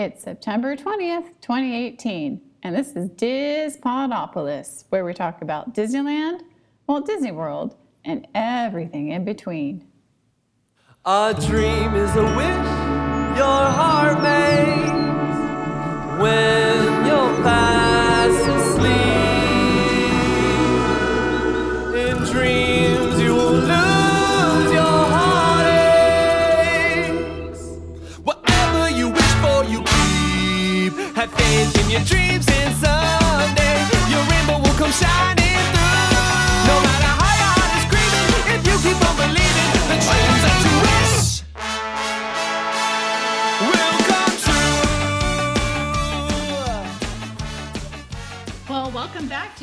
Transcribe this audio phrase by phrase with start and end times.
[0.00, 6.42] It's September 20th, 2018, and this is Diz Podopolis, where we talk about Disneyland,
[6.86, 9.88] Walt Disney World, and everything in between.
[11.04, 12.68] A dream is a wish
[13.36, 14.92] your heart makes
[16.22, 16.67] when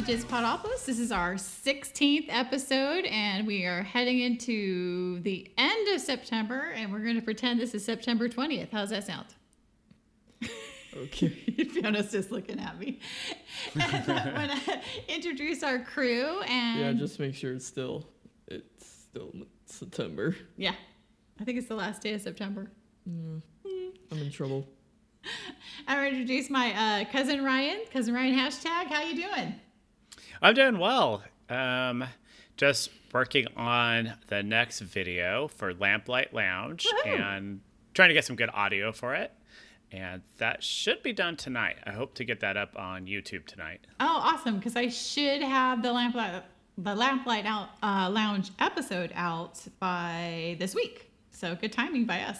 [0.06, 0.86] to Podopolis.
[0.86, 6.92] This is our 16th episode, and we are heading into the end of September, and
[6.92, 8.70] we're going to pretend this is September 20th.
[8.72, 9.26] How's that sound?
[10.96, 11.30] Okay.
[11.74, 13.00] Fiona's just looking at me.
[13.82, 18.08] And going to introduce our crew, and Yeah, just make sure it's still
[18.48, 19.32] it's still
[19.66, 20.36] September.
[20.56, 20.76] yeah,
[21.40, 22.70] I think it's the last day of September.
[23.08, 23.42] I'm
[24.12, 24.68] in trouble.
[25.88, 27.82] I'm to introduce my uh, cousin Ryan.
[27.92, 28.86] Cousin Ryan hashtag.
[28.88, 29.56] How you doing?
[30.42, 31.24] I'm doing well.
[31.50, 32.06] Um,
[32.58, 37.20] just working on the next video for Lamplight Lounge Woohoo.
[37.20, 37.62] and
[37.94, 39.32] trying to get some good audio for it.
[39.92, 41.78] And that should be done tonight.
[41.86, 43.82] I hope to get that up on YouTube tonight.
[44.00, 44.58] Oh, awesome!
[44.58, 46.42] Because I should have the lamplight,
[46.78, 51.12] the lamplight out uh, lounge episode out by this week.
[51.32, 52.40] So good timing by us.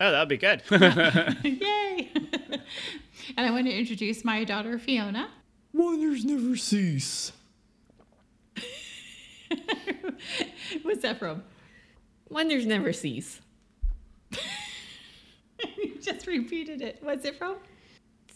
[0.00, 0.62] Oh, that'll be good.
[0.70, 2.10] Yay!
[3.36, 5.28] and I want to introduce my daughter Fiona.
[5.72, 7.32] Wonders never cease.
[10.82, 11.42] What's that from?
[12.28, 13.40] Wonders never cease.
[15.76, 16.98] you just repeated it.
[17.02, 17.56] What's it from?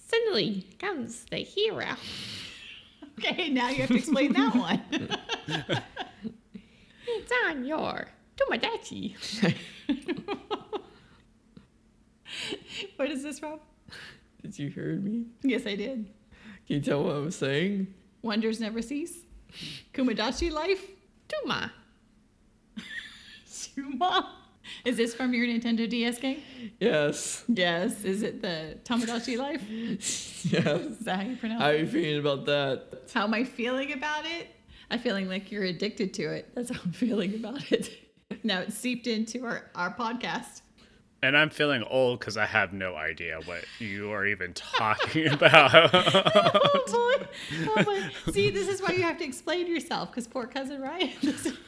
[0.07, 1.87] Suddenly comes the hero.
[3.19, 4.83] Okay, now you have to explain that one.
[7.07, 9.15] It's on your Tomodachi.
[12.97, 13.61] what is this from?
[14.43, 15.27] Did you hear me?
[15.43, 16.09] Yes, I did.
[16.73, 17.93] You tell what I'm saying?
[18.23, 19.19] Wonders never cease.
[19.93, 20.83] Kumadachi life.
[21.29, 21.71] Tuma.
[23.47, 24.27] Shuma.
[24.87, 26.41] Is this from your Nintendo DS game?
[26.81, 27.45] Yes.
[27.47, 28.05] Yes.
[28.05, 29.63] Is it the Tamagotchi life?
[30.51, 30.65] Yes.
[30.67, 31.63] Is that how you pronounce it?
[31.63, 33.03] How are you feeling about that?
[33.13, 34.49] How am I feeling about it?
[34.91, 36.49] I'm feeling like you're addicted to it.
[36.55, 37.91] That's how I'm feeling about it.
[38.43, 40.63] Now it's seeped into our, our podcast.
[41.23, 45.73] And I'm feeling old because I have no idea what you are even talking about.
[46.75, 47.27] Oh boy.
[47.77, 48.33] Oh boy.
[48.33, 51.59] See, this is why you have to explain yourself because poor cousin Ryan doesn't,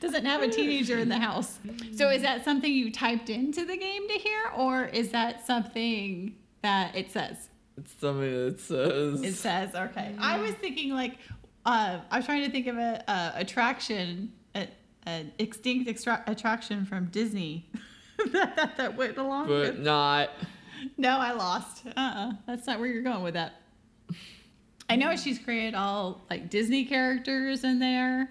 [0.00, 1.58] doesn't have a teenager in the house.
[1.94, 6.34] So is that something you typed into the game to hear or is that something
[6.62, 7.48] that it says?
[7.76, 9.22] It's something that says.
[9.22, 10.14] It says, okay.
[10.18, 11.18] I was thinking like,
[11.64, 14.32] uh, I was trying to think of a, a attraction,
[15.06, 17.70] an extinct extra- attraction from Disney
[18.32, 19.78] that, that, that went along but with.
[19.78, 20.30] not.
[20.96, 21.86] No, I lost.
[21.86, 22.32] Uh-uh.
[22.46, 23.54] That's not where you're going with that.
[24.88, 28.28] I know she's created all like Disney characters in there.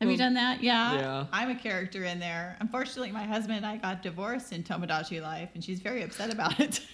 [0.00, 0.62] Have you done that?
[0.62, 0.94] Yeah.
[0.94, 1.26] yeah.
[1.32, 2.56] I'm a character in there.
[2.60, 6.60] Unfortunately, my husband and I got divorced in Tomodachi Life, and she's very upset about
[6.60, 6.80] it.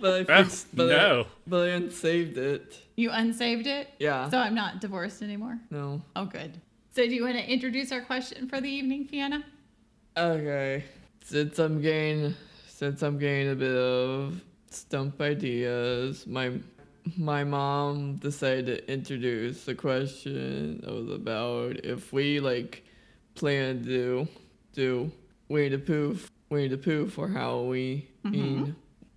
[0.00, 0.74] But I fixed.
[0.74, 1.20] But no.
[1.20, 2.76] I, but I unsaved it.
[2.96, 3.88] you unsaved it?
[3.98, 4.28] Yeah.
[4.30, 5.58] So I'm not divorced anymore?
[5.70, 6.00] No.
[6.16, 6.58] Oh, good.
[6.92, 9.44] So, do you want to introduce our question for the evening, Fiona?
[10.16, 10.84] Okay.
[11.30, 12.34] Since I'm getting
[12.66, 16.54] since I'm getting a bit of stump ideas, my
[17.16, 22.84] my mom decided to introduce the question that was about if we like
[23.36, 24.26] plan to
[24.72, 25.12] do
[25.48, 26.18] Winnie the Pooh
[26.48, 28.72] Winnie the Pooh for Halloween mm-hmm.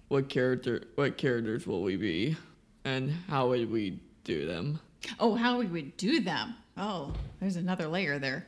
[0.10, 2.38] what character what characters will we be
[2.86, 4.80] and how would we do them?
[5.20, 6.54] Oh, how would we would do them.
[6.78, 8.46] Oh, there's another layer there.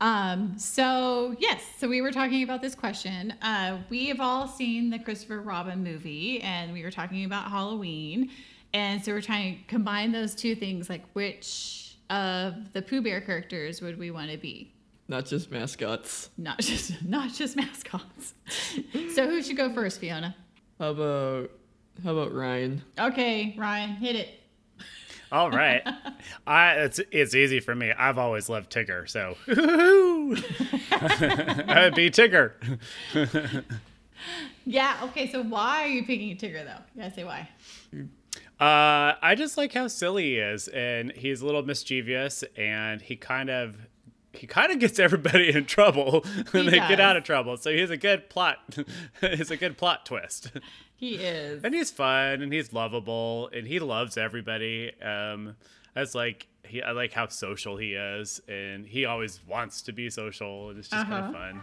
[0.00, 3.32] Um, so yes, so we were talking about this question.
[3.42, 8.30] Uh, we have all seen the Christopher Robin movie, and we were talking about Halloween,
[8.74, 10.90] and so we're trying to combine those two things.
[10.90, 14.72] Like, which of the Pooh Bear characters would we want to be?
[15.08, 16.30] Not just mascots.
[16.36, 18.34] Not just not just mascots.
[19.14, 20.36] so who should go first, Fiona?
[20.78, 21.50] How about
[22.04, 22.82] how about Ryan?
[22.98, 24.28] Okay, Ryan, hit it.
[25.32, 25.82] All right.
[26.46, 27.92] I it's it's easy for me.
[27.92, 29.36] I've always loved Tigger, so
[31.68, 32.52] I'd be Tigger.
[34.64, 34.98] Yeah.
[35.04, 35.30] Okay.
[35.30, 36.82] So why are you picking Tigger though?
[36.94, 37.48] You gotta say why.
[38.58, 43.14] Uh, I just like how silly he is, and he's a little mischievous, and he
[43.16, 43.76] kind of
[44.32, 47.56] he kind of gets everybody in trouble when He they get out of trouble.
[47.56, 48.76] So he's a good plot.
[49.20, 50.50] he's a good plot twist.
[50.96, 51.62] He is.
[51.62, 54.92] and he's fun and he's lovable and he loves everybody.
[55.02, 55.56] Um,
[55.94, 60.08] that's like he I like how social he is and he always wants to be
[60.10, 61.26] social and it's just kind Uh-huh.
[61.28, 61.62] of fun.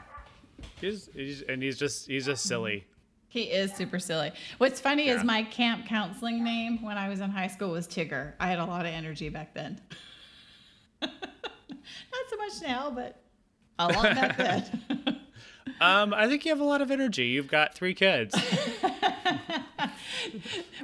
[0.79, 2.85] He's, he's and he's just he's just silly.
[3.27, 4.31] He is super silly.
[4.59, 5.15] What's funny Yeah.
[5.15, 8.33] is my camp counseling name when I was in high school was Tigger.
[8.39, 9.81] I had a lot of energy back then.
[11.01, 11.11] Not
[12.29, 13.19] so much now, but
[13.79, 15.19] a lot back then.
[15.81, 17.25] Um, I think you have a lot of energy.
[17.27, 18.35] You've got three kids.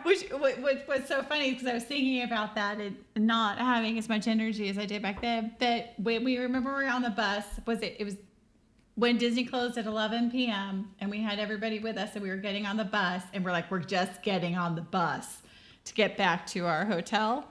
[0.04, 4.28] Which what's so funny because I was thinking about that and not having as much
[4.28, 5.54] energy as I did back then.
[5.60, 7.96] That when we remember we were on the bus, was it?
[8.00, 8.16] It was
[8.96, 10.92] when Disney closed at 11 p.m.
[11.00, 13.52] and we had everybody with us and we were getting on the bus and we're
[13.52, 15.38] like, we're just getting on the bus
[15.86, 17.48] to get back to our hotel.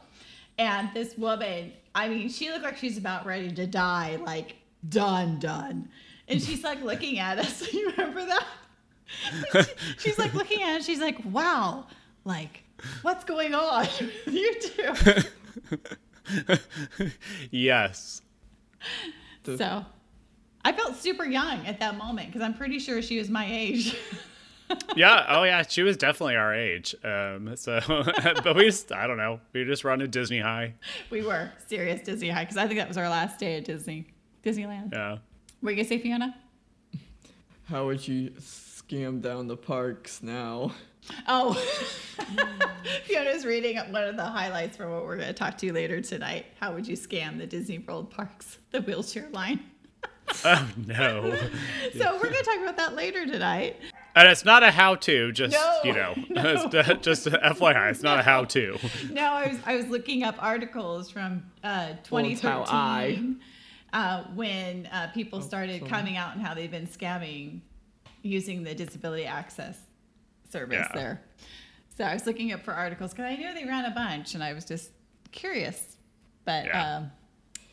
[0.59, 4.57] And this woman, I mean, she looked like she's about ready to die, like
[4.89, 5.89] done, done.
[6.29, 7.73] And she's like looking at us.
[7.73, 8.45] You remember that?
[9.53, 10.85] She- she's like looking at it.
[10.85, 11.87] She's like, wow,
[12.25, 12.63] like,
[13.03, 13.87] what's going on
[14.27, 14.95] you two?
[17.51, 18.23] yes.
[19.45, 19.85] So
[20.65, 23.97] I felt super young at that moment because I'm pretty sure she was my age.
[24.95, 25.25] Yeah.
[25.29, 25.63] Oh yeah.
[25.63, 26.95] She was definitely our age.
[27.03, 27.57] Um.
[27.57, 27.81] So,
[28.45, 29.41] but we just I don't know.
[29.55, 30.75] We just run to Disney High.
[31.11, 34.09] we were serious Disney high because I think that was our last day at Disney,
[34.45, 34.93] Disneyland.
[34.93, 35.19] Yeah.
[35.61, 36.35] What are you gonna say, Fiona?
[37.69, 40.73] How would you scam down the parks now?
[41.27, 41.55] Oh,
[43.05, 46.01] Fiona's reading one of the highlights for what we're going to talk to you later
[46.03, 46.47] tonight.
[46.61, 49.61] How would you scam the Disney World parks, the wheelchair line?
[50.45, 51.35] Oh no.
[51.97, 53.77] So we're going to talk about that later tonight.
[54.15, 55.33] And it's not a how-to.
[55.33, 56.43] Just No, you know, no.
[56.73, 57.91] it's just FYI.
[57.91, 58.77] It's not a how-to.
[59.11, 63.41] No, I was I was looking up articles from uh, Well, it's how I- 2013
[63.93, 65.91] uh, when uh, people started sorry.
[65.91, 67.61] coming out and how they've been scamming
[68.23, 69.79] using the disability access
[70.51, 70.93] service Yeah.
[70.95, 71.23] there.
[71.97, 74.43] So I was looking up for articles because I knew they ran a bunch and
[74.43, 74.91] I was just
[75.33, 75.97] curious.
[76.45, 76.97] But Yeah.
[76.97, 77.11] um,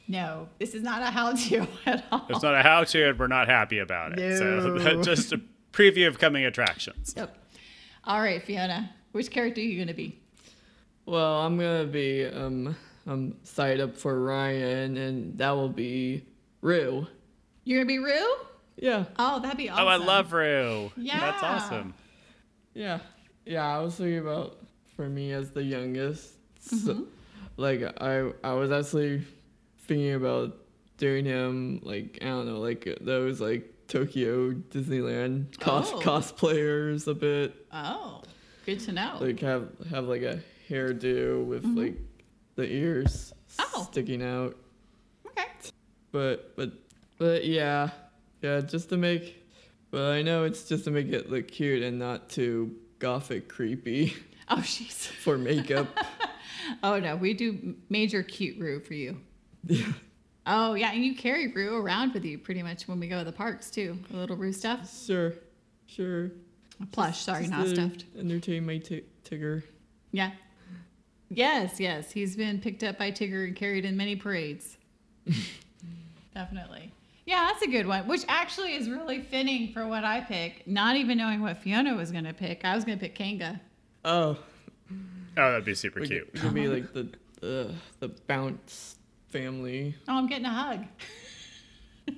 [0.07, 2.25] no, this is not a how-to at all.
[2.29, 4.39] It's not a how-to, and we're not happy about it.
[4.39, 4.77] No.
[4.79, 5.41] So just a
[5.73, 7.13] preview of coming attractions.
[7.17, 7.35] Yep.
[8.03, 10.19] All right, Fiona, which character are you going to be?
[11.07, 12.75] Well, I'm gonna be um
[13.07, 16.25] I'm signed up for Ryan, and that will be
[16.61, 17.07] Roo.
[17.63, 18.35] You're going to be Roo?
[18.77, 19.85] Yeah, Oh, that'd be awesome.
[19.85, 20.91] Oh, I love Roo.
[20.97, 21.19] Yeah.
[21.19, 21.93] That's awesome.
[22.73, 22.99] yeah,
[23.45, 23.77] yeah.
[23.77, 24.57] I was thinking about
[24.95, 26.31] for me as the youngest.
[26.59, 27.03] So, mm-hmm.
[27.57, 29.23] like I I was actually
[29.81, 30.57] thinking about
[30.97, 35.99] doing him like I don't know like those like Tokyo Disneyland cos Oh.
[35.99, 37.55] cosplayers a bit.
[37.71, 38.23] Oh,
[38.65, 39.17] good to know.
[39.21, 41.77] like have have like a hairdo with mm-hmm.
[41.77, 41.97] like
[42.55, 43.33] the ears.
[43.59, 43.87] Oh.
[43.91, 44.55] sticking out.
[45.27, 45.43] okay.
[46.11, 46.71] But but
[47.17, 47.89] but yeah,
[48.41, 49.41] yeah, just to make.
[49.91, 54.13] But I know it's just to make it look cute and not too gothic creepy
[54.49, 55.07] Oh, jeez.
[55.23, 55.87] for makeup.
[56.81, 59.17] Oh no, we do major cute Roo for you.
[59.67, 59.85] yeah,
[60.47, 63.23] Oh yeah, and you carry Roo around with you pretty much when we go to
[63.23, 63.99] the parks too.
[64.11, 64.91] A little Roo stuff.
[65.05, 65.33] sure,
[65.85, 66.31] sure.
[66.91, 68.05] Plush, sorry, Just not stuffed.
[68.17, 69.61] Entertain my t- Tigger.
[70.11, 70.31] Yeah.
[71.35, 74.77] Yes, yes, he's been picked up by Tigger and carried in many parades.
[76.33, 76.91] Definitely.
[77.25, 78.07] Yeah, that's a good one.
[78.07, 80.65] Which actually is really fitting for what I pick.
[80.67, 83.59] Not even knowing what Fiona was gonna pick, I was gonna pick Kanga.
[84.03, 84.37] Oh,
[85.37, 86.31] Oh, that'd be super we cute.
[86.31, 87.09] could, could be like the
[87.41, 88.95] the the bounce
[89.27, 89.93] family.
[90.07, 90.85] Oh, I'm getting a hug.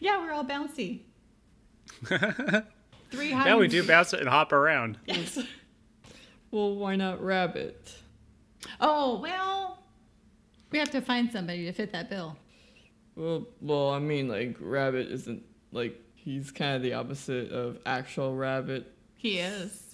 [0.00, 1.00] yeah, we're all bouncy.
[2.06, 3.46] Three hugs.
[3.46, 4.96] Yeah, we do bounce it and hop around.
[5.04, 5.38] Yes.
[6.50, 7.94] Well, why not rabbit?
[8.80, 9.82] Oh well,
[10.70, 12.36] we have to find somebody to fit that bill.
[13.16, 15.42] Well, well, I mean, like rabbit isn't
[15.72, 18.92] like he's kind of the opposite of actual rabbit.
[19.16, 19.86] He is.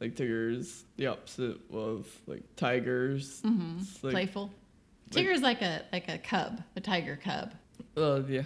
[0.00, 3.40] Like Tigger's the opposite of like tigers.
[3.42, 4.44] hmm like- Playful.
[4.44, 7.52] like- Tigger's like a like a cub, a tiger cub.
[7.94, 8.42] Well, yeah,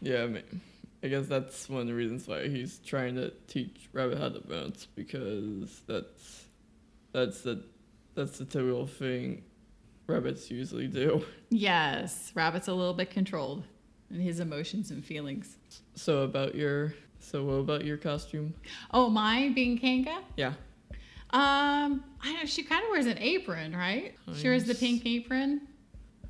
[0.00, 0.22] yeah.
[0.22, 0.60] I, mean,
[1.02, 4.40] I guess that's one of the reasons why he's trying to teach rabbit how to
[4.40, 6.44] bounce because that's
[7.24, 7.64] that's the
[8.14, 9.44] that's the typical thing
[10.06, 11.24] rabbits usually do.
[11.50, 13.64] Yes, Rabbit's a little bit controlled
[14.10, 15.56] in his emotions and feelings.
[15.94, 18.54] So about your so what about your costume?
[18.92, 20.18] Oh, mine being Kanga.
[20.36, 20.54] Yeah.
[21.30, 24.14] Um, I know she kind of wears an apron, right?
[24.34, 25.60] She wears the pink apron.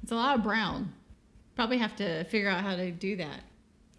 [0.02, 0.92] It's a lot of brown.
[1.54, 3.42] Probably have to figure out how to do that.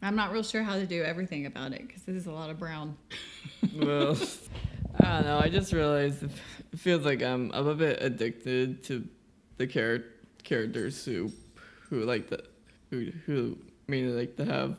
[0.01, 2.49] I'm not real sure how to do everything about it because this is a lot
[2.49, 2.97] of brown.
[3.75, 4.17] Well,
[5.01, 5.39] I don't know.
[5.39, 9.07] I just realized it feels like I'm I'm a bit addicted to
[9.57, 10.05] the char-
[10.43, 11.31] characters who
[11.89, 12.43] who like the
[12.89, 14.77] who who mainly like to have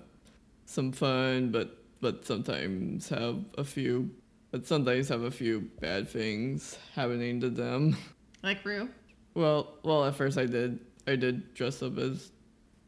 [0.67, 4.11] some fun, but but sometimes have a few,
[4.51, 7.97] but sometimes have a few bad things happening to them.
[8.43, 8.89] Like Roo.
[9.35, 12.33] Well, well, at first I did, I did dress up as,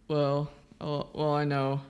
[0.09, 1.81] well, well, I know,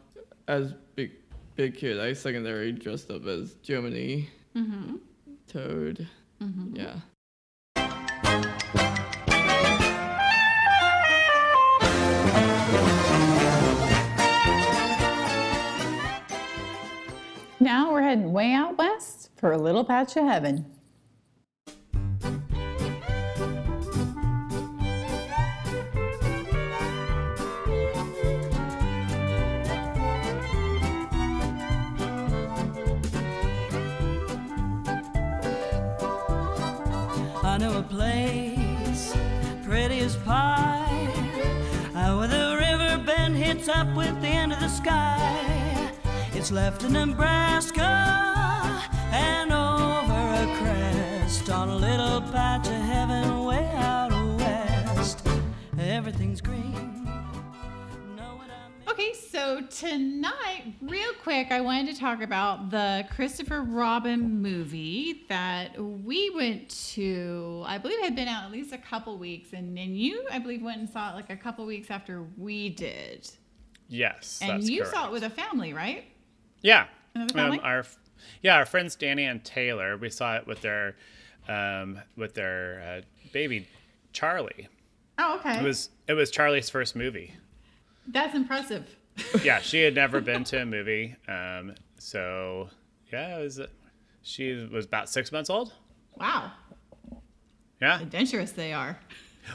[0.49, 1.13] as big,
[1.55, 4.29] big kid, I secondary dressed up as Germany.
[4.57, 4.97] Mm-hmm.
[5.53, 6.09] Toad,
[6.43, 6.77] mm-hmm.
[6.77, 7.01] yeah.
[17.61, 20.65] Now we're heading way out west for a little patch of heaven.
[43.67, 45.91] Bend up with the end of the sky.
[46.33, 47.83] It's left in Nebraska
[49.13, 55.27] and over a crest on a little patch of heaven way out west.
[55.79, 56.89] Everything's green.
[58.89, 65.81] Okay, so tonight, real quick, I wanted to talk about the Christopher Robin movie that
[65.81, 67.63] we went to.
[67.67, 70.41] I believe I had been out at least a couple weeks, and, and you, I
[70.41, 73.31] believe, went and saw it like a couple weeks after we did.
[73.93, 74.95] Yes, And you correct.
[74.95, 76.05] saw it with a family, right?
[76.63, 76.87] Yeah.
[77.15, 77.59] Another family?
[77.59, 77.85] Um, our
[78.41, 79.97] yeah, our friends Danny and Taylor.
[79.99, 80.97] We saw it with their
[81.47, 83.69] um, with their uh, baby
[84.15, 84.69] Charlie.
[85.19, 85.59] Oh, okay.
[85.59, 87.35] It was it was Charlie's first movie.
[88.07, 88.87] That's impressive.
[89.45, 91.15] Yeah, she had never been to a movie.
[91.29, 92.71] Um, so
[93.13, 93.61] yeah, it was
[94.23, 95.75] she was about six months old.
[96.17, 96.53] Wow.
[97.83, 98.01] Yeah.
[98.01, 98.99] Adventurous they are.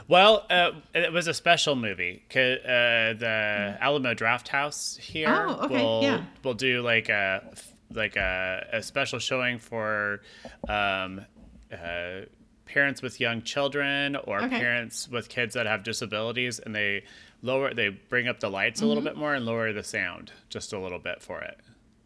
[0.07, 2.23] Well, uh, it was a special movie.
[2.31, 6.21] Uh, the Alamo Drafthouse here Oh, okay, will yeah.
[6.43, 7.53] will do like a
[7.93, 10.21] like a, a special showing for
[10.67, 11.21] um,
[11.71, 12.21] uh,
[12.65, 14.59] parents with young children or Okay.
[14.59, 17.03] parents with kids that have disabilities, and they
[17.41, 19.07] lower they bring up the lights a little Mm-hmm.
[19.13, 21.57] bit more and lower the sound just a little bit for it.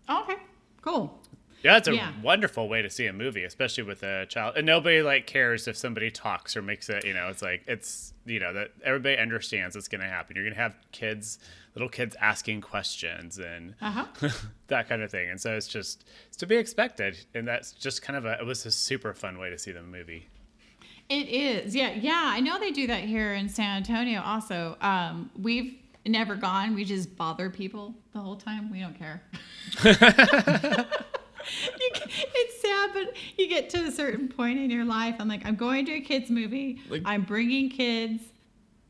[0.07, 0.35] Oh, okay.
[0.81, 1.20] Cool.
[1.63, 2.12] Yeah, it's a Yeah.
[2.22, 4.56] wonderful way to see a movie, especially with a child.
[4.58, 7.06] And nobody like cares if somebody talks or makes it.
[7.06, 10.36] You know, it's like it's you know that everybody understands it's going to happen.
[10.36, 11.38] You're going to have kids,
[11.75, 14.06] little kids asking questions and Uh-huh.
[14.68, 15.30] that kind of thing.
[15.30, 17.18] And so it's just it's to be expected.
[17.36, 19.84] And that's just kind of a it was a super fun way to see the
[19.84, 20.27] movie.
[21.10, 21.75] It is.
[21.75, 21.91] Yeah.
[21.94, 22.22] Yeah.
[22.25, 24.77] I know they do that here in San Antonio also.
[24.82, 25.75] Um, we've
[26.06, 26.74] never gone.
[26.74, 28.72] We just bother people the whole time.
[28.72, 29.22] We don't care.
[31.79, 31.89] You
[32.36, 35.15] it's sad, but you get to a certain point in your life.
[35.20, 36.81] I'm like, I'm going to a kids movie.
[36.89, 38.24] Like- I'm bringing kids.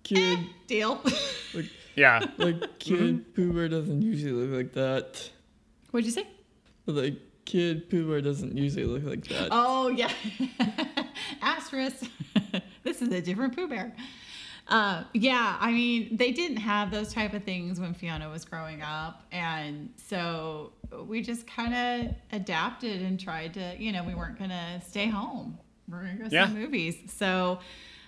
[0.03, 0.99] Kid, eh, Deal.
[1.53, 1.65] like,
[1.95, 2.25] Yeah.
[2.37, 5.29] like kid Pooh Bear doesn't usually look like that.
[5.91, 6.25] What'd you say?
[6.87, 7.15] Like
[7.45, 9.49] kid Pooh Bear doesn't usually look like that.
[9.51, 10.11] Oh yeah,
[11.41, 12.05] asterisk.
[12.83, 13.93] this is a different Pooh Bear.
[14.71, 18.81] Uh, yeah, I mean, they didn't have those type of things when Fiona was growing
[18.81, 20.71] up, and so
[21.05, 21.73] we just kind
[22.09, 25.57] of adapted and tried to, you know, we weren't gonna stay home.
[25.89, 26.47] We're gonna go Yeah.
[26.47, 26.95] see movies.
[27.07, 27.59] So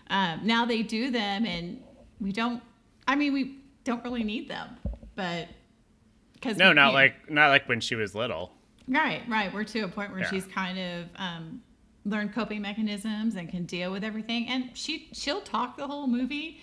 [0.10, 1.84] um, now they do them, and
[2.22, 2.63] we don't.
[3.08, 4.77] I mean, we don't really need them,
[5.15, 5.50] but
[6.34, 8.53] because No, not like not like when she was little.
[8.88, 9.53] Right, right.
[9.53, 10.29] We're to a point where Yeah.
[10.29, 11.62] she's kind of um,
[12.05, 16.60] learned coping mechanisms and can deal with everything, and she she'll talk the whole movie.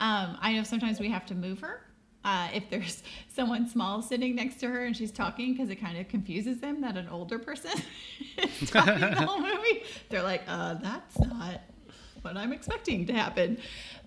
[0.00, 1.80] Um, I know sometimes we have to move her
[2.24, 5.98] uh, if there's someone small sitting next to her and she's talking because it kind
[5.98, 7.72] of confuses them that an older person
[8.38, 9.82] is talking the whole movie.
[10.08, 11.60] They're like, uh, "That's not
[12.22, 13.58] what I'm expecting to happen,"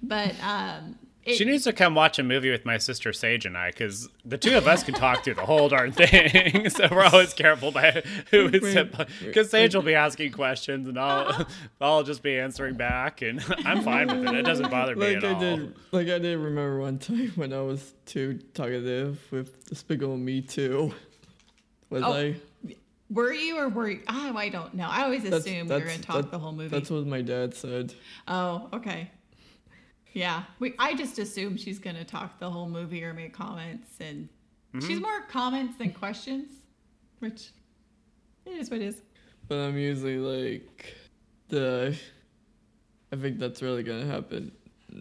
[0.02, 3.58] but um, it, She needs to come watch a movie with my sister Sage and
[3.58, 6.70] I, because the two of us can talk through the whole darn thing.
[6.70, 8.76] so we're always careful by who is
[9.24, 11.46] because Sage will be asking questions and I'll
[11.82, 14.36] I'll just be answering back, and I'm fine with it.
[14.36, 15.40] It doesn't bother me like at I all.
[15.40, 20.42] did, like I did remember one time when I was too talkative with Despicable Me
[20.42, 20.94] too.
[21.90, 22.36] Was Oh, I?
[23.10, 24.02] were you or were you?
[24.10, 24.88] Oh, I don't know.
[24.90, 26.70] I always That's- assume you're that's- going to talk that- the whole movie.
[26.70, 27.94] That's what my dad said.
[28.28, 29.10] Oh, okay.
[30.18, 30.74] Yeah, we.
[30.80, 34.28] I just assume she's gonna talk the whole movie or make comments, and
[34.74, 34.86] Mm-hmm.
[34.88, 36.54] she's more comments than questions,
[37.20, 37.52] which
[38.46, 39.02] it is what it is.
[39.48, 40.96] But I'm usually like
[41.50, 41.96] the.
[43.14, 44.52] I think that's really gonna happen.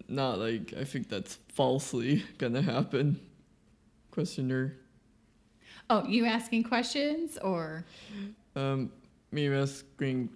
[0.06, 3.18] Not like I think that's falsely gonna happen.
[4.10, 4.74] Questioner.
[5.88, 7.86] Oh, you asking questions or?
[8.54, 8.92] Um,
[9.32, 10.28] me asking.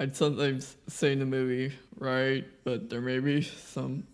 [0.00, 2.44] I'd sometimes say in the movie, right?
[2.62, 4.04] But there may be some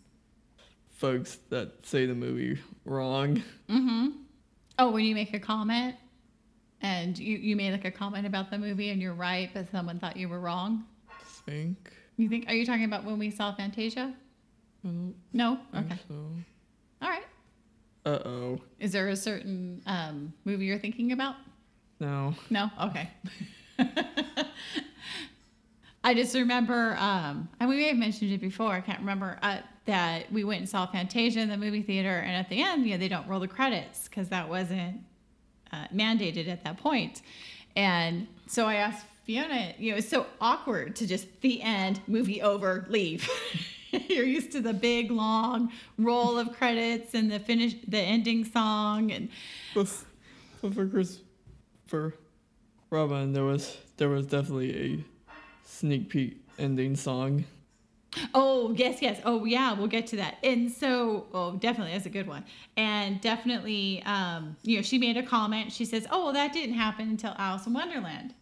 [1.04, 3.42] folks that say the movie wrong.
[3.68, 4.08] Mm-hmm.
[4.78, 5.96] Oh, when you make a comment
[6.80, 9.98] and you, you made like a comment about the movie and you're right, but someone
[9.98, 10.86] thought you were wrong.
[11.44, 11.92] think.
[12.16, 12.48] You think?
[12.48, 14.14] Are you talking about when we saw Fantasia?
[14.82, 14.88] I
[15.34, 15.58] No.
[15.76, 15.98] Okay.
[16.08, 16.14] so.
[17.02, 17.26] All right.
[18.06, 18.60] Uh oh.
[18.78, 21.34] Is there a certain um, movie you're thinking about?
[22.00, 22.34] No.
[22.48, 22.70] No?
[22.80, 23.10] Okay.
[26.04, 29.58] I just remember, um, and we may have mentioned it before, I can't remember, uh,
[29.86, 32.92] that we went and saw Fantasia in the movie theater, and at the end, you
[32.92, 35.00] know, they don't roll the credits because that wasn't
[35.72, 37.22] uh, mandated at that point.
[37.74, 42.42] And so I asked Fiona, you know, it's so awkward to just the end, movie
[42.42, 43.26] over, leave.
[44.08, 49.10] You're used to the big long roll of credits and the finish, the ending song,
[49.10, 49.30] and
[50.74, 51.20] for Chris,
[51.86, 52.14] for
[52.90, 55.13] Robin, there was there was definitely a
[55.74, 57.44] sneak peek ending song.
[58.32, 59.20] Oh, yes, yes.
[59.24, 60.36] Oh, yeah, we'll get to that.
[60.44, 62.44] And so, oh, definitely, that's a good one.
[62.76, 65.72] And definitely, um, you know, she made a comment.
[65.72, 68.32] She says, oh, well, that didn't happen until Alice in Wonderland,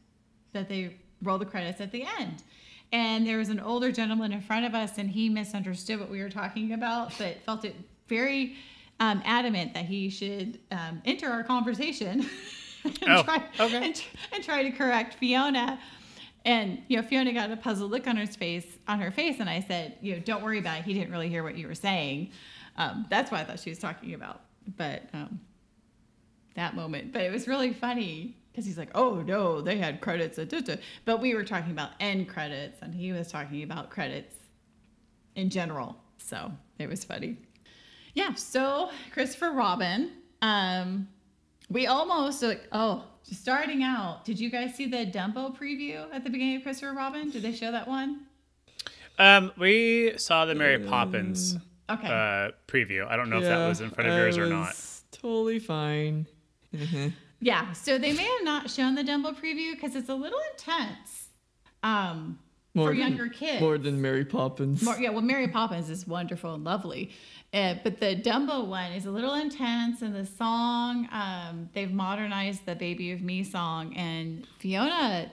[0.53, 2.43] that they roll the credits at the end.
[2.93, 6.21] And there was an older gentleman in front of us, and he misunderstood what we
[6.21, 7.75] were talking about, but felt it
[8.09, 8.57] very
[9.01, 12.29] um, adamant that he should um, enter our conversation
[12.85, 13.77] and, Oh, try, okay.
[13.87, 15.79] and, and try to correct Fiona.
[16.45, 19.49] And you know, Fiona got a puzzled look on her face, on her face, and
[19.49, 20.85] I said, you know, don't worry about it.
[20.85, 22.31] He didn't really hear what you were saying.
[22.77, 24.41] Um, that's what I thought she was talking about.
[24.77, 25.41] But um,
[26.55, 30.39] that moment, but it was really funny because he's like, oh no, they had credits,
[30.39, 33.91] uh, duh, duh." but we were talking about end credits, and he was talking about
[33.91, 34.35] credits
[35.37, 35.97] in general.
[36.19, 37.37] So it was funny.
[38.15, 38.35] Yeah.
[38.35, 40.11] So Christopher Robin,
[40.43, 41.09] um,
[41.71, 44.25] we almost like oh, starting out.
[44.25, 47.31] Did you guys see the Dumbo preview at the beginning of Christopher Robin?
[47.31, 48.23] Did they show that one?
[49.19, 51.57] Um, we saw the Mary Poppins
[51.91, 52.07] Okay.
[52.07, 53.07] uh, preview.
[53.07, 54.75] I don't know if that was in front of yours or not.
[55.13, 56.27] Totally fine.
[56.75, 57.13] Mhm.
[57.41, 57.73] yeah.
[57.73, 61.29] So they may have not shown the Dumbo preview because it's a little intense.
[61.83, 62.39] Um,
[62.75, 63.61] More for than- younger kids.
[63.61, 64.83] More than Mary Poppins.
[64.83, 67.11] More, yeah, well, Mary Poppins is wonderful and lovely,
[67.53, 70.03] uh, but the Dumbo one is a little intense.
[70.03, 75.31] And the song, um, they've modernized the "Baby of Me" song, and Fiona,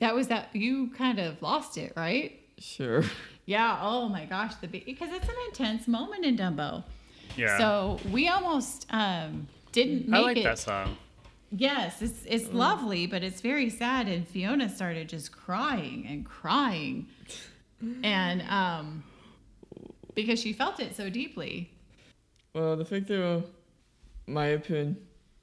[0.00, 2.38] that was that you kind of lost it, right?
[2.58, 3.04] Sure.
[3.46, 3.78] Yeah.
[3.82, 6.84] Oh my gosh, the ba- because it's an intense moment in Dumbo.
[7.36, 7.58] Yeah.
[7.58, 10.22] So we almost um, didn't make it.
[10.22, 10.44] I like it.
[10.44, 10.96] that song.
[11.50, 14.06] Yes, it's it's lovely, but it's very sad.
[14.08, 17.08] And Fiona started just crying and crying,
[18.04, 19.02] and um,
[20.22, 21.70] because she felt it so deeply.
[22.54, 23.44] Well, the fact that,
[24.26, 24.96] my opinion,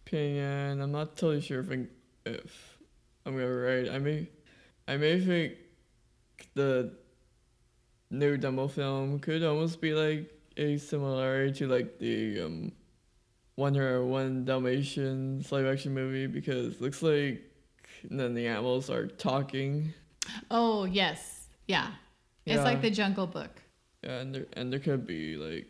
[0.06, 1.86] opinion, I'm not totally sure if, I,
[2.26, 2.78] if
[3.26, 3.90] I'm gonna write.
[3.90, 4.28] I may,
[4.88, 5.54] I may think
[6.54, 6.94] the
[8.10, 12.72] new Dumbo film could almost be like a similarity to like the um,
[13.56, 17.42] One Hundred One Dalmatians live action movie because it looks like
[18.10, 19.94] then the animals are talking.
[20.52, 21.92] Oh yes, yeah,
[22.46, 23.62] it's like the Jungle Book.
[24.08, 25.68] Yeah, and there and there could be like,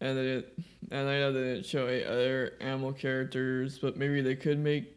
[0.00, 0.46] and they didn't,
[0.92, 4.94] and I know they didn't show any other animal characters, but maybe they could make.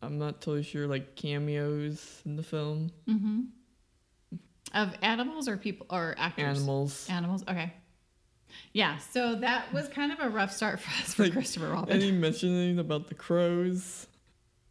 [0.00, 2.90] I'm not totally sure, like cameos in the film.
[3.06, 3.40] Mm-hmm.
[4.72, 6.56] Of animals or people or actors?
[6.58, 7.06] Animals.
[7.10, 7.44] Animals.
[7.46, 7.74] Okay.
[8.72, 8.96] Yeah.
[8.98, 11.94] So that was kind of a rough start for us for Like, Christopher Robin.
[11.94, 14.06] Any mentioning about the crows?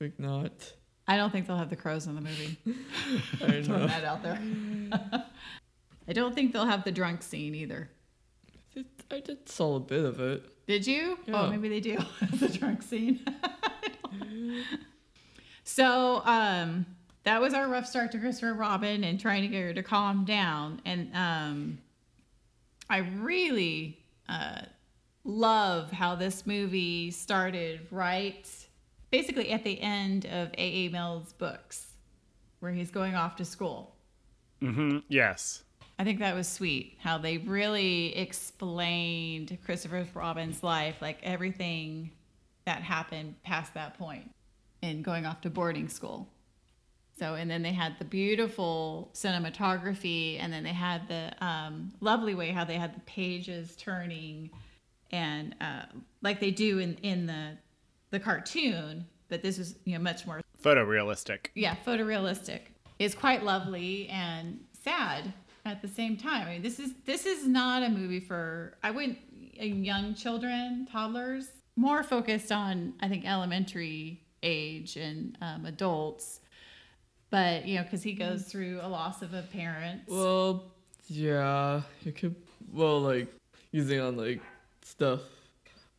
[0.02, 0.74] Like not.
[1.08, 2.58] I don't think they'll have the crows in the movie.
[2.66, 3.88] I Throwing know.
[3.88, 4.40] that out there.
[6.08, 7.90] I don't think they'll have the drunk scene either.
[9.12, 10.44] I did saw a bit of it.
[10.68, 11.18] Did you?
[11.34, 11.98] Oh, maybe they do.
[12.34, 13.24] the drunk scene.
[15.64, 16.86] so, um,
[17.24, 20.26] that was our rough start to Christopher Robin and trying to get her to calm
[20.26, 20.82] down.
[20.86, 21.78] And um,
[22.90, 24.62] I really uh,
[25.24, 28.48] love how this movie started right,
[29.12, 30.90] basically at the end of A.A.
[30.90, 31.94] Milne's books,
[32.60, 33.96] where he's going off to school.
[34.62, 35.64] hmm Yes.
[36.00, 42.12] I think that was sweet how they really explained Christopher Robin's life, like everything
[42.66, 44.30] that happened past that point
[44.84, 46.28] and going off to boarding school.
[47.18, 52.36] So, and then they had the beautiful cinematography, and then they had the um, lovely
[52.36, 54.52] way how they had the pages turning,
[55.12, 55.86] and uh,
[56.22, 57.58] like they do in in the
[58.12, 59.08] the cartoon.
[59.30, 61.48] But this was you know much more Photorealistic.
[61.56, 62.60] yeah, photorealistic.
[63.00, 65.34] It's quite lovely and sad
[65.68, 66.48] at the same time.
[66.48, 69.18] I mean, this is this is not a movie for I wouldn't
[69.60, 71.48] uh, young children, toddlers.
[71.76, 76.40] More focused on I think elementary age and um, adults.
[77.30, 80.02] But you know, because he goes through a loss of a parent.
[80.08, 80.64] Well,
[81.08, 82.36] yeah, it could.
[82.72, 83.28] Well, like
[83.72, 84.42] using on like
[84.84, 85.22] stuff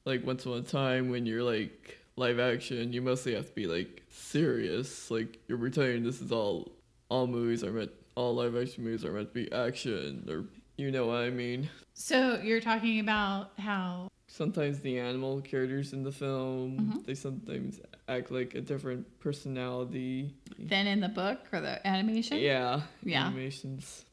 [0.04, 3.66] like once upon a time when you're like live action, you mostly have to be
[3.66, 5.10] like serious.
[5.10, 6.72] Like you're pretending this is all
[7.08, 10.44] all movies are meant all live action movies are meant to be action or
[10.76, 11.70] you know what I mean.
[11.94, 18.30] So you're talking about how Sometimes the animal characters in the film they sometimes act
[18.30, 20.34] like a different personality.
[20.58, 22.38] than in the book or the animation?
[22.38, 22.82] Yeah.
[23.04, 23.26] Yeah.
[23.26, 24.04] Animations.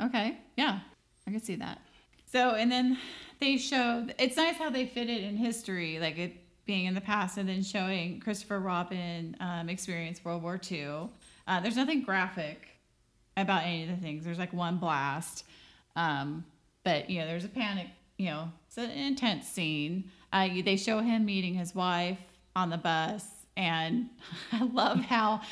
[0.00, 0.38] Okay.
[0.56, 0.80] Yeah.
[1.26, 1.80] I can see that.
[2.26, 2.98] So, and then
[3.40, 7.00] they show it's nice how they fit it in history, like it being in the
[7.00, 11.08] past, and then showing Christopher Robin um, experience World War II.
[11.48, 12.75] Uh, there's nothing graphic
[13.36, 14.24] about any of the things.
[14.24, 15.44] There's like one blast,
[15.94, 16.44] um,
[16.84, 17.88] but you know, there's a panic.
[18.18, 20.10] You know, it's an intense scene.
[20.32, 22.18] Uh, they show him meeting his wife
[22.54, 24.08] on the bus, and
[24.52, 25.42] I love how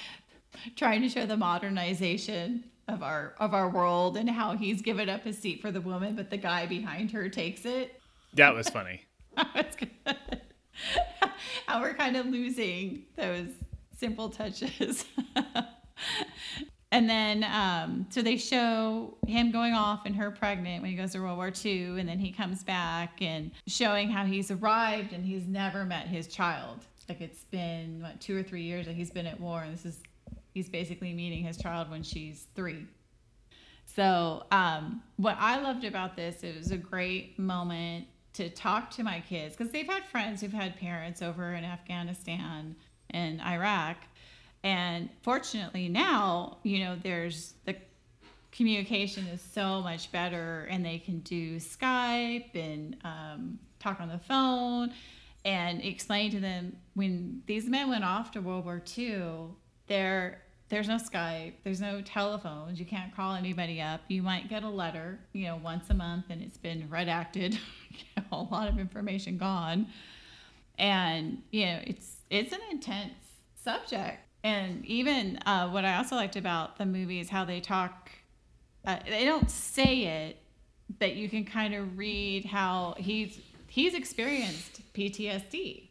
[0.77, 5.25] trying to show the modernization of our of our world and how he's given up
[5.25, 8.01] his seat for the woman, but the guy behind her takes it.
[8.35, 9.03] That was funny.
[9.57, 9.91] It's good.
[11.67, 13.49] how we're kind of losing those
[13.99, 15.05] simple touches.
[16.95, 21.11] and then, um, so they show him going off and her pregnant when he goes
[21.11, 25.25] to World War II, and then he comes back and showing how he's arrived and
[25.25, 26.85] he's never met his child.
[27.09, 29.85] Like it's been what two or three years that he's been at war, and this
[29.85, 29.99] is
[30.53, 32.87] he's basically meeting his child when she's three.
[33.87, 39.03] So, um, what I loved about this, it was a great moment to talk to
[39.03, 42.77] my kids because they've had friends who've had parents over in Afghanistan
[43.11, 43.97] and Iraq.
[44.65, 47.77] And fortunately, now, you know, there's the
[48.51, 54.19] communication is so much better and they can do Skype and um, talk on the
[54.19, 54.93] phone
[55.45, 59.51] and explain to them when these men went off to World War II,
[59.87, 64.01] there there's no Skype, there's no telephones, you can't call anybody up.
[64.09, 67.59] You might get a letter, you know, once a month and it's been redacted,
[68.33, 69.89] a lot of information gone.
[70.79, 73.13] And, you know, it's it's an intense
[73.63, 74.21] subject.
[74.45, 78.11] And even uh, what I also liked about the movie is how they talk
[78.87, 80.37] uh, they don't say it,
[80.99, 85.89] but you can kind of read how he's he's experienced PTSD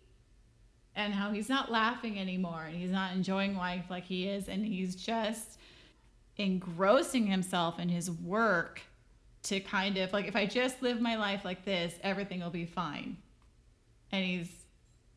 [0.96, 4.64] and how he's not laughing anymore and he's not enjoying life like he is and
[4.64, 5.58] he's just
[6.38, 8.82] engrossing himself in his work
[9.42, 12.66] to kind of like if I just live my life like this, everything will be
[12.66, 13.18] fine.
[14.12, 14.52] And he's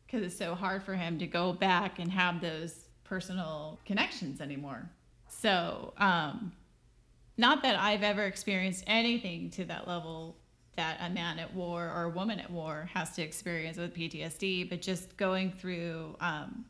[0.07, 4.89] because it's so hard for him to go back and have those personal connections anymore.
[5.27, 6.51] So, um,
[7.37, 10.37] not that I've ever experienced anything to that level
[10.75, 14.69] that a man at war or a woman at war has to experience with PTSD,
[14.69, 16.65] but just going through, um,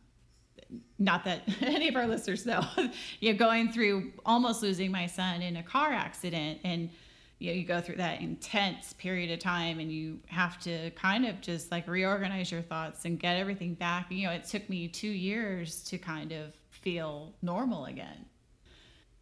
[0.97, 2.65] not that any of our listeners know,
[3.19, 6.89] you know, going through almost losing my son in a car accident and
[7.39, 11.26] you know, you go through that intense period of time and you have to kind
[11.26, 14.12] of just like reorganize your thoughts and get everything back.
[14.12, 18.26] You know, it took me two years to kind of feel normal again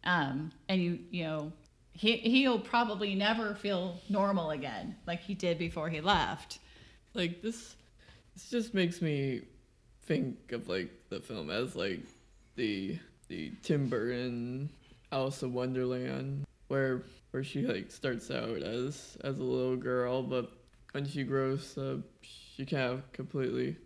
[0.06, 1.52] um, and you you know
[1.92, 6.60] he he'll probably never feel normal again like he did before he left.
[7.12, 7.74] Like this
[8.34, 9.42] this just makes me
[10.04, 12.00] think of like the film as like
[12.54, 12.98] the
[13.28, 14.70] the Tim Burton
[15.10, 17.02] Alice in Wonderland where
[17.36, 20.52] where she like starts out as as a little girl but
[20.92, 23.76] when she grows up she kind of completely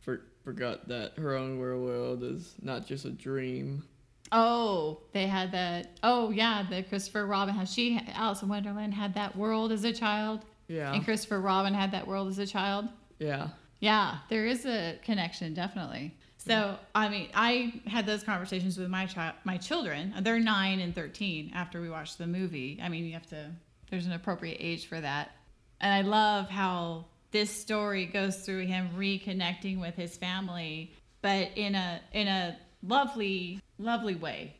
[0.00, 3.84] for, forgot that her own real world is not just a dream.
[4.32, 5.96] Oh, they had that.
[6.02, 7.54] Oh yeah, the Christopher Robin.
[7.54, 10.92] How she Alice in Wonderland had that world as a child, Yeah.
[10.92, 12.88] and Christopher Robin had that world as a child.
[13.20, 13.50] Yeah.
[13.78, 16.16] Yeah, there is a connection, definitely.
[16.44, 20.12] So, I mean, I had those conversations with my child, my children.
[20.22, 21.52] They're nine and thirteen.
[21.54, 23.50] After we watched the movie, I mean, you have to.
[23.90, 25.32] There's an appropriate age for that,
[25.80, 31.74] and I love how this story goes through him reconnecting with his family, but in
[31.74, 34.56] a in a lovely, lovely way.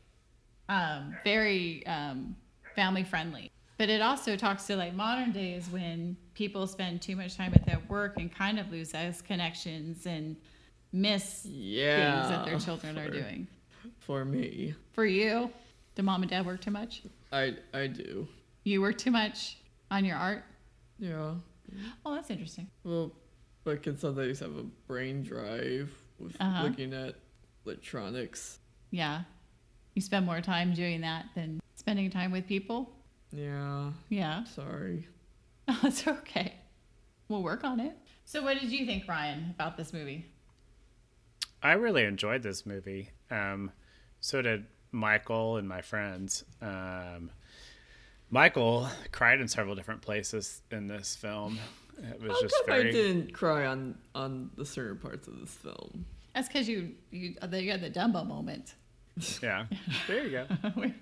[0.69, 2.37] Um, very um,
[2.77, 3.51] family friendly.
[3.77, 7.67] But it also talks to like modern days when people spend too much time at
[7.67, 10.37] their work and kind of lose those connections and
[10.93, 12.23] miss Yeah.
[12.23, 13.49] things that their children are doing.
[13.99, 15.51] For me, For you,
[15.95, 17.03] do mom and dad work too much?
[17.33, 18.29] I I do.
[18.65, 19.57] You work too much
[19.91, 20.45] on your art?
[20.99, 21.35] Yeah.
[22.05, 22.69] Oh, that's interesting.
[22.85, 23.13] Well,
[23.65, 26.63] but can sometimes have a brain drive with Uh-huh.
[26.65, 27.17] looking at
[27.65, 28.59] electronics.
[28.91, 29.23] Yeah.
[29.95, 32.95] You spend more time doing that than spending time with people?
[33.33, 33.93] Yeah.
[34.09, 34.45] Yeah.
[34.45, 35.09] Sorry.
[35.69, 36.55] Oh, it's okay.
[37.29, 37.97] We'll work on it.
[38.25, 40.27] So, what did you think, Ryan, about this movie?
[41.63, 43.11] I really enjoyed this movie.
[43.31, 43.71] Um,
[44.21, 46.45] so did Michael and my friends.
[46.61, 47.31] Um,
[48.31, 51.59] Michael cried in several different places in this film.
[51.99, 55.51] It was How just come I didn't cry on on the certain parts of this
[55.51, 56.07] film?
[56.35, 58.75] That's because you you you had the Dumbo moment.
[59.43, 59.67] Yeah,
[60.09, 60.47] there you go.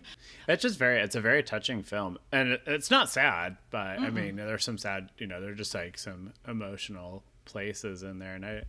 [0.48, 1.00] It's just very.
[1.00, 4.78] It's a very touching film, and it, it's not sad, but I mean, there's some
[4.78, 5.10] sad.
[5.18, 8.62] You know, there's just like some emotional places in there, and I,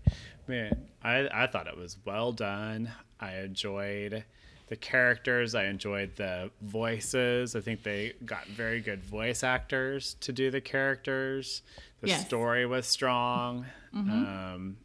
[0.52, 2.92] man, I I thought it was well done.
[3.20, 4.24] I enjoyed
[4.68, 5.56] the characters.
[5.56, 7.56] I enjoyed the voices.
[7.56, 11.62] I think they got very good voice actors to do the characters.
[12.02, 12.26] The Yes.
[12.26, 13.66] story was strong.
[13.94, 14.78] Um,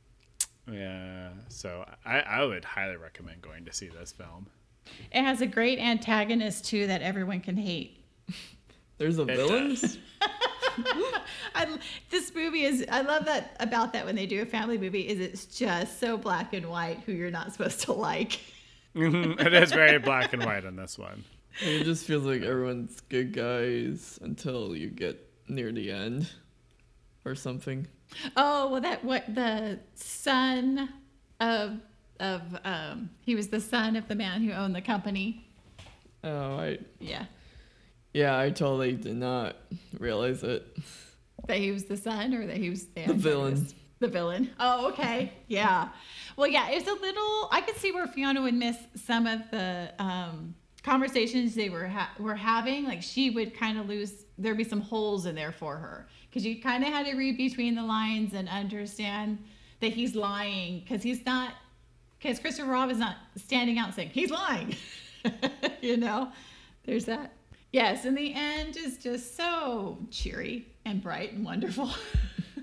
[0.70, 4.46] yeah, so I, I would highly recommend going to see this film.
[5.12, 8.04] It has a great antagonist too that everyone can hate.
[8.98, 9.76] There's a villain.
[10.84, 11.20] does.
[11.54, 11.78] I,
[12.10, 15.20] this movie is I love that about that when they do a family movie is
[15.20, 18.40] it's just so black and white who you're not supposed to like.
[18.94, 21.24] it is very black and white in this one.
[21.60, 26.28] It just feels like everyone's good guys until you get near the end,
[27.24, 27.86] or something.
[28.36, 30.88] Oh well, that what the son
[31.40, 31.80] of
[32.20, 35.46] of um he was the son of the man who owned the company.
[36.24, 37.26] Oh, I Yeah,
[38.16, 39.56] yeah, I totally did not
[39.98, 40.66] realize it.
[41.46, 43.66] that he was the son or that he was the, The villain.
[43.98, 44.50] The villain.
[44.58, 45.32] Oh, okay.
[45.48, 45.88] Yeah.
[46.36, 47.48] Well, yeah, it's a little.
[47.52, 52.10] I could see where Fiona would miss some of the um, conversations they were ha-
[52.18, 52.84] were having.
[52.84, 54.24] Like she would kind of lose.
[54.38, 57.36] There'd be some holes in there for her because you kind of had to read
[57.36, 59.38] between the lines and understand
[59.80, 61.52] that he's lying because he's not.
[62.18, 64.74] Because Christopher Rob is not standing out and saying he's lying.
[65.82, 66.32] you know,
[66.84, 67.35] there's that.
[67.76, 71.90] Yes, and the end is just so cheery and bright and wonderful.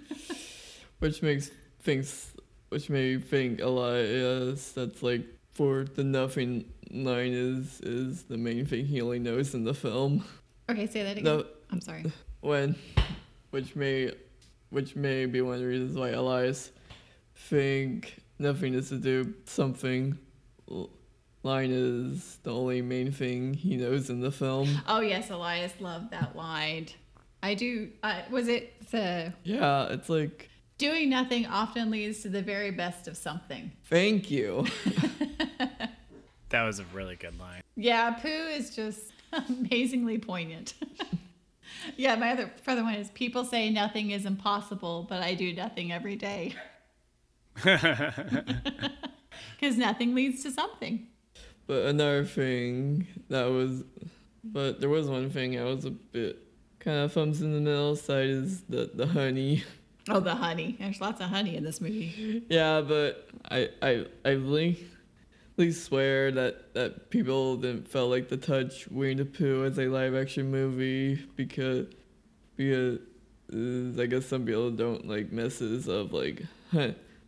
[0.99, 2.31] which makes things
[2.69, 8.23] which made me think a lot is that's like for the nothing line is is
[8.23, 10.25] the main thing he only knows in the film
[10.67, 11.23] Okay, say that again.
[11.25, 11.45] No.
[11.71, 12.11] I'm sorry.
[12.41, 12.75] when
[13.51, 14.13] which may
[14.71, 16.71] which may be one of the reasons why Elias
[17.35, 20.17] think nothing is to do something
[21.43, 26.11] line is the only main thing he knows in the film Oh yes, Elias loved
[26.11, 26.87] that line.
[27.41, 27.89] I do.
[28.01, 33.07] Uh, was it the yeah it's like doing nothing often leads to the very best
[33.07, 33.71] of something?
[33.89, 34.65] thank you
[36.53, 37.63] That was a really good line.
[37.75, 39.11] Yeah, Pooh is just
[39.49, 40.75] amazingly poignant.
[41.97, 45.91] yeah, my other further one is people say nothing is impossible, but I do nothing
[45.91, 46.53] every day.
[47.55, 48.37] Because
[49.77, 51.07] nothing leads to something.
[51.67, 53.83] But another thing that was,
[54.43, 56.39] but there was one thing I was a bit
[56.79, 59.63] kind of thumbs in the middle side is the the honey.
[60.09, 60.75] Oh, the honey.
[60.77, 62.43] There's lots of honey in this movie.
[62.49, 64.77] Yeah, but I I I really
[65.71, 70.13] swear that that people didn't felt like the touch Winnie the Pooh as a live
[70.13, 71.87] action movie because
[72.57, 72.99] because
[73.49, 76.43] I guess some people don't like messes of like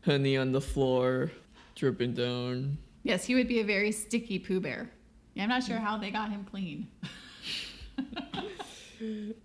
[0.04, 1.32] honey on the floor
[1.76, 2.78] dripping down.
[3.06, 4.90] Yes, he would be a very sticky Pooh Bear.
[5.36, 6.88] Yeah, I'm not sure how they got him clean.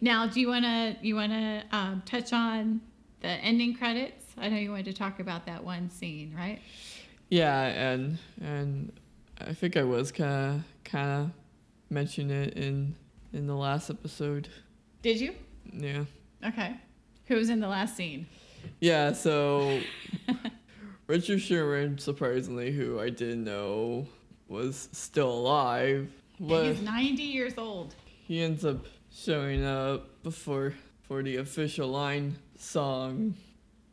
[0.00, 2.80] now, do you want to you want to um, touch on
[3.20, 4.24] the ending credits?
[4.38, 6.58] I know you wanted to talk about that one scene, right?
[7.28, 8.92] Yeah, and and
[9.38, 11.30] I think I was kind of kind of
[11.90, 12.94] mentioning it in
[13.34, 14.48] in the last episode.
[15.02, 15.34] Did you?
[15.70, 16.04] Yeah.
[16.42, 16.76] Okay.
[17.26, 18.26] Who was in the last scene?
[18.80, 19.80] Yeah, so
[21.06, 24.06] Richard Sherman, surprisingly, who I didn't know
[24.48, 27.94] was still alive, was He's 90 years old.
[28.26, 33.34] he ends up showing up before for the official line song,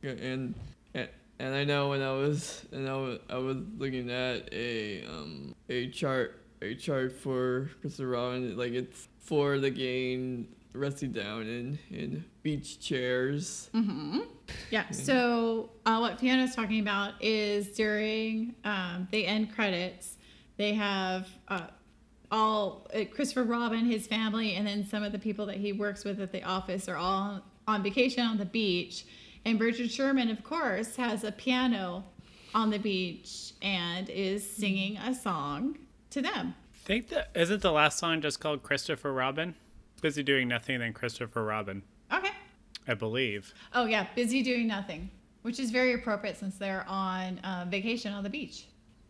[0.04, 0.54] and
[0.94, 5.04] and, and I know when I was and I was, I was looking at a
[5.06, 11.42] um a chart a chart for Christopher Robin like it's for the game resting down
[11.42, 13.70] in in beach chairs.
[14.70, 14.90] Yeah.
[14.92, 20.18] So uh, what Fiona's talking about is during um, the end credits,
[20.58, 21.68] they have uh,
[22.32, 26.04] all uh, Christopher Robin, his family, and then some of the people that he works
[26.04, 29.06] with at the office are all on vacation on the beach.
[29.46, 32.04] And Richard Sherman, of course, has a piano
[32.54, 35.78] on the beach and is singing a song
[36.10, 36.56] to them.
[36.74, 39.56] think that isn't the last song just called Christopher Robin?
[40.02, 41.84] Busy doing nothing than Christopher Robin,
[42.14, 42.32] Okay.
[42.88, 43.54] I believe.
[43.74, 45.10] Oh yeah, busy doing nothing,
[45.42, 48.68] which is very appropriate since they're on uh, vacation on the beach.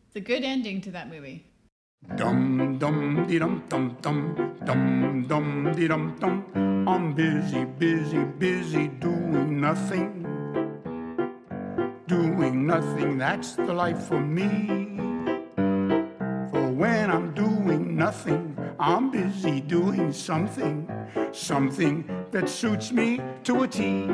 [0.08, 1.45] It's a good ending to that movie.
[2.15, 6.86] Dum dum dee dum dum dum dum dum dee dum dum.
[6.88, 10.25] I'm busy, busy, busy doing nothing.
[12.08, 14.47] Doing nothing, that's the life for me.
[16.52, 17.49] For when I'm doing
[18.10, 20.89] nothing, I'm busy doing something,
[21.32, 24.08] something that suits me to a T.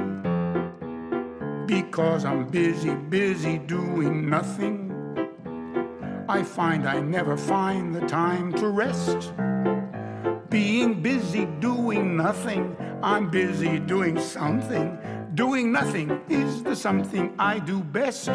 [1.65, 4.91] Because I'm busy, busy doing nothing.
[6.27, 9.31] I find I never find the time to rest.
[10.49, 14.97] Being busy doing nothing, I'm busy doing something.
[15.36, 18.27] Doing nothing is the something I do best.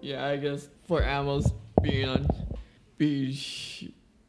[0.00, 2.26] Yeah, I guess for animals being on
[2.96, 3.84] beach,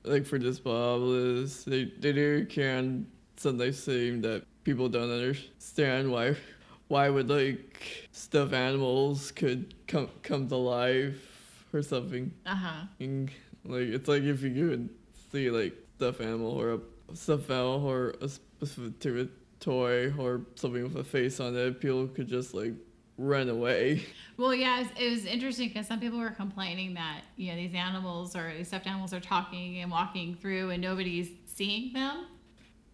[0.09, 6.35] like for this bubbles, they they do can sometimes seem that people don't understand why
[6.87, 12.31] why would like stuffed animals could come come to life or something.
[12.45, 12.85] Uh huh.
[12.99, 13.31] And,
[13.65, 14.89] like it's like if you could
[15.31, 16.79] see like stuffed animal or a
[17.15, 22.27] stuffed animal or a specific toy or something with a face on it, people could
[22.27, 22.73] just like
[23.19, 24.05] run away.
[24.37, 27.57] Well, yeah, it was, it was interesting because some people were complaining that you know
[27.57, 32.25] these animals or these stuffed animals are talking and walking through and nobody's seeing them.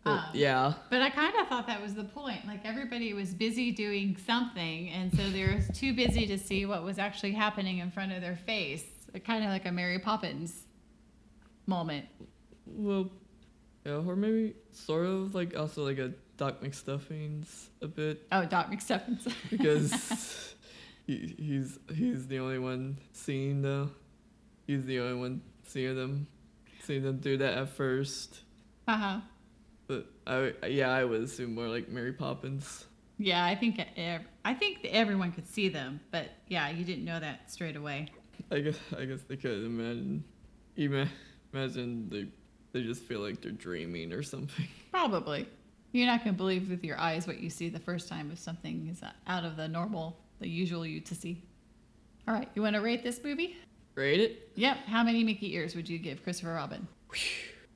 [0.06, 0.74] Um, yeah.
[0.90, 2.46] But I kind of thought that was the point.
[2.46, 6.84] Like everybody was busy doing something, and so they were too busy to see what
[6.84, 8.84] was actually happening in front of their face.
[9.24, 10.64] Kind of like a Mary Poppins
[11.68, 12.06] moment.
[12.66, 13.10] Well,
[13.86, 18.70] yeah, or maybe sort of like also like a Doc McStuffins a bit Oh, Doc
[18.72, 19.32] McStuffins.
[19.50, 20.56] because
[21.08, 23.90] he, he's he's the only one seeing the
[24.68, 26.28] he's the only one seeing them
[26.84, 28.42] seeing them do that at first.
[28.88, 29.20] uh huh.
[29.88, 32.86] But I yeah I would assume more like Mary Poppins.
[33.18, 33.80] Yeah, I think
[34.44, 38.08] I think everyone could see them, but yeah, you didn't know that straight away.
[38.52, 40.24] I guess I guess they could imagine
[40.76, 41.08] ima-
[41.54, 42.28] imagine they
[42.74, 44.68] they just feel like they're dreaming or something.
[44.92, 45.48] Probably.
[45.96, 48.38] You're not going to believe with your eyes what you see the first time if
[48.38, 51.42] something is out of the normal, the usual you to see.
[52.28, 53.56] All right, you want to rate this movie?
[53.96, 54.76] Rate it Yep.
[54.88, 56.86] How many Mickey ears would you give Christopher Robin?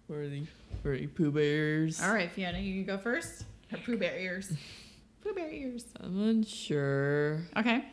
[0.06, 0.44] for the
[0.82, 2.04] where are the Pooh Bears.
[2.04, 3.46] All right, Fiona, you can go first.
[3.72, 4.52] Her Pooh Bear ears.
[5.24, 5.86] Pooh Bear ears.
[6.02, 7.46] I'm unsure.
[7.56, 7.86] Okay.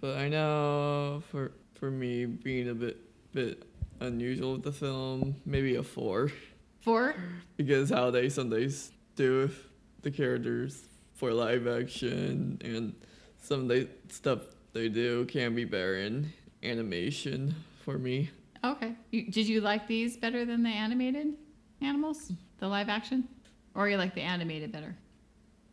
[0.00, 2.96] But I know for for me being a bit
[3.32, 3.62] bit
[4.00, 6.32] unusual with the film, maybe a four.
[6.80, 7.14] Four.
[7.56, 9.56] Because how they sometimes do with
[10.02, 12.94] the characters for live action and
[13.42, 14.40] some of the stuff
[14.72, 18.30] they do can be better in animation for me.
[18.64, 18.94] Okay.
[19.10, 21.34] You, did you like these better than the animated
[21.80, 23.26] animals, the live action,
[23.74, 24.94] or you like the animated better?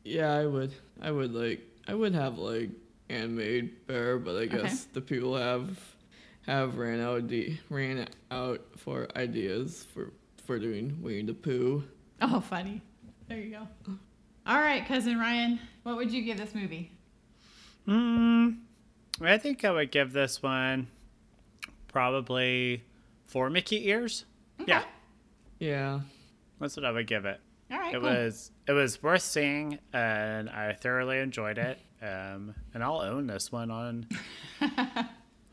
[0.03, 0.71] Yeah, I would
[1.01, 2.69] I would like I would have like
[3.09, 4.57] animated better, but I Okay.
[4.61, 5.77] guess the people have
[6.45, 10.13] have ran out de- ran out for ideas for
[10.45, 11.83] for doing Winnie the Pooh.
[12.21, 12.81] Oh, funny.
[13.27, 13.67] There you go.
[14.45, 16.91] All right, cousin Ryan, what would you give this movie?
[17.87, 18.59] Mm,
[19.21, 20.87] I think I would give this one
[21.87, 22.83] probably
[23.25, 24.25] four Mickey ears.
[24.65, 24.83] Yeah,
[25.59, 26.01] Yeah.
[26.59, 27.39] that's what I would give it.
[27.69, 28.09] All right, It cool.
[28.09, 31.79] was it was worth seeing, and I thoroughly enjoyed it.
[32.01, 34.07] Um, and I'll own this one on.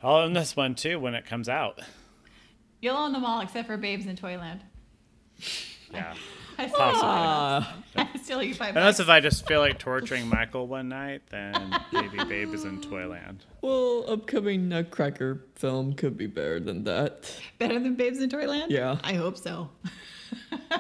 [0.03, 1.81] I'll own this one too when it comes out.
[2.81, 4.61] You'll own them all except for Babes in Toyland.
[5.93, 6.15] Yeah,
[6.59, 7.09] I still, possibly.
[7.09, 11.23] Ah, I still owe you Unless if I just feel like torturing Michael one night,
[11.31, 13.45] then maybe Babe is in Toyland.
[13.63, 17.35] well, upcoming Nutcracker film could be better than that.
[17.59, 18.71] Better than Babes in Toyland?
[18.71, 18.99] Yeah.
[19.03, 19.71] I hope so.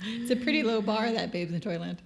[0.00, 2.02] it's a pretty low bar, that Babes in Toyland.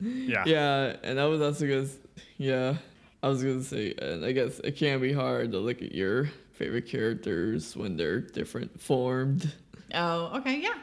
[0.00, 0.44] Yeah.
[0.46, 1.88] Yeah, and I was also gonna,
[2.36, 2.76] yeah,
[3.22, 6.30] I was gonna say, and I guess it can be hard to look at your
[6.52, 9.52] favorite characters when they're different formed
[9.94, 10.74] Oh, okay, yeah.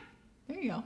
[0.48, 0.84] There you go.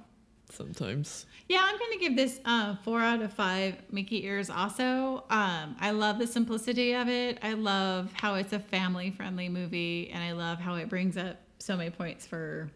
[0.51, 1.25] Sometimes.
[1.47, 4.49] Yeah, I'm going to give this uh, four out of five Mickey ears.
[4.49, 7.39] Also, um, I love the simplicity of it.
[7.41, 11.75] I love how it's a family-friendly movie, and I love how it brings up so
[11.75, 12.69] many points for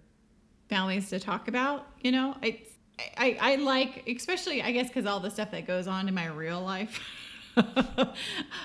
[0.70, 1.88] families to talk about.
[2.02, 2.74] You know, it's
[3.18, 6.28] I, I like, especially I guess because all the stuff that goes on in my
[6.28, 7.00] real life.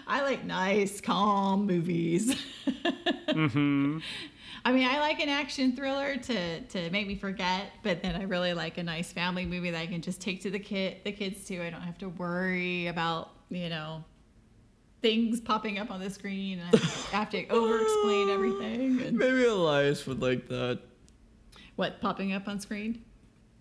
[0.06, 2.34] I like nice, calm movies.
[4.64, 8.24] I mean, I like an action thriller to to make me forget, but then I
[8.24, 11.12] really like a nice family movie that I can just take to the kid the
[11.12, 11.64] kids to.
[11.64, 14.04] I don't have to worry about you know
[15.00, 19.00] things popping up on the screen and I have to over explain everything.
[19.00, 20.80] And Maybe Elias would like that.
[21.76, 23.04] what popping up on screen?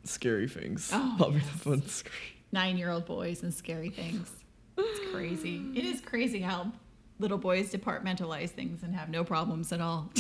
[0.04, 2.14] Scary things Oh, popping up on the screen.
[2.52, 4.32] Nine year old boys and scary things.
[4.78, 5.64] It's crazy.
[5.76, 6.72] It is crazy how
[7.20, 10.12] little boys departmentalize things and have no problems at all.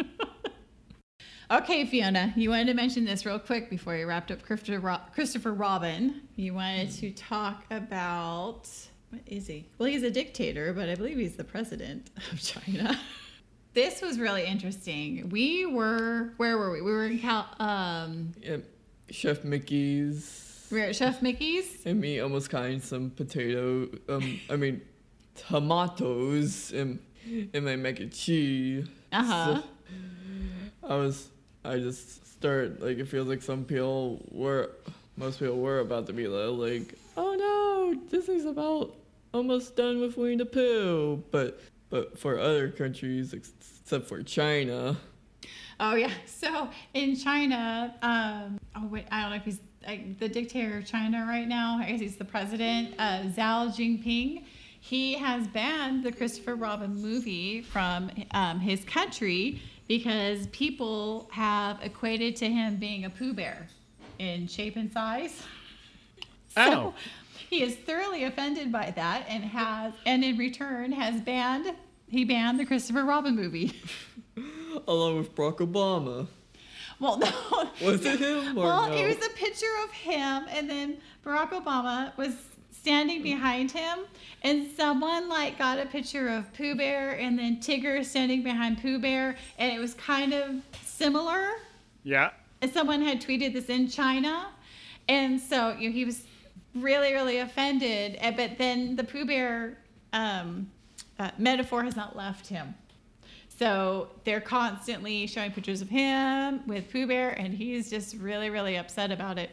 [1.50, 5.00] okay, Fiona, you wanted to mention this real quick before you wrapped up Christopher, Ro-
[5.14, 6.22] Christopher Robin.
[6.36, 8.68] You wanted to talk about
[9.10, 9.66] what is he?
[9.78, 12.98] Well, he's a dictator, but I believe he's the president of China.
[13.74, 15.28] this was really interesting.
[15.30, 16.80] We were where were we?
[16.80, 17.48] We were in Cal.
[17.58, 18.32] Um,
[19.10, 20.68] Chef Mickey's.
[20.70, 21.84] we were at Chef Mickey's.
[21.84, 23.88] And me almost cutting some potato.
[24.08, 24.80] Um, I mean,
[25.34, 27.00] tomatoes in
[27.52, 28.86] in my mac and cheese.
[29.12, 29.62] Uh huh.
[30.90, 31.28] I was.
[31.64, 34.70] I just start like it feels like some people were.
[35.16, 38.96] Most people were about to be like, oh no, Disney's about
[39.32, 41.22] almost done with Winnie the Pooh.
[41.30, 41.60] But
[41.90, 44.96] but for other countries except for China,
[45.80, 46.10] Oh yeah.
[46.26, 50.86] So in China, um, oh wait, I don't know if he's like, the dictator of
[50.86, 51.78] China right now.
[51.80, 54.44] I guess he's the president, uh, Xi Jinping.
[54.80, 62.36] He has banned the Christopher Robin movie from um, his country because people have equated
[62.36, 63.66] to him being a Pooh Bear
[64.20, 65.42] in shape and size.
[66.56, 66.94] Oh.
[67.48, 71.72] he is thoroughly offended by that and has, and in return has banned.
[72.08, 73.72] He banned the Christopher Robin movie.
[74.88, 76.26] along with Barack Obama.
[76.98, 77.70] Well, no.
[77.84, 78.96] Was it him or well, no?
[78.96, 82.34] it was a picture of him, and then Barack Obama was
[82.80, 84.00] standing behind him,
[84.42, 88.98] and someone like got a picture of Pooh Bear, and then Tigger standing behind Pooh
[88.98, 91.50] Bear, and it was kind of similar.
[92.04, 92.30] Yeah.
[92.62, 94.46] And someone had tweeted this in China,
[95.08, 96.24] and so you know, he was
[96.74, 98.18] really, really offended.
[98.36, 99.76] But then the Pooh Bear
[100.14, 100.70] um,
[101.18, 102.74] uh, metaphor has not left him.
[103.58, 108.76] So they're constantly showing pictures of him with Pooh Bear, and he's just really, really
[108.76, 109.50] upset about it.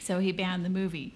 [0.00, 1.14] So he banned the movie.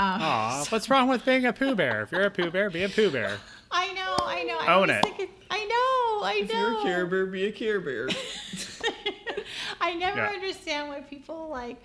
[0.00, 2.02] Um, Aw, what's wrong with being a Pooh Bear?
[2.02, 3.36] If you're a Pooh Bear, be a Pooh Bear.
[3.70, 4.58] I know, I know.
[4.58, 5.02] I Own was it.
[5.04, 6.54] thinking- I know, I If know.
[6.54, 8.08] If you're a Care Bear, be a Care Bear.
[9.80, 10.28] I never Yeah.
[10.30, 11.76] understand why people like.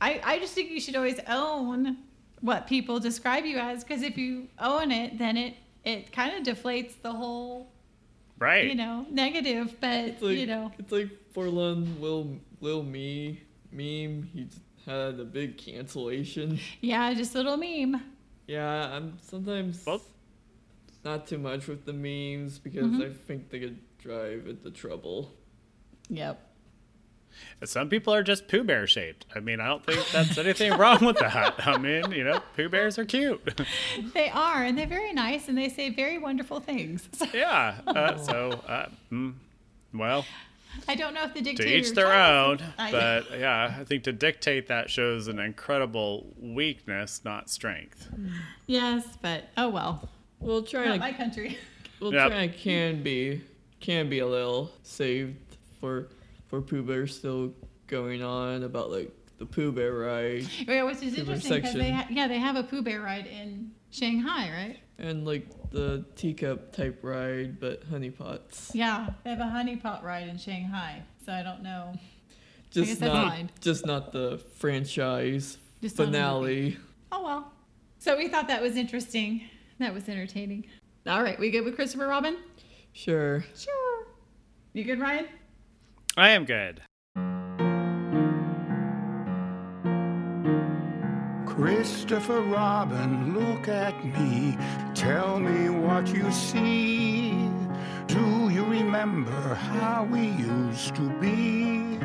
[0.00, 1.98] I, I just think you should always own
[2.40, 5.54] what people describe you as because if you own it, then it
[5.84, 7.70] it kind of deflates the whole
[8.38, 8.64] Right.
[8.66, 9.76] you know negative.
[9.80, 13.40] But like you know, it's like Forlun Lil Lil Me
[13.72, 14.28] meme.
[14.34, 14.48] He
[14.84, 16.58] just had a big cancellation.
[16.80, 18.02] yeah, just a little meme.
[18.46, 20.02] Yeah, I'm sometimes Well-
[21.04, 23.02] not too much with the memes because Mm-hmm.
[23.02, 25.32] I think they could drive into trouble.
[26.08, 26.40] Yep.
[27.64, 29.26] Some people are just Pooh Bear shaped.
[29.34, 31.66] I mean, I don't think that's anything wrong with that.
[31.66, 33.40] I mean, you know, Pooh Bears are cute.
[34.14, 37.08] They are, and they're very nice, and they say very wonderful things.
[37.12, 37.80] So yeah.
[37.86, 39.34] Uh, so, uh, mm,
[39.92, 40.24] well,
[40.88, 41.68] I don't know if the to dictator.
[41.76, 42.58] each their own.
[42.76, 48.08] But yeah, I think to dictate that shows an incredible weakness, not strength.
[48.66, 50.08] yes, but oh well.
[50.40, 51.58] Well, Not China, my country.
[52.00, 52.30] well, Yep.
[52.30, 53.42] China can be
[53.80, 55.36] can be a little saved
[55.80, 56.08] for
[56.48, 57.52] for Pooh Bear still
[57.86, 61.80] going on about like the Pooh Bear ride Yeah, which is River interesting because they
[61.80, 61.92] section.
[61.94, 64.78] ha- yeah they have a Pooh Bear ride in Shanghai, right?
[64.98, 68.70] And like the teacup type ride, but honeypots.
[68.74, 71.02] Yeah, they have a honey pot ride in Shanghai.
[71.24, 71.94] So I don't know.
[72.70, 76.76] Just not just not the franchise Just not a finale.
[77.12, 77.52] Oh well.
[77.98, 79.42] So we thought that was interesting.
[79.78, 80.66] That was entertaining.
[81.06, 82.36] All right, we good with Christopher Robin?
[82.92, 83.44] Sure.
[83.56, 84.06] Sure.
[84.72, 85.26] You good, Ryan?
[86.16, 86.80] I am good.
[91.64, 94.58] Christopher Robin, look at me.
[94.94, 97.30] Tell me what you see.
[98.06, 101.98] Do you remember how we used to be?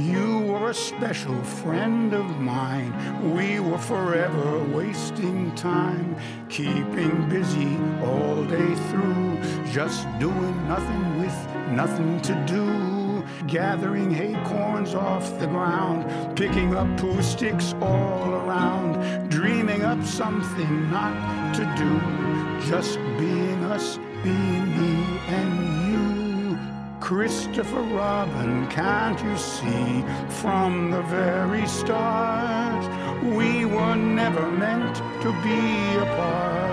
[0.00, 2.94] You were a special friend of mine.
[3.34, 6.14] We were forever wasting time,
[6.48, 9.40] keeping busy all day through,
[9.72, 11.36] just doing nothing with
[11.72, 12.99] nothing to do.
[13.46, 21.54] Gathering acorns off the ground, picking up Pooh sticks all around, dreaming up something not
[21.54, 26.58] to do, just being us, being me and you.
[27.00, 32.84] Christopher Robin, can't you see from the very start
[33.24, 36.70] we were never meant to be apart?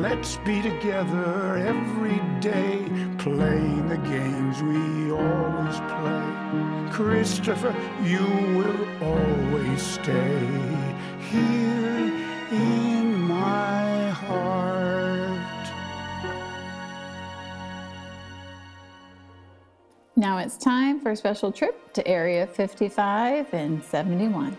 [0.00, 2.86] Let's be together every day,
[3.26, 6.88] playing the games we always play.
[6.92, 7.74] Christopher,
[8.04, 8.24] you
[8.56, 10.38] will always stay
[11.28, 12.12] here
[12.52, 15.66] in my heart.
[20.14, 24.56] Now it's time for a special trip to Area 55 and 71.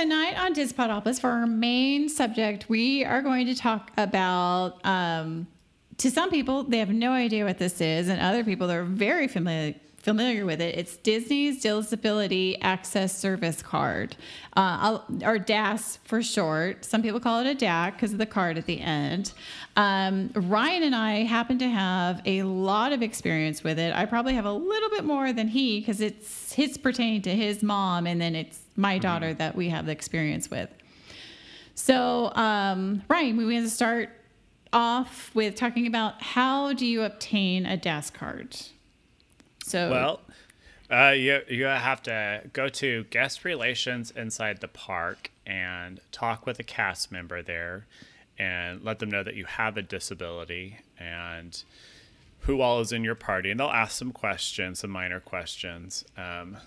[0.00, 4.84] Tonight on Dispodopus, for our main subject, we are going to talk about.
[4.84, 5.46] Um,
[5.96, 9.26] to some people, they have no idea what this is, and other people they're very
[9.26, 10.76] familiar familiar with it.
[10.76, 14.16] It's Disney's Disability Access Service Card,
[14.54, 16.84] uh, or DAS for short.
[16.84, 19.32] Some people call it a DAC because of the card at the end.
[19.76, 23.94] Um, Ryan and I happen to have a lot of experience with it.
[23.96, 27.62] I probably have a little bit more than he because it's his pertaining to his
[27.62, 30.70] mom, and then it's my daughter that we have the experience with.
[31.74, 34.10] So, um, Ryan, we want to start
[34.72, 38.56] off with talking about how do you obtain a DAS card?
[39.64, 40.20] So, Well,
[40.90, 46.58] uh, you you have to go to guest relations inside the park and talk with
[46.58, 47.86] a cast member there,
[48.38, 51.62] and let them know that you have a disability and
[52.40, 56.04] who all is in your party, and they'll ask some questions, some minor questions.
[56.16, 56.58] Um,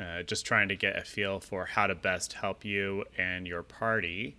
[0.00, 3.62] uh, just trying to get a feel for how to best help you and your
[3.62, 4.36] party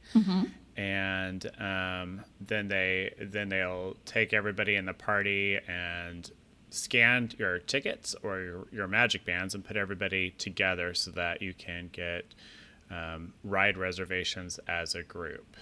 [0.78, 6.30] and um, then they then they'll take everybody in the party and
[6.72, 11.54] scan your tickets or your, your magic bands and put everybody together so that you
[11.54, 12.26] can get
[12.92, 15.56] um, ride reservations as a group.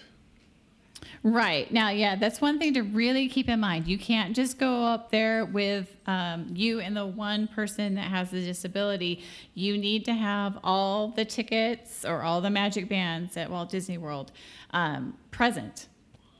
[1.24, 3.88] Right now, yeah, that's one thing to really keep in mind.
[3.88, 8.32] You can't just go up there with um, you and the one person that has
[8.32, 9.24] the disability.
[9.54, 13.98] You need to have all the tickets or all the magic bands at Walt Disney
[13.98, 14.32] World
[14.72, 15.88] um, present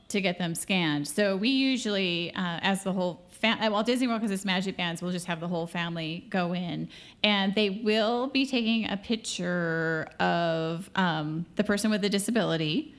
[0.08, 1.08] to get them scanned.
[1.08, 5.02] So we usually, uh, as the whole at Walt Disney World, because it's Magic Bands,
[5.02, 6.88] we'll just have the whole family go in,
[7.22, 12.93] and they will be taking a picture of um, the person with the disability.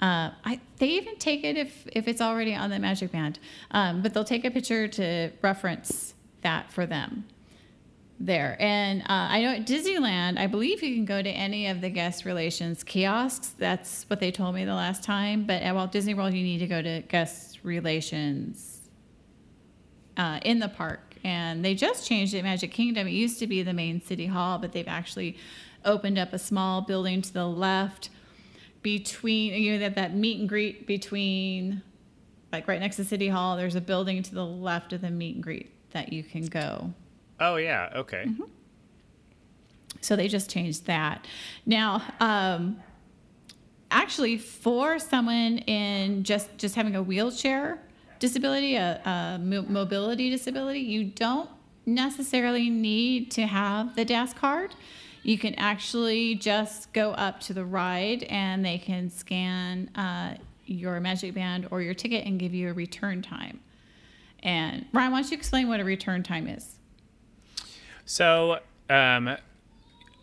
[0.00, 3.38] Uh, I, they even take it if if it's already on the Magic Band,
[3.70, 7.24] um, but they'll take a picture to reference that for them
[8.20, 8.56] there.
[8.60, 11.88] And uh, I know at Disneyland, I believe you can go to any of the
[11.88, 13.54] guest relations kiosks.
[13.58, 15.44] That's what they told me the last time.
[15.44, 18.90] But at Walt Disney World, you need to go to guest relations
[20.16, 21.14] uh, in the park.
[21.24, 23.06] And they just changed it Magic Kingdom.
[23.06, 25.36] It used to be the main city hall, but they've actually
[25.84, 28.10] opened up a small building to the left
[28.82, 31.82] between, you know, that, that meet and greet between,
[32.52, 35.34] like right next to City Hall, there's a building to the left of the meet
[35.36, 36.92] and greet that you can go.
[37.38, 38.26] Oh yeah, okay.
[40.00, 41.26] So they just changed that.
[41.66, 42.80] Now, um,
[43.90, 47.78] actually, for someone in just just having a wheelchair
[48.18, 51.50] disability, a, a mo- mobility disability, you don't
[51.86, 54.74] necessarily need to have the DAS card.
[55.22, 60.34] You can actually just go up to the ride and they can scan uh,
[60.66, 63.60] your Magic Band or your ticket and give you a return time.
[64.42, 66.76] And Ryan, why don't you explain what a return time is?
[68.06, 69.36] So, um,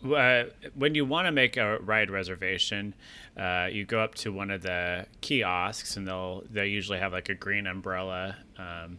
[0.04, 0.44] uh,
[0.74, 2.94] when you want to make a ride reservation,
[3.36, 7.28] uh, you go up to one of the kiosks, and they'll they usually have like
[7.28, 8.98] a green umbrella, um,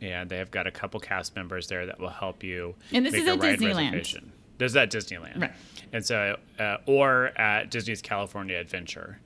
[0.00, 2.74] and they have got a couple cast members there that will help you.
[2.92, 3.92] And this make is a Disneyland.
[3.92, 4.32] reservation.
[4.58, 5.52] There's that Disneyland, Right.
[5.92, 9.20] And so, uh, or at Disney's California Adventure,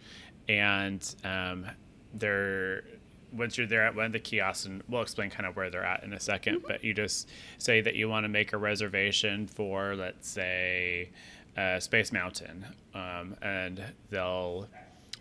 [0.48, 1.66] and um,
[2.14, 2.84] they're
[3.32, 5.84] once you're there at one of the kiosks, and we'll explain kind of where they're
[5.84, 9.46] at in a 2nd but you just say that you want to make a reservation
[9.46, 11.08] for, let's say,
[11.56, 14.68] uh, Space Mountain, um, and they'll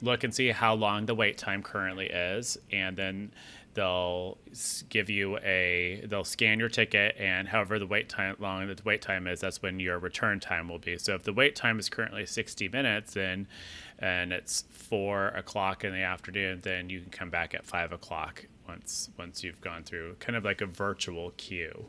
[0.02, 3.32] look and see how long the wait time currently is, and then
[3.74, 4.38] they'll
[4.90, 9.02] give you a they'll scan your ticket and however the wait time long the wait
[9.02, 11.90] time is that's when your return time will be so if the wait time is
[11.90, 13.48] currently 60 minutes then
[14.00, 18.46] and it's four o'clock in the afternoon then you can come back at five o'clock
[18.68, 21.86] once once you've gone through kind of like a virtual queue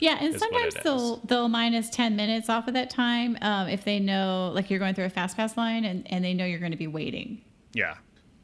[0.00, 3.98] Yeah, and sometimes they'll they'll minus ten minutes off of that time um, if they
[3.98, 6.72] know like you're going through a fast pass line and, and they know you're going
[6.72, 7.42] to be waiting.
[7.72, 7.96] Yeah.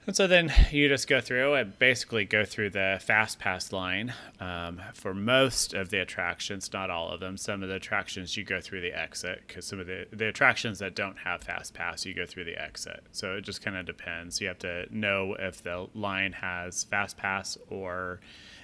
[0.04, 4.12] And so then you just go through and basically go through the fast pass line
[4.40, 7.36] um, for most of the attractions, not all of them.
[7.36, 10.80] Some of the attractions you go through the exit because some of the, the attractions
[10.80, 13.04] that don't have fast pass, you go through the exit.
[13.12, 14.40] So it just kind of depends.
[14.40, 18.18] You have to know if the line has fast pass or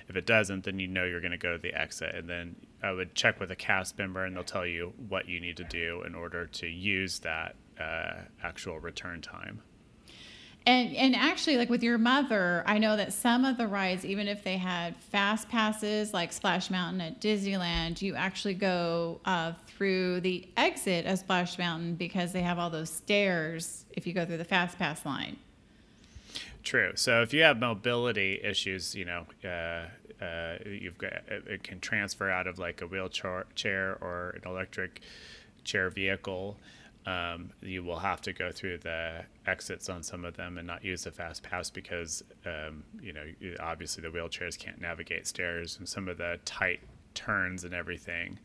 [0.08, 2.16] if it doesn't, then you know you're going to go to the exit.
[2.16, 5.38] And then I would check with a cast member and they'll tell you what you
[5.38, 9.62] need to do in order to use that uh, actual return time.
[10.68, 14.28] And and actually, like with your mother, I know that some of the rides, even
[14.28, 20.20] if they had fast passes, like Splash Mountain at Disneyland, you actually go uh, through
[20.20, 23.86] the exit of Splash Mountain because they have all those stairs.
[23.92, 25.38] If you go through the fast pass line.
[26.64, 26.92] True.
[26.96, 29.86] So if you have mobility issues, you know, uh,
[30.22, 35.00] uh, you've got it can transfer out of like a wheelchair chair or an electric
[35.64, 36.58] chair vehicle.
[37.08, 40.84] Um, you will have to go through the exits on some of them and not
[40.84, 43.24] use the fast pass because um, you know
[43.60, 46.80] obviously the wheelchairs can't navigate stairs and some of the tight
[47.14, 48.38] turns and everything.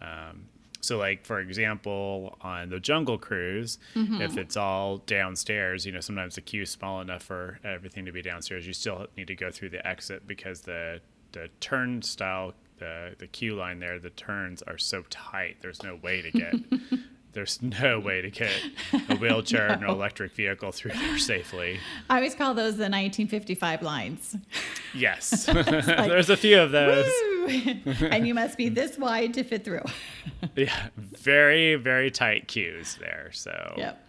[0.00, 0.46] Um,
[0.80, 3.78] so, like for example, on the Jungle Cruise,
[4.22, 8.22] if it's all downstairs, you know sometimes the queue's small enough for everything to be
[8.22, 8.66] downstairs.
[8.66, 11.00] You still need to go through the exit because the
[11.32, 15.58] the turnstile, the the queue line there, the turns are so tight.
[15.60, 16.54] There's no way to get.
[17.32, 18.50] There's no way to get
[19.08, 21.78] a wheelchair or an electric vehicle through there safely.
[22.08, 24.36] I always call those the 1955 lines.
[24.94, 27.06] Yes, there's a few of those.
[28.02, 29.84] And you must be this wide to fit through.
[30.56, 33.30] Yeah, very very tight queues there.
[33.32, 34.06] So Yep.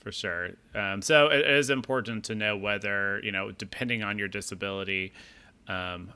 [0.00, 0.50] for sure.
[0.74, 5.12] Um, so it is important to know whether you know, depending on your disability,
[5.68, 6.12] um,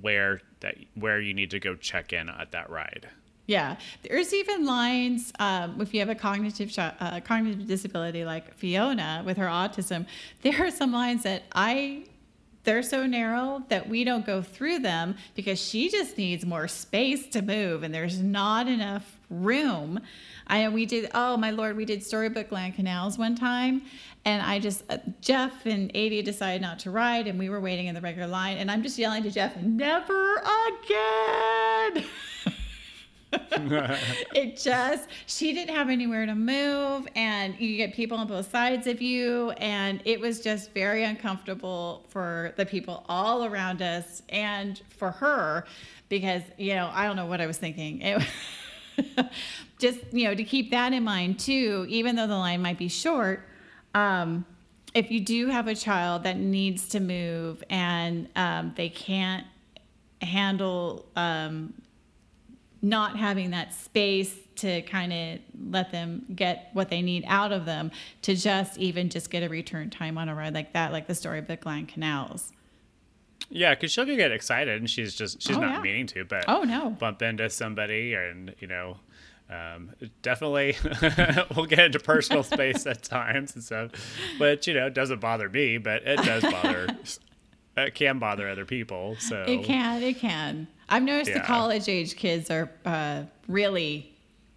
[0.00, 3.08] where that where you need to go check in at that ride.
[3.46, 9.22] Yeah, there's even lines um, if you have a cognitive uh, cognitive disability like Fiona
[9.26, 10.06] with her autism.
[10.42, 12.04] There are some lines that I
[12.64, 17.26] they're so narrow that we don't go through them because she just needs more space
[17.30, 19.98] to move and there's not enough room.
[20.46, 23.82] I we did oh my lord we did Storybook Land Canals one time
[24.24, 27.86] and I just uh, Jeff and Adie decided not to ride and we were waiting
[27.86, 32.04] in the regular line and I'm just yelling to Jeff never again.
[34.34, 38.86] it just she didn't have anywhere to move and you get people on both sides
[38.86, 44.82] of you and it was just very uncomfortable for the people all around us and
[44.90, 45.64] for her
[46.08, 48.00] because you know i don't know what i was thinking.
[48.02, 48.22] It,
[49.78, 52.88] just you know to keep that in mind too even though the line might be
[52.88, 53.48] short
[53.94, 54.44] um,
[54.94, 59.46] if you do have a child that needs to move and um, they can't
[60.20, 61.72] handle um,
[62.82, 65.38] not having that space to kind of
[65.70, 67.90] let them get what they need out of them
[68.22, 71.14] to just even just get a return time on a ride like that like the
[71.14, 72.52] storybook land canals
[73.48, 75.80] Yeah, because she'll get excited and she's just she's Oh, not yeah.
[75.80, 76.90] meaning to, but Oh, no.
[76.90, 78.98] bump into somebody and you know.
[79.50, 79.90] Um,
[80.22, 80.76] definitely,
[81.54, 83.90] we'll get into personal space at times and stuff,
[84.38, 86.88] which you know it doesn't bother me, but it does bother.
[87.76, 89.16] it can bother other people.
[89.18, 94.14] So it can it can i've noticed the college age kids are uh, really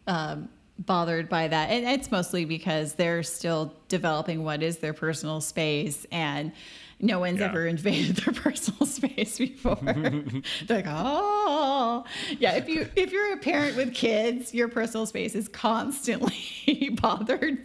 [0.08, 0.50] um,
[0.80, 6.06] bothered by that and it's mostly because they're still developing what is their personal space
[6.12, 6.52] and
[7.00, 7.48] no one's Yeah.
[7.48, 12.04] ever invaded their personal space before they're like oh
[12.40, 17.58] yeah if you if you're a parent with kids your personal space is constantly bothered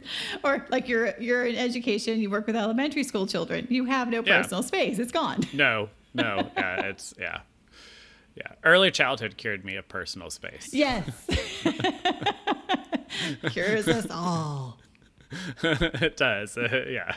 [0.45, 4.23] or like you're you're in education you work with elementary school children you have no
[4.25, 4.39] Yeah.
[4.39, 7.41] personal space it's gone No, no, yeah, it's yeah,
[8.35, 8.53] yeah.
[8.65, 10.71] Early childhood cured me of personal space.
[10.73, 11.09] Yes.
[13.51, 14.79] Cures us all.
[15.63, 17.17] it does, uh, yeah.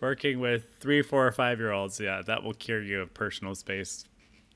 [0.00, 3.54] Working with three, four, or five year olds, yeah, that will cure you of personal
[3.54, 4.04] space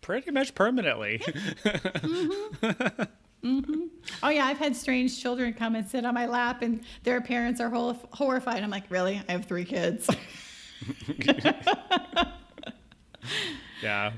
[0.00, 1.20] pretty much permanently.
[1.64, 3.02] Mm-hmm.
[3.44, 3.82] Mm-hmm.
[4.22, 7.60] Oh yeah, I've had strange children come and sit on my lap, and their parents
[7.60, 8.62] are hor- horrified.
[8.62, 9.20] I'm like, really?
[9.28, 10.08] I have three kids.
[13.82, 14.12] yeah,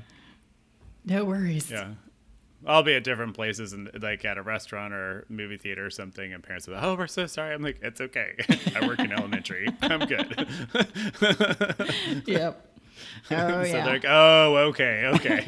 [1.03, 1.69] no worries.
[1.69, 1.89] yeah.
[2.67, 6.33] I'll be at different places and like at a restaurant or movie theater or something,
[6.33, 8.33] and parents are like, "Oh, we're so sorry." I'm like, "It's okay.
[8.75, 9.67] I work in elementary.
[9.81, 10.47] I'm good."
[12.25, 12.63] Yep.
[13.29, 13.63] Oh so yeah.
[13.83, 15.43] they're like, "Oh, okay, okay,"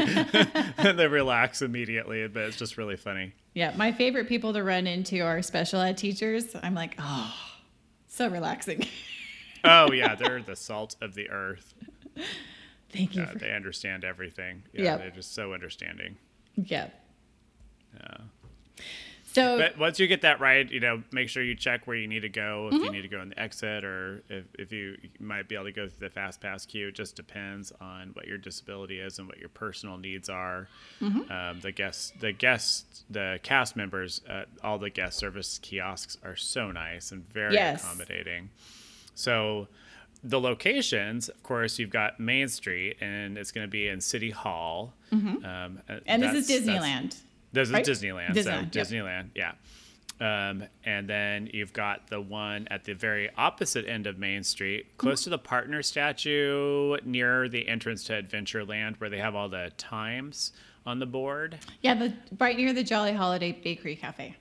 [0.77, 2.27] and they relax immediately.
[2.27, 3.33] But it's just really funny.
[3.55, 3.73] yeah.
[3.75, 6.55] My favorite people to run into are special ed teachers.
[6.61, 7.33] I'm like, oh,
[8.07, 8.85] so relaxing.
[9.63, 11.73] Oh yeah, they're the salt of the earth.
[12.91, 13.23] Thank you.
[13.23, 14.61] Yeah, for, they understand everything.
[14.71, 14.99] Yeah, Yep.
[14.99, 16.17] they're just so understanding.
[16.55, 16.93] yep.
[17.99, 18.83] Yeah.
[19.31, 22.07] So But once you get that right, you know, make sure you check where you
[22.07, 22.69] need to go.
[22.69, 22.83] If Mm-hmm.
[22.85, 25.65] you need to go in the exit, or if, if you, you might be able
[25.65, 26.87] to go through the fast pass queue.
[26.87, 30.67] It just depends on what your disability is and what your personal needs are.
[30.99, 31.31] Mm-hmm.
[31.31, 36.35] Um, the guests, the guests, the cast members at all the guest service kiosks are
[36.35, 37.83] so nice and very Yes.
[37.83, 38.49] accommodating.
[39.13, 39.67] So
[40.23, 44.31] the locations, of course, you've got Main Street, and it's going to be in City
[44.31, 44.93] Hall.
[45.11, 45.93] Um, Mm-hmm.
[46.07, 47.15] and this is Disneyland.
[47.53, 47.75] This is?
[47.75, 48.29] Disneyland.
[48.29, 48.71] Disneyland, so yep.
[48.71, 49.51] Disneyland, yeah.
[50.21, 54.97] Um, and then you've got the one at the very opposite end of Main Street,
[54.97, 59.71] close to the partner statue near the entrance to Adventureland, where they have all the
[59.77, 60.51] times
[60.85, 61.57] on the board.
[61.81, 64.35] Yeah, the right near the Jolly Holiday Bakery Cafe.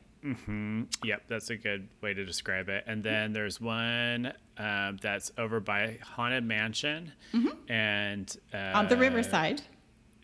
[1.05, 2.83] Yep, that's a good way to describe it.
[2.89, 7.13] And then there's one um, that's over by Haunted Mansion,
[7.69, 8.77] and uh, Mm-hmm.
[8.77, 9.63] On the riverside.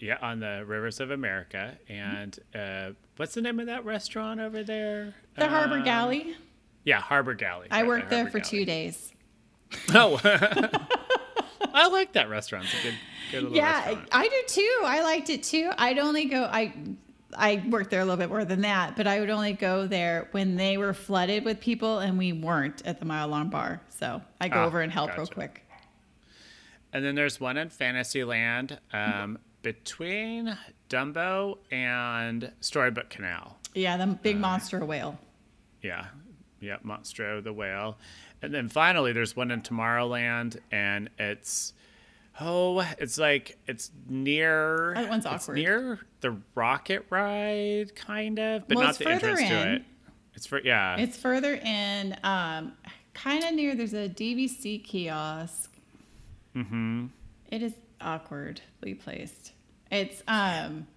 [0.04, 1.78] Yeah, on the Rivers of America.
[1.88, 5.14] And uh, what's the name of that restaurant over there?
[5.36, 6.36] The Harbor Um, Galley.
[6.84, 7.68] Yeah, Harbor Galley.
[7.70, 9.12] I right, worked there Harbor for two days.
[9.94, 10.20] Oh,
[11.74, 12.66] I like that restaurant.
[12.66, 12.94] It's a good,
[13.32, 14.08] good little Yeah, restaurant.
[14.12, 14.80] I do too.
[14.84, 15.70] I liked it too.
[15.78, 16.44] I'd only go.
[16.44, 16.72] I
[17.36, 20.28] I worked there a little bit more than that, but I would only go there
[20.30, 23.80] when they were flooded with people and we weren't at the mile long bar.
[23.88, 25.62] So I go Ah, over and help real quick.
[26.92, 30.56] And then there's one in Fantasyland um, between
[30.88, 33.58] Dumbo and Storybook Canal.
[33.74, 35.18] Yeah, the Uh, big monster whale.
[35.82, 36.06] Yeah.
[36.60, 37.98] Yeah, Monstro the whale.
[38.40, 41.72] And then finally there's one in Tomorrowland and it's
[42.40, 45.54] oh, it's like it's near That one's it's awkward.
[45.56, 49.82] near the rocket ride kind of, but Well, not the entrance to it.
[50.34, 50.96] It's for yeah.
[50.96, 52.72] It's further in, um,
[53.14, 53.74] kind of near.
[53.74, 55.70] There's a DVC kiosk.
[56.56, 57.06] Mm-hmm.
[57.50, 59.52] It is awkwardly placed.
[59.94, 60.88] It's um,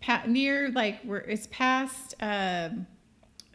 [0.00, 2.86] pa- near like where it's past um,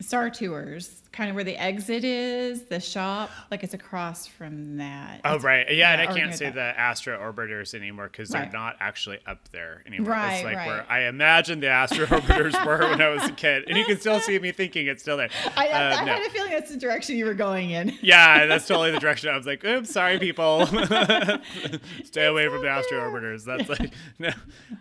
[0.01, 3.29] Star Tours, kind of where the exit is, the shop.
[3.49, 5.21] Like it's across from that.
[5.23, 6.53] Oh It's- right, yeah, and I can't say that.
[6.55, 10.11] the Astro Orbiters anymore because they're not actually up there anymore.
[10.11, 10.85] Right, it's like where.
[10.89, 14.19] I imagined the Astro Orbiters were when I was a kid, and you can still
[14.21, 15.29] see me thinking it's still there.
[15.55, 16.11] I, I, Uh, I no.
[16.13, 17.93] had a feelling that's the direction you were going in.
[18.01, 19.29] Yeah, that's totally the direction.
[19.29, 20.65] I was like, "Oops, sorry, people,
[22.03, 24.31] stay away from the Astro Orbiters." That's like no,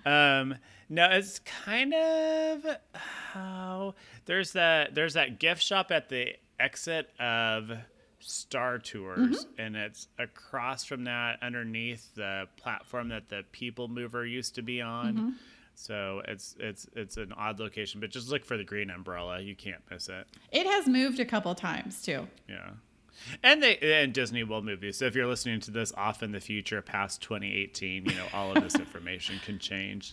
[0.04, 0.56] um,
[0.88, 1.08] no.
[1.10, 3.94] It's kind of how
[4.26, 7.70] there's that there's that gift shop at the exit of
[8.20, 9.60] Star Tours, mm-hmm.
[9.60, 14.80] and it's across from that, underneath the platform that the People Mover used to be
[14.80, 15.14] on.
[15.14, 15.30] Mm-hmm.
[15.74, 19.40] So it's it's it's an odd location, but just look for the green umbrella.
[19.40, 20.26] You can't miss it.
[20.52, 22.26] It has moved a couple times too.
[22.48, 22.70] Yeah.
[23.42, 24.98] And they and Disney World movies.
[24.98, 28.56] So if you're listening to this off in the future, past 2018, you know all
[28.56, 30.12] of this information can change.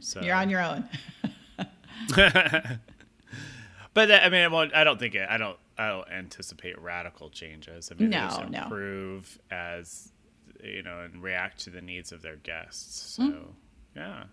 [0.00, 0.88] So You're on your own.
[3.94, 5.28] But that- I mean, it won't, I don't think it.
[5.28, 5.58] I don't.
[5.78, 7.90] I don't anticipate radical changes.
[7.90, 8.62] I mean, they No, just no.
[8.64, 10.12] improve as
[10.62, 13.14] you know and react to the needs of their guests.
[13.16, 13.38] So hmm.
[13.96, 14.24] yeah.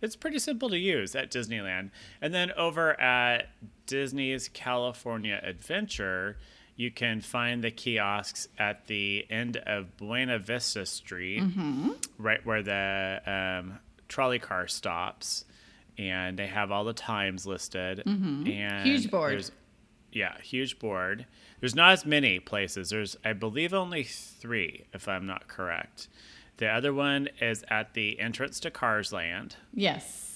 [0.00, 1.90] It's pretty simple to use at Disneyland.
[2.20, 3.50] And then over at
[3.86, 6.38] Disney's California Adventure,
[6.76, 11.42] you can find the kiosks at the end of Buena Vista Street,
[12.18, 15.44] right where the um, trolley car stops.
[15.98, 18.02] And they have all the times listed.
[18.06, 19.50] And Huge board.
[20.10, 21.26] Yeah, huge board.
[21.60, 22.88] There's not as many places.
[22.90, 26.08] There's, I believe, only three, if I'm not correct.
[26.56, 29.56] The other one is at the entrance to Cars Land.
[29.74, 30.31] Yes.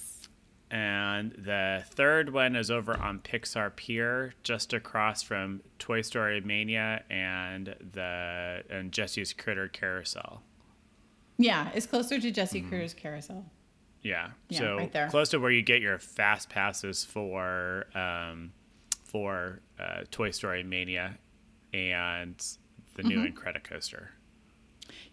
[0.71, 7.05] And the third one is over on Pixar Pier, just across from Toy Story Mania
[7.09, 10.43] and the and Jessie's Critter Carousel.
[11.39, 12.69] Yeah, it's closer to Jessie Mm-hmm.
[12.71, 13.45] Cruise Carousel.
[14.03, 15.09] Yeah, Yeah, so right there.
[15.09, 18.53] close to where you get your fast passes for um,
[19.05, 21.17] for uh, Toy Story Mania
[21.73, 22.35] and
[22.97, 23.37] the new Mm-hmm.
[23.39, 24.09] Incredicoaster.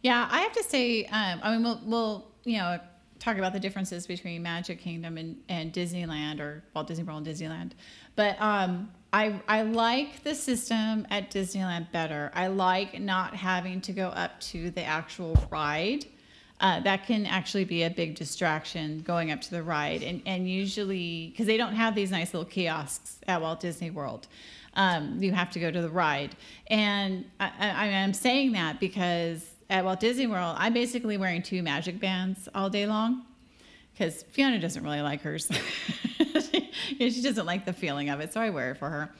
[0.01, 2.79] Yeah, I have to say, um, I mean, we'll, we'll, you know,
[3.19, 7.35] talk about the differences between Magic Kingdom and, and Disneyland or Walt Disney World and
[7.35, 7.71] Disneyland.
[8.15, 12.31] But um, I, I like the system at Disneyland better.
[12.33, 16.05] I like not having to go up to the actual ride.
[16.59, 20.01] Uh, that can actually be a big distraction going up to the ride.
[20.01, 24.27] And, and usually, because they don't have these nice little kiosks at Walt Disney World,
[24.75, 26.35] um, you have to go to the ride.
[26.67, 31.63] And I, I, I'm saying that because at Walt Disney World, I'm basically wearing two
[31.63, 33.23] magic bands all day long
[33.93, 35.49] because Fiona doesn't really like hers.
[36.97, 39.13] She doesn't like the feeling of it, so I wear it for her.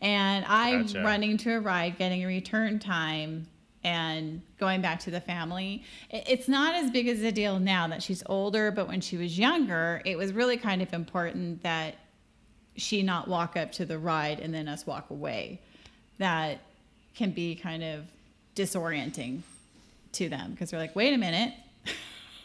[0.00, 1.02] And I'm Gotcha.
[1.02, 3.46] running to a ride, getting a return time,
[3.84, 5.84] and going back to the family.
[6.10, 9.38] It's not as big as a deal now that she's older, but when she was
[9.38, 11.96] younger, it was really kind of important that
[12.76, 15.60] she not walk up to the ride and then us walk away.
[16.18, 16.60] That
[17.14, 18.04] can be kind of
[18.54, 19.42] disorienting
[20.16, 21.54] to them because they're like, wait a minute.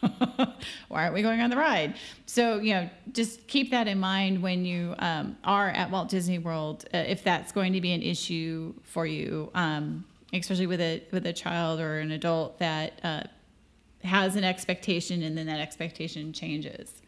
[0.88, 1.94] Why aren't we going on the ride?
[2.26, 6.38] So, you know, just keep that in mind when you um, are at Walt Disney
[6.38, 11.02] World, uh, if that's going to be an issue for you, um, especially with a
[11.12, 13.22] with a child or an adult that uh,
[14.02, 17.02] has an expectation and then that expectation changes.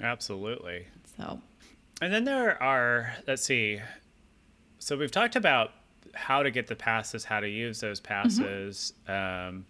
[0.00, 0.86] Absolutely.
[1.16, 1.40] So,
[2.00, 3.80] And then there are, let's see.
[4.78, 5.72] So we've talked about
[6.14, 8.92] how to get the passes, how to use those passes.
[9.08, 9.66] Um,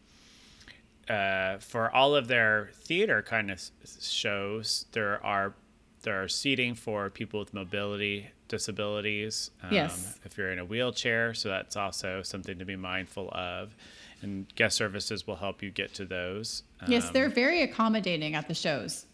[1.09, 3.61] uh, for all of their theater kind of
[4.01, 5.55] shows, there are
[6.03, 9.51] there are seating for people with mobility disabilities.
[9.63, 10.19] Um, Yes.
[10.25, 13.75] If you're in a wheelchair, so that's also something to be mindful of.
[14.23, 16.63] And guest services will help you get to those.
[16.87, 19.07] yes, Um, they're very accommodating at the shows.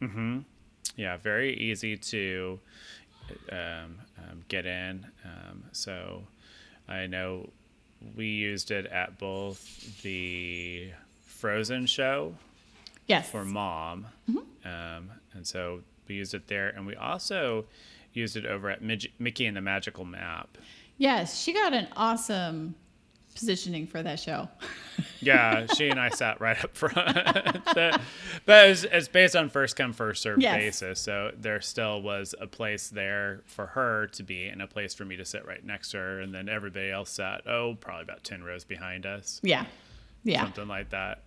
[0.00, 0.40] Mm-hmm.
[0.96, 2.60] Yeah, very easy to
[3.50, 5.06] um, um, get in.
[5.24, 6.24] Um, so
[6.88, 7.50] I know
[8.14, 10.90] we used it at both the
[11.36, 12.34] Frozen show
[13.06, 13.30] Yes.
[13.30, 14.06] for mom,
[14.64, 17.66] um, and so we used it there, and we also
[18.12, 20.56] used it over at Midge- Mickey and the Magical Map.
[20.98, 22.74] Yes, she got an awesome
[23.34, 24.48] positioning for that show.
[25.20, 26.94] Yeah, she and I sat right up front.
[27.74, 28.00] but
[28.44, 30.56] but it's, it's based on first come first served Yes.
[30.56, 34.94] basis, so there still was a place there for her to be, and a place
[34.94, 38.02] for me to sit right next to her, and then everybody else sat oh probably
[38.04, 39.64] about ten rows behind us, Yeah.
[40.22, 40.42] Yeah.
[40.44, 41.22] something like that.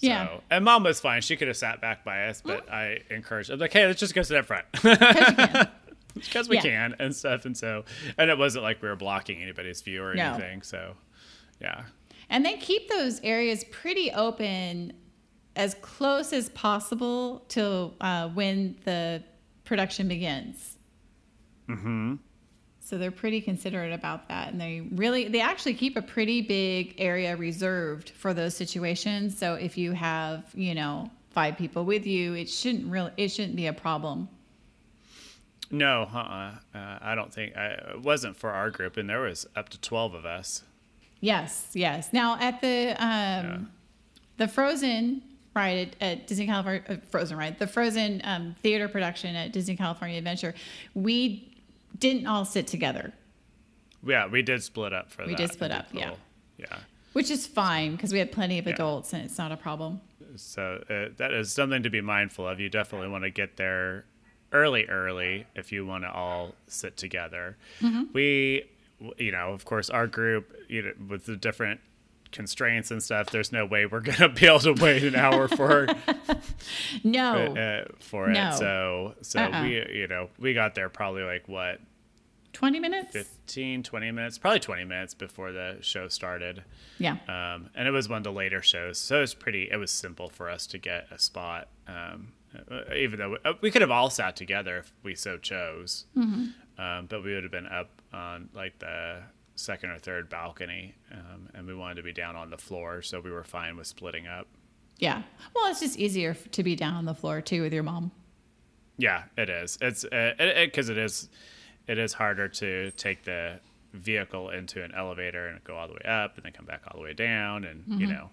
[0.00, 0.26] Yeah.
[0.26, 1.20] So, and mom was fine.
[1.22, 3.50] She could have sat back by us, but I encouraged.
[3.50, 4.66] I'm like, hey, let's just go sit up front.
[4.72, 5.66] 'Cause
[6.14, 6.62] because we Yeah.
[6.62, 7.84] can and stuff and so
[8.16, 10.32] and it wasn't like we were blocking anybody's view or No.
[10.32, 10.94] anything so
[11.60, 11.84] yeah
[12.28, 14.94] And they keep those areas pretty open
[15.54, 19.22] as close as possible till uh, when the
[19.64, 20.76] production begins.
[21.68, 22.14] Mm-hmm.
[22.88, 26.94] So they're pretty considerate about that, and they really they actually keep a pretty big
[26.98, 29.36] area reserved for those situations.
[29.36, 33.56] So if you have you know five people with you, it shouldn't really it shouldn't
[33.56, 34.28] be a problem.
[35.70, 36.78] no uh-uh.
[36.78, 39.78] uh, i don't think I, it wasn't for our group and there was up to
[39.78, 40.62] 12 of us
[41.20, 42.12] Yes, yes.
[42.12, 43.70] Now at the um,
[44.36, 45.22] the Frozen
[45.54, 49.76] ride at, at Disney California uh, Frozen ride, the Frozen um, theater production at Disney
[49.76, 50.54] California Adventure,
[50.94, 51.57] we
[51.98, 53.12] didn't all sit together,
[54.06, 56.12] yeah we did split up for We that did split up, yeah.
[56.58, 56.78] yeah
[57.14, 58.74] which is fine because we had plenty of Yeah.
[58.74, 60.00] adults and it's not a problem.
[60.36, 64.04] so uh, that is something to be mindful of you definitely want to get there
[64.52, 68.04] early early if you want to all sit together Mm-hmm.
[68.12, 68.64] we
[69.16, 71.80] you know of course our group you know with the different
[72.30, 75.86] constraints and stuff there's no way we're gonna be able to wait an hour for
[77.04, 79.62] No, uh, for it so so Uh-uh.
[79.62, 81.80] we you know we got there probably like what
[82.52, 83.12] twenty minutes.
[83.12, 86.64] 15 20 minutes probably 20 minutes before the show started
[86.98, 89.76] Yeah, um, and it was one of the later shows so it was pretty it
[89.76, 92.32] was simple for us to get a spot um,
[92.70, 96.06] uh, even though we, uh, we could have all sat together if we so chose
[96.16, 99.18] um, but we would have been up on like the
[99.56, 103.20] second or third balcony um, and we wanted to be down on the floor so
[103.20, 104.46] we were fine with splitting up
[105.00, 105.22] yeah.
[105.54, 108.10] Well, it's just easier to be down on the floor too with your mom.
[108.96, 109.78] Yeah, it is.
[109.80, 111.28] It's because it, it, 'cause it is
[111.88, 113.58] it is harder to take the
[113.92, 117.00] vehicle into an elevator and go all the way up and then come back all
[117.00, 118.28] the way down and you know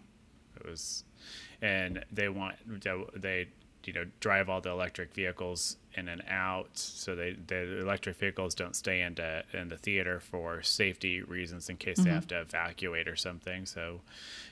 [0.58, 1.04] it was
[1.62, 2.56] and they want
[3.16, 3.48] they
[3.86, 8.54] you know drive all the electric vehicles in and out so they the electric vehicles
[8.54, 13.08] don't stay into in the theater for safety reasons in case they have to evacuate
[13.08, 14.02] or something so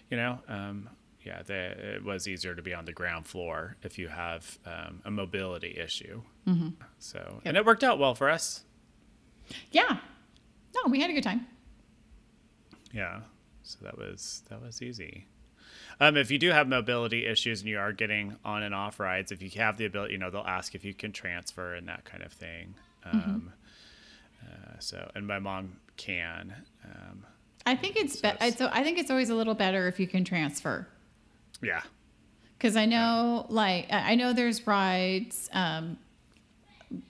[0.10, 0.88] you know um
[1.26, 5.02] yeah, the, it was easier to be on the ground floor if you have um,
[5.06, 6.22] a mobility issue.
[6.48, 6.70] Mm-hmm.
[7.00, 8.66] So, and it worked out well for us.
[9.72, 9.98] Yeah.
[10.76, 11.46] No, we had a good time.
[12.92, 13.22] Yeah,
[13.64, 15.26] so that was that was easy.
[16.00, 19.32] Um, if you do have mobility issues and you are getting on and off rides,
[19.32, 22.04] if you have the ability, you know, they'll ask if you can transfer and that
[22.06, 22.76] kind of thing.
[23.06, 23.54] Um,
[24.44, 26.54] uh, so, and my mom can.
[26.86, 27.26] Um,
[27.66, 30.08] I think it's be- it's- so I think it's always a little better if you
[30.08, 30.88] can transfer.
[31.62, 31.82] yeah,
[32.58, 35.98] Because I know, like, I I know there's rides, um,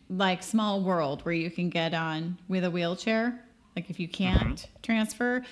[0.10, 3.40] like Small World, where you can get on with a wheelchair,
[3.76, 5.44] like if you can't transfer.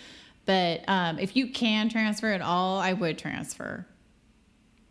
[0.45, 3.86] But um, if you can transfer at all, I would transfer.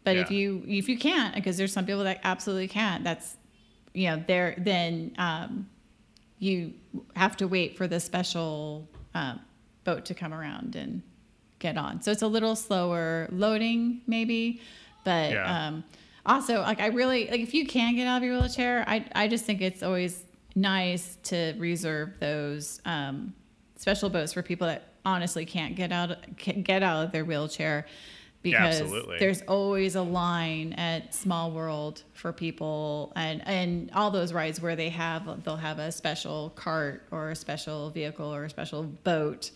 [0.05, 3.36] But if you if you can't, because there's some people that absolutely can't, that's
[3.93, 5.68] you know, there then um,
[6.38, 6.72] you
[7.16, 9.41] have to wait for the special um,
[9.84, 11.03] boat to come around and
[11.59, 12.01] get on.
[12.01, 14.61] So it's a little slower loading, maybe,
[15.05, 15.66] but Yeah.
[16.27, 19.29] Also like I really like if you can get out of your wheelchair, I I
[19.29, 23.35] just think it's always nice to reserve those um,
[23.77, 27.87] special boats for people that honestly can't get out get out of their wheelchair
[28.43, 34.61] because there's always a line at Small World for people and and all those rides
[34.61, 38.85] where they have they'll have a special cart or a special vehicle or a special
[38.85, 39.51] boat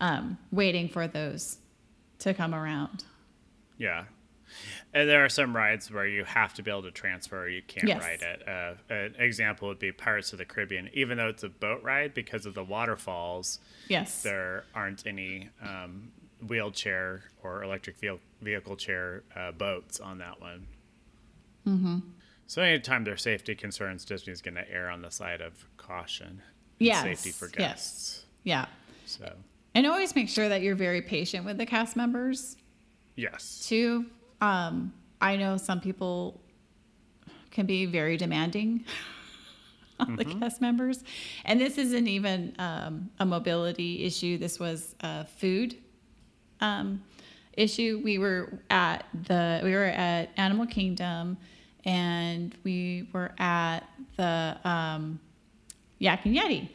[0.00, 1.58] um, waiting for those
[2.20, 3.04] to come around.
[3.78, 4.04] yeah.
[4.94, 7.62] And there are some rides where you have to be able to transfer, or you
[7.66, 8.02] can't Yes.
[8.02, 8.48] ride it.
[8.48, 10.88] Uh, an example would be Pirates of the Caribbean.
[10.92, 14.22] Even though it's a boat ride, because of the waterfalls, Yes.
[14.22, 16.12] there aren't any um,
[16.46, 20.66] wheelchair or electric vehicle, vehicle chair uh, boats on that one.
[21.66, 21.98] Mm-hmm.
[22.46, 26.42] So anytime there's safety concerns, Disney's going to err on the side of caution and
[26.78, 28.24] Yes, safety for guests.
[28.44, 28.64] yes.
[28.64, 28.66] Yeah.
[29.06, 29.32] So
[29.74, 32.56] And always make sure that you're very patient with the cast members
[33.16, 34.06] yes, too.
[34.40, 36.40] Um, I know some people
[37.50, 38.84] can be very demanding.
[40.00, 41.02] on the cast members.
[41.44, 44.38] And this isn't even um, a mobility issue.
[44.38, 45.76] This was a food
[46.60, 47.02] um,
[47.54, 48.00] issue.
[48.02, 51.36] We were at the we were at Animal Kingdom,
[51.84, 53.80] and we were at
[54.16, 55.20] the um,
[55.98, 56.70] Yak and Yeti,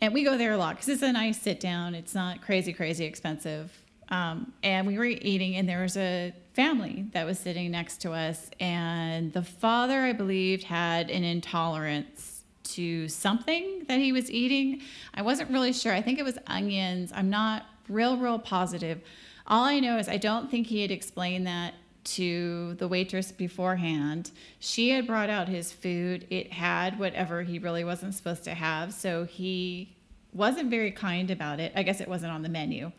[0.00, 1.94] and we go there a lot because it's a nice sit down.
[1.94, 3.82] It's not crazy crazy expensive.
[4.08, 8.12] Um, and we were eating, and there was a family that was sitting next to
[8.12, 14.82] us, and the father, I believed, had an intolerance to something that he was eating.
[15.14, 15.92] I wasn't really sure.
[15.92, 17.12] I think it was onions.
[17.14, 19.00] I'm not real, real positive.
[19.46, 24.30] All I know is I don't think he had explained that to the waitress beforehand.
[24.60, 26.26] She had brought out his food.
[26.30, 28.92] It had whatever he really wasn't supposed to have.
[28.92, 29.96] So he
[30.32, 31.72] wasn't very kind about it.
[31.74, 32.92] I guess it wasn't on the menu.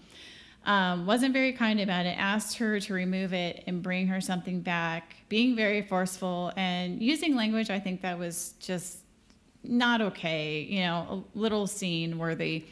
[0.68, 2.18] Um, wasn't very kind about it.
[2.20, 5.16] Asked her to remove it and bring her something back.
[5.30, 9.00] Being very forceful and using language I think that was just
[9.64, 10.68] not okay.
[10.70, 12.66] You know, a little scene worthy.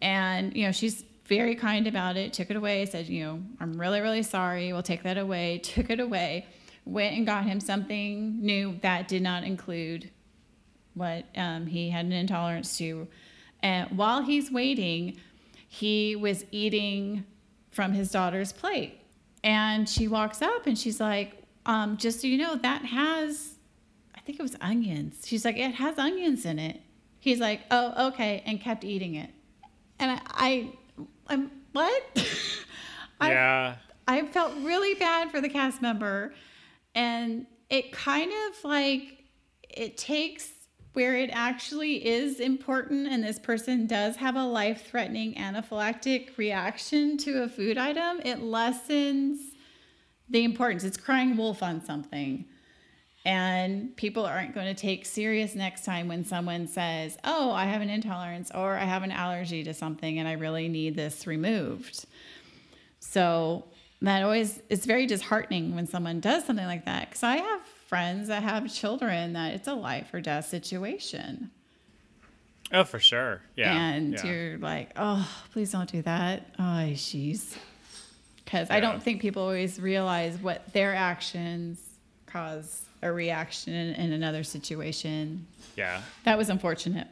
[0.00, 2.32] And you know, she's very kind about it.
[2.32, 2.86] Took it away.
[2.86, 4.72] Said, you know, I'm really really sorry.
[4.72, 5.58] We'll take that away.
[5.58, 6.46] Took it away.
[6.84, 10.10] Went and got him something new that did not include
[10.94, 13.08] what um, he had an intolerance to.
[13.64, 15.16] And while he's waiting,
[15.68, 17.24] he was eating
[17.72, 19.00] from his daughter's plate.
[19.42, 23.54] And she walks up and she's like, um, just so you know, that has,
[24.14, 25.22] I think it was onions.
[25.26, 26.80] She's like, it has onions in it.
[27.18, 29.30] He's like, oh, okay, and kept eating it.
[29.98, 30.72] And I, I
[31.28, 32.02] I'm, what?
[33.20, 33.74] I, Yeah.
[34.08, 36.34] I felt really bad for the cast member.
[36.94, 39.24] And it kind of like
[39.70, 40.50] it takes
[40.92, 47.16] where it actually is important and this person does have a life threatening anaphylactic reaction
[47.18, 49.52] to a food item, it lessens
[50.28, 50.84] the importance.
[50.84, 52.44] It's crying wolf on something.
[53.24, 57.80] And people aren't going to take serious next time when someone says, Oh, I have
[57.80, 62.04] an intolerance or I have an allergy to something and I really need this removed.
[62.98, 63.64] So
[64.00, 67.60] that always it's very disheartening when someone does something like that because I have
[67.92, 71.50] friends that have children that it's a life or death situation.
[72.72, 73.42] Oh, for sure.
[73.54, 73.70] Yeah.
[73.70, 74.24] and yeah.
[74.24, 76.46] you're like, oh, please don't do that.
[76.58, 77.54] Oh, jeez.
[78.42, 81.82] Because I don't think people always realize what their actions
[82.24, 85.46] cause a reaction in, in another situation.
[85.76, 86.00] yeah.
[86.24, 87.08] That was unfortunate.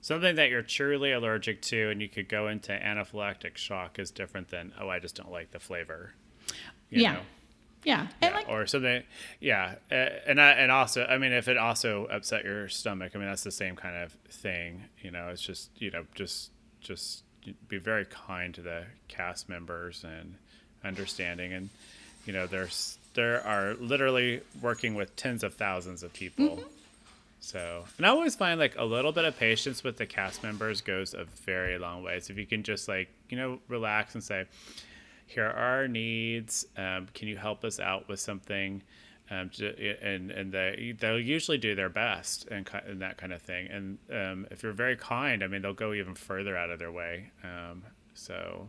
[0.00, 4.48] Something that you're truly allergic to and you could go into anaphylactic shock is different
[4.48, 6.12] than, oh, I just don't like the flavor.
[6.90, 7.12] You yeah.
[7.12, 7.20] know?
[7.84, 8.06] Yeah.
[8.20, 9.02] Yeah, like, or something.
[9.40, 13.28] Yeah, and I, and also, I mean, if it also upset your stomach, I mean,
[13.28, 14.84] that's the same kind of thing.
[15.00, 17.24] You know, it's just you know, just just
[17.68, 20.36] be very kind to the cast members and
[20.84, 21.70] understanding, and
[22.24, 26.56] you know, there's there are literally working with tens of thousands of people.
[26.56, 26.68] Mm-hmm.
[27.40, 30.80] So, and I always find like a little bit of patience with the cast members
[30.80, 32.30] goes a very long ways.
[32.30, 34.46] If you can just like, you know, relax and say,
[35.32, 36.66] here are our needs.
[36.76, 38.82] Um, can you help us out with something?
[39.30, 43.40] Um, to, and and they they'll usually do their best and, and that kind of
[43.40, 43.68] thing.
[43.68, 46.92] And um, if you're very kind, I mean, they'll go even further out of their
[46.92, 47.30] way.
[47.42, 47.82] Um,
[48.14, 48.68] so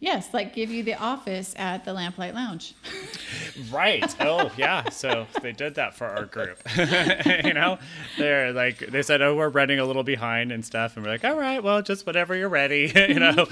[0.00, 2.74] yes, like give you the office at the Lamplight Lounge.
[3.70, 4.14] right.
[4.20, 4.88] Oh yeah.
[4.90, 6.58] So they did that for our group.
[7.44, 7.78] you know,
[8.18, 11.24] they're like they said, oh, we're running a little behind and stuff, and we're like,
[11.24, 12.90] all right, well, just whenever you're ready.
[13.08, 13.46] you know.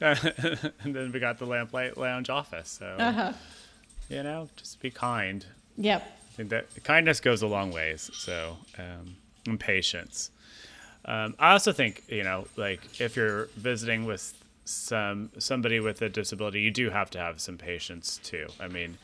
[0.00, 2.68] and then we got the Lamplight Lounge office.
[2.68, 3.32] So Uh-huh.
[4.08, 5.46] you know, just be kind.
[5.76, 6.02] Yep.
[6.02, 8.10] I think that kindness goes a long ways.
[8.14, 10.30] So, um, and patience.
[11.04, 14.34] Um, I also think you know, like if you're visiting with
[14.68, 18.46] some somebody with a disability, you do have to have some patience too.
[18.60, 18.98] I mean,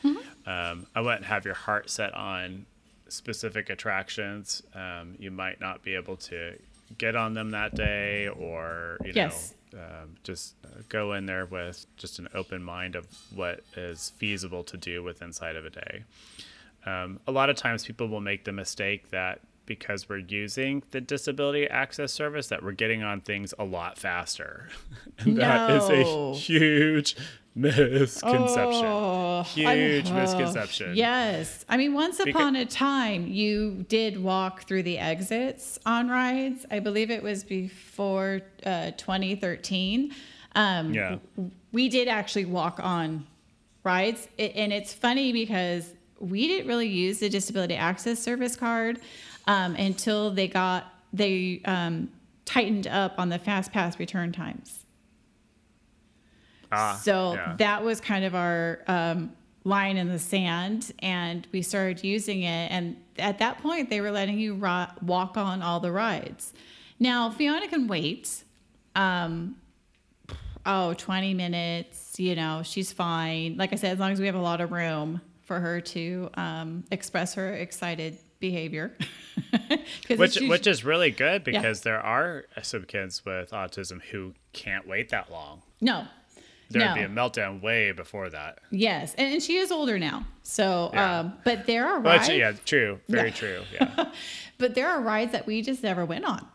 [0.45, 2.65] um, I wouldn't have your heart set on
[3.07, 4.61] specific attractions.
[4.73, 6.55] Um, you might not be able to
[6.97, 9.53] get on them that day, or you Yes.
[9.73, 10.55] know, um, just
[10.89, 15.21] go in there with just an open mind of what is feasible to do with
[15.21, 16.03] inside of a day.
[16.85, 21.01] Um, a lot of times people will make the mistake that because we're using the
[21.01, 24.69] disability access service that we're getting on things a lot faster.
[25.19, 27.15] and that is a huge
[27.55, 28.85] misconception.
[28.85, 30.95] Oh, huge misconception.
[30.95, 31.65] Yes.
[31.69, 36.65] I mean, once upon a time, you did walk through the exits on rides.
[36.69, 40.13] I believe it was before uh, 2013.
[40.55, 41.17] Um, Yeah.
[41.71, 43.25] We did actually walk on
[43.83, 44.27] rides.
[44.37, 48.99] It, and it's funny because we didn't really use the disability access service card
[49.47, 52.09] um, until they got, they um,
[52.45, 54.83] tightened up on the fast pass return times.
[56.71, 57.55] Ah, So yeah.
[57.57, 59.31] that was kind of our um,
[59.63, 64.11] line in the sand and we started using it and at that point they were
[64.11, 66.53] letting you ro- walk on all the rides
[66.99, 68.43] now fiona can wait
[68.95, 69.55] um
[70.67, 74.35] oh 20 minutes you know she's fine like i said as long as we have
[74.35, 78.95] a lot of room for her to um, express her excited behavior
[79.51, 84.33] which it's usu- which is really good because there are some kids with autism who
[84.53, 85.61] can't wait that long.
[85.81, 86.05] no
[86.69, 88.59] There'd no be a meltdown way before that.
[88.71, 91.19] yes and, and she is older now so Yeah.
[91.19, 93.35] um but there are Well, rides actually, yeah, true, very Yeah.
[93.35, 93.61] true.
[93.73, 94.11] Yeah,
[94.57, 96.45] but there are rides that we just never went on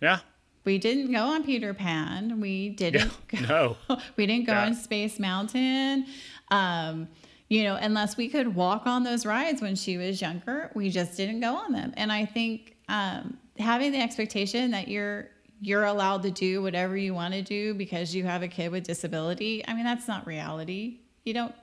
[0.00, 0.18] yeah.
[0.64, 2.40] We didn't go on Peter Pan.
[2.40, 3.12] We didn't.
[3.48, 3.76] No.
[3.88, 4.66] Go, we didn't go Yeah.
[4.66, 6.06] on Space Mountain.
[6.52, 7.08] Um,
[7.52, 11.18] you know, unless we could walk on those rides when she was younger, we just
[11.18, 11.92] didn't go on them.
[11.98, 15.28] And I think um, having the expectation that you're
[15.60, 18.84] you're allowed to do whatever you want to do because you have a kid with
[18.84, 19.62] disability.
[19.68, 21.00] I mean, that's not reality.
[21.24, 21.54] You don't.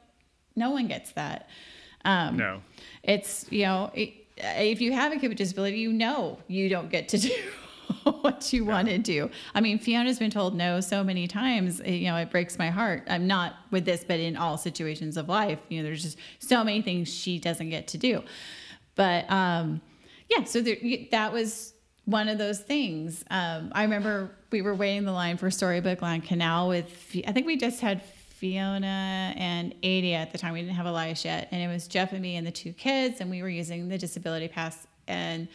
[0.55, 1.49] No one gets that.
[2.05, 2.61] Um, No.
[3.03, 6.89] it's you know it, if you have a kid with disability you know you don't
[6.89, 7.33] get to do
[8.21, 11.91] what you want to do i mean fiona's been told no so many times eh,
[11.91, 15.27] you know it breaks my heart i'm not with this but in all situations of
[15.27, 18.21] life you know there's just so many things she doesn't get to do
[18.95, 19.81] but um
[20.29, 20.77] yeah so there,
[21.11, 21.73] that was
[22.05, 26.23] one of those things um i remember we were waiting the line for storybook land
[26.23, 28.01] canal with i think we just had
[28.39, 30.53] Fiona and Adia at the time.
[30.53, 31.49] We didn't have Elias yet.
[31.51, 33.97] And it was Jeff and me and the two kids, and we were using the
[33.97, 34.87] disability pass.
[35.09, 35.49] And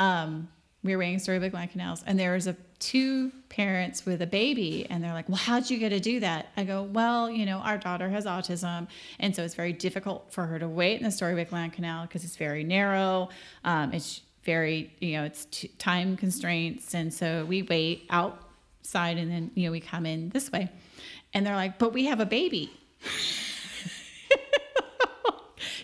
[0.00, 0.48] um,
[0.84, 2.04] we were waiting Storybook Land Canals.
[2.06, 5.78] And there was a two parents with a baby, and they're like, Well, how'd you
[5.78, 6.48] get to do that?
[6.56, 8.86] I go, Well, you know, our daughter has autism.
[9.18, 12.22] And so it's very difficult for her to wait in the Storybook Land Canal because
[12.22, 13.30] it's very narrow.
[13.64, 16.94] Um, it's very, you know, it's t- time constraints.
[16.94, 20.70] And so we wait outside and then, you know, we come in this way.
[21.32, 22.70] And they're like, but we have a baby.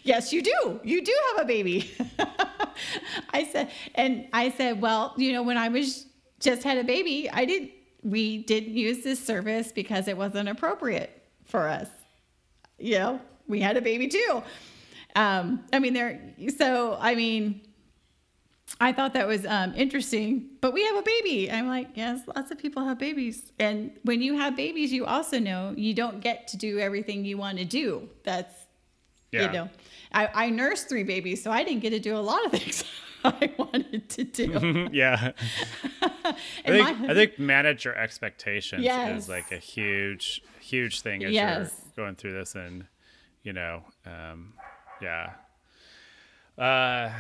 [0.03, 0.81] yes, you do.
[0.85, 1.91] You do have a baby.
[3.31, 6.07] I said, and I said, well, you know, when I was
[6.41, 7.71] just had a baby, I didn't,
[8.03, 11.89] we didn't use this service because it wasn't appropriate for us.
[12.79, 14.43] You know, we had a baby too.
[15.17, 16.21] Um, I mean, there,
[16.57, 17.61] so, I mean,
[18.81, 21.51] I thought that was um, interesting, but we have a baby.
[21.51, 23.51] I'm like, yes, lots of people have babies.
[23.59, 27.37] And when you have babies, you also know you don't get to do everything you
[27.37, 28.09] want to do.
[28.25, 28.55] That's,
[29.33, 29.43] Yeah.
[29.47, 29.69] you know,
[30.13, 32.85] I, I nursed three babies, so I didn't get to do a lot of things
[33.25, 34.89] I wanted to do.
[34.93, 35.33] yeah.
[36.03, 36.35] I
[36.65, 39.25] think my- I think manage your expectations Yes.
[39.25, 41.75] is like a huge huge thing as Yes.
[41.97, 42.85] you're going through this and
[43.43, 44.53] you know um,
[45.03, 45.33] yeah
[46.59, 47.11] uh,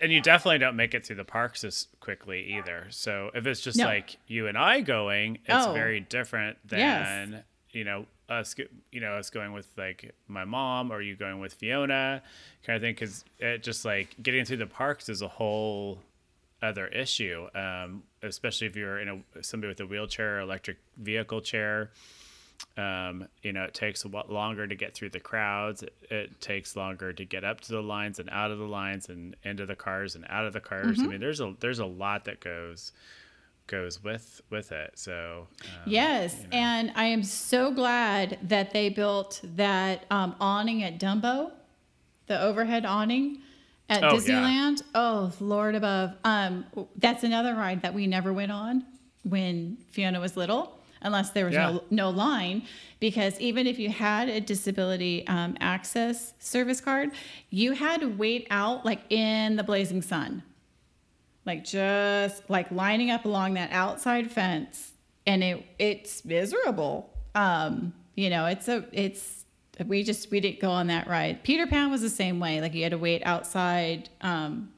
[0.00, 3.60] and you definitely don't make it through the parks as quickly either so if it's
[3.60, 3.84] just No.
[3.86, 5.72] like you and I going it's Oh.
[5.72, 7.42] very different than Yes.
[7.74, 8.54] You know us
[8.90, 12.22] you know us going with like my mom or you going with Fiona
[12.64, 15.98] kind of thing because it just like getting through the parks is a whole
[16.64, 21.40] other issue, um, especially if you're in a somebody with a wheelchair or electric vehicle
[21.40, 21.90] chair.
[22.76, 25.82] Um, you know, it takes a lot longer to get through the crowds.
[25.82, 29.08] It, it takes longer to get up to the lines and out of the lines
[29.08, 31.00] and into the cars and out of the cars.
[31.00, 32.92] I mean, there's a there's a lot that goes
[33.66, 34.92] goes with with it.
[34.98, 40.98] So um, Yes, and I am so glad that they built that um, awning at
[40.98, 41.50] Dumbo,
[42.26, 43.38] the overhead awning
[43.88, 44.18] at Oh, yeah.
[44.18, 44.82] Disneyland.
[44.94, 46.12] Oh, Lord above.
[46.24, 46.64] Um,
[46.96, 48.84] that's another ride that we never went on
[49.22, 51.70] when Fiona was little, unless there was Yeah.
[51.72, 52.62] no no line.
[53.00, 57.10] Because even if you had a disability um, access service card,
[57.50, 60.42] you had to wait out like in the blazing sun
[61.46, 64.92] like just like lining up along that outside fence
[65.26, 67.10] and it it's miserable.
[67.34, 69.44] Um you know it's a it's
[69.86, 71.42] we just we didn't go on that ride.
[71.42, 72.60] Peter pan was the same way.
[72.60, 74.70] Like you had to wait outside um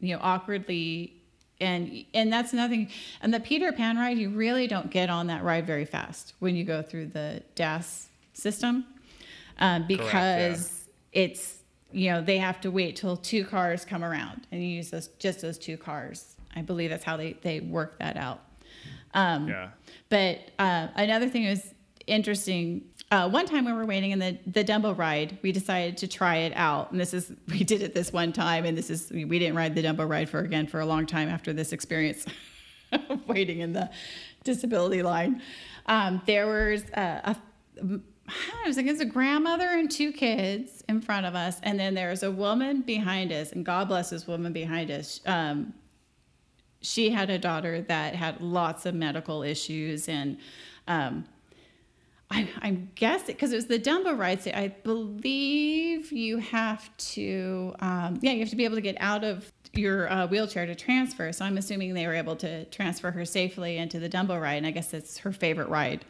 [0.00, 1.14] you know awkwardly
[1.60, 2.88] and and that's nothing
[3.20, 6.54] and the peter pan ride you really don't get on that ride very fast when
[6.54, 8.84] you go through the das system
[9.60, 11.57] um, because it's
[11.92, 15.08] you know they have to wait till two cars come around and you use those
[15.18, 18.40] just those two cars i believe that's how they they work that out
[19.14, 19.70] um, yeah.
[20.10, 21.74] but uh, another thing was
[22.08, 22.82] interesting.
[23.10, 26.08] Uh, one time when we were waiting in the the Dumbo ride, we decided to
[26.08, 29.10] try it out, and this is we did it this one time, and this is
[29.10, 32.26] we didn't ride the Dumbo ride for again for a long time after this experience
[32.92, 33.90] of waiting in the
[34.44, 35.42] disability line.
[35.86, 37.36] Um, there was a,
[37.80, 41.78] a I was like, it's a grandmother and two kids in front of us, and
[41.78, 45.20] then there was a woman behind us, and God bless this woman behind us.
[45.26, 45.74] Um,
[46.80, 50.38] she had a daughter that had lots of medical issues and
[50.86, 51.24] um,
[52.30, 54.42] I, I'm guessing because it was the Dumbo ride.
[54.42, 58.96] So I believe you have to, um, yeah, you have to be able to get
[59.00, 61.32] out of your uh, wheelchair to transfer.
[61.32, 64.56] So I'm assuming they were able to transfer her safely into the Dumbo ride.
[64.56, 66.04] And I guess it's her favorite ride.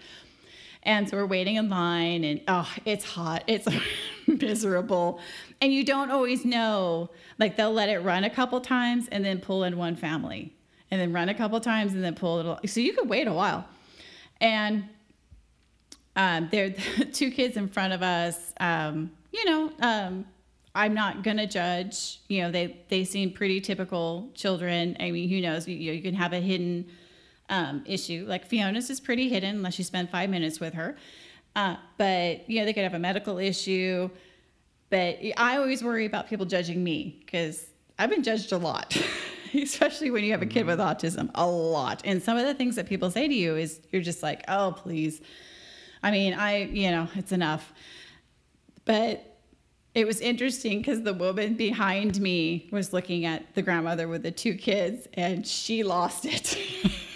[0.89, 3.45] And so we're waiting in line, and oh, it's hot.
[3.47, 3.69] It's
[4.27, 5.21] miserable.
[5.61, 7.11] And you don't always know.
[7.39, 10.51] Like, they'll let it run a couple times and then pull in one family,
[10.91, 12.71] and then run a couple times and then pull it.
[12.71, 13.69] So you could wait a while.
[14.41, 14.89] And
[16.17, 18.55] um, there are two kids in front of us.
[18.59, 20.25] Um, you know, um,
[20.75, 22.21] I'm not gonna judge.
[22.29, 24.97] You know, they they seem pretty typical children.
[25.01, 25.69] I mean, who knows?
[25.69, 26.87] You, know, you can have a hidden
[27.49, 28.25] um, issue.
[28.29, 30.97] Like Fiona's is pretty hidden unless you spend five minutes with her.
[31.57, 34.11] Uh, but you know, they could have a medical issue.
[34.91, 37.67] But I always worry about people judging me because
[37.99, 38.97] I've been judged a lot,
[39.55, 42.03] especially when you have a kid with autism, a lot.
[42.05, 44.75] And some of the things that people say to you is you're just like, oh,
[44.77, 45.21] please.
[46.03, 47.73] I mean, I, you know, it's enough.
[48.85, 49.39] But
[49.95, 54.31] it was interesting because the woman behind me was looking at the grandmother with the
[54.31, 56.57] two kids and she lost it.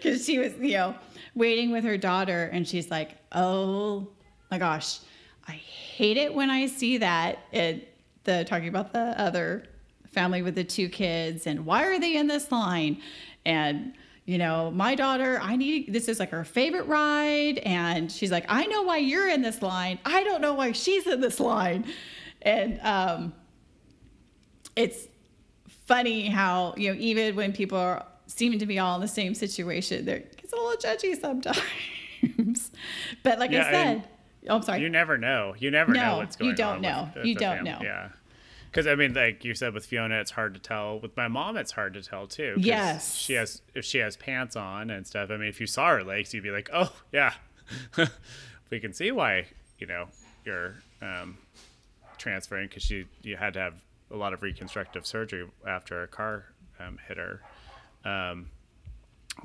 [0.02, 0.94] Because she was, you know,
[1.34, 4.08] waiting with her daughter and she's like, oh
[4.50, 5.00] my gosh,
[5.46, 7.40] I hate it when I see that.
[7.52, 7.82] And
[8.24, 9.64] the talking about the other
[10.06, 13.02] family with the two kids and why are they in this line?
[13.44, 13.92] And
[14.24, 17.58] you know, my daughter, I need this is like her favorite ride.
[17.58, 19.98] And she's like, I know why you're in this line.
[20.04, 21.84] I don't know why she's in this line.
[22.42, 23.32] And um,
[24.76, 25.08] it's
[25.66, 29.34] funny how, you know, even when people are seeming to be all in the same
[29.34, 31.60] situation, they're it's a little judgy sometimes.
[33.22, 34.08] but like Yeah, I said,
[34.48, 34.80] oh, I'm sorry.
[34.80, 35.54] You never know.
[35.58, 36.54] You never know what's going on.
[36.54, 37.12] No, you don't on.
[37.14, 37.22] know.
[37.24, 37.78] You the don't fam- know.
[37.82, 38.08] Yeah.
[38.70, 41.00] Because I mean, like you said with Fiona, it's hard to tell.
[41.00, 42.54] With my mom, it's hard to tell too.
[42.56, 43.16] Yes.
[43.16, 45.30] She has if she has pants on and stuff.
[45.30, 47.32] I mean, if you saw her legs, you'd be like, oh yeah,
[48.70, 49.46] we can see why
[49.78, 50.06] you know
[50.44, 51.38] you're um,
[52.16, 53.74] transferring because she you had to have
[54.12, 56.44] a lot of reconstructive surgery after a car
[56.78, 57.42] um, hit her.
[58.04, 58.50] Um,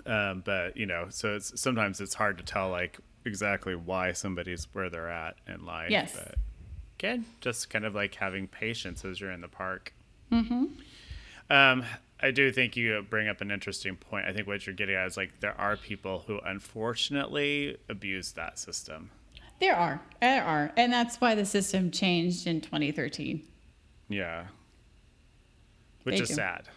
[0.06, 4.68] um, but you know, so it's sometimes it's hard to tell like exactly why somebody's
[4.74, 5.92] where they're at in life.
[5.92, 6.14] Yes.
[6.16, 6.36] But
[7.00, 9.94] again, just kind of like having patience as you're in the park.
[10.32, 10.66] Mm-hmm.
[11.50, 11.84] Um,
[12.20, 14.26] I do think you bring up an interesting point.
[14.28, 18.58] I think what you're getting at is like there are people who unfortunately abuse that
[18.58, 19.12] system.
[19.60, 20.02] There are.
[20.22, 20.72] There are.
[20.76, 23.42] And that's why the system changed in 2013.
[24.10, 24.46] Yeah.
[26.04, 26.36] Which They is do.
[26.36, 26.68] sad.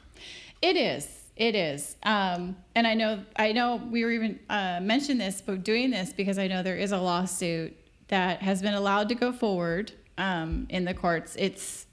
[0.62, 1.27] It is.
[1.38, 1.94] It is.
[2.02, 6.12] Um, and I know, I know we were even uh, mentioned this, but doing this
[6.12, 7.76] because I know there is a lawsuit
[8.08, 11.36] that has been allowed to go forward um, in the courts.
[11.38, 11.86] It's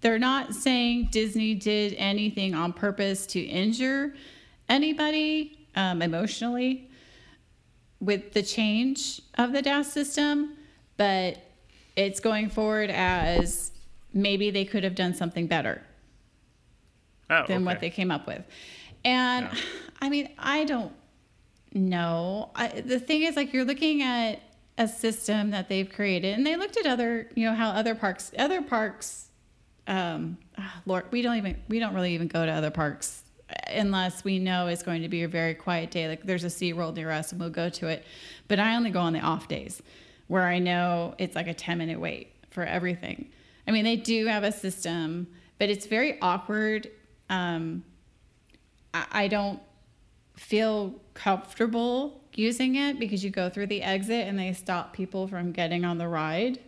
[0.00, 4.14] they're not saying Disney did anything on purpose to injure
[4.70, 6.88] anybody um, emotionally
[8.00, 10.56] with the change of the DAS system,
[10.96, 11.38] but
[11.94, 13.72] it's going forward as
[14.14, 15.82] maybe they could have done something better
[17.28, 18.42] Oh, than what they came up with.
[19.04, 19.58] And Yeah.
[20.00, 20.92] I mean, I don't
[21.72, 22.50] know.
[22.54, 24.42] I, the thing is, like, you're looking at
[24.76, 28.30] a system that they've created, and they looked at other, you know, how other parks,
[28.38, 29.28] other parks,
[29.86, 33.22] um, ah, Lord, we don't even, we don't really even go to other parks
[33.68, 36.08] unless we know it's going to be a very quiet day.
[36.08, 38.04] Like, there's a SeaWorld near us, and we'll go to it.
[38.48, 39.82] But I only go on the off days
[40.28, 43.30] where I know it's like a 10 minute wait for everything.
[43.66, 45.28] I mean, they do have a system,
[45.58, 46.90] but it's very awkward.
[47.28, 47.84] Um,
[48.94, 49.60] I, I don't
[50.36, 55.52] feel comfortable using it because you go through the exit and they stop people from
[55.52, 56.58] getting on the ride.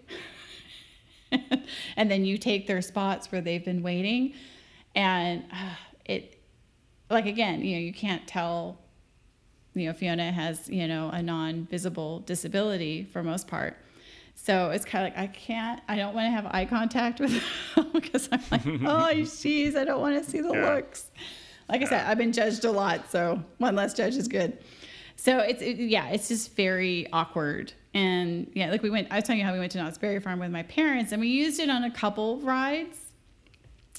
[1.97, 4.35] and then you take their spots where they've been waiting.
[4.95, 5.75] And uh,
[6.07, 6.41] it,
[7.11, 8.79] like, again, you know, you can't tell,
[9.75, 13.77] you know, Fiona has, you know, a non visible disability for most part.
[14.41, 17.43] So it's kind of like I can't, I don't want to have eye contact with
[17.75, 20.75] them because I'm like, oh, jeez, I don't want to see the Yeah.
[20.75, 21.11] looks.
[21.69, 24.57] Like I said, I've been judged a lot, so one less judge is good.
[25.17, 27.73] So it's it, yeah, it's just very awkward.
[27.93, 30.21] And yeah, like we went, I was telling you how we went to Knott's Berry
[30.21, 32.97] Farm with my parents, and we used it on a couple rides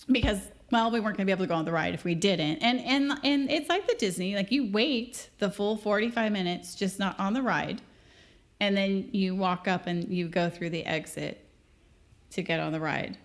[0.09, 0.39] because
[0.71, 2.59] well, we weren't going to be able to go on the ride if we didn't.
[2.59, 6.97] And and and it's like the Disney, like you wait the full 45 minutes just
[6.97, 7.81] not on the ride.
[8.59, 11.45] And then you walk up and you go through the exit
[12.31, 13.17] to get on the ride.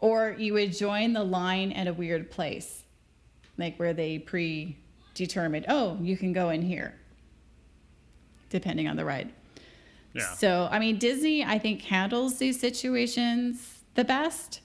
[0.00, 2.84] Or you would join the line at a weird place,
[3.56, 6.94] like where they predetermined, oh, you can go in here,
[8.50, 9.32] depending on the ride.
[10.12, 10.34] Yeah.
[10.34, 14.60] So, I mean, Disney, I think, handles these situations the best.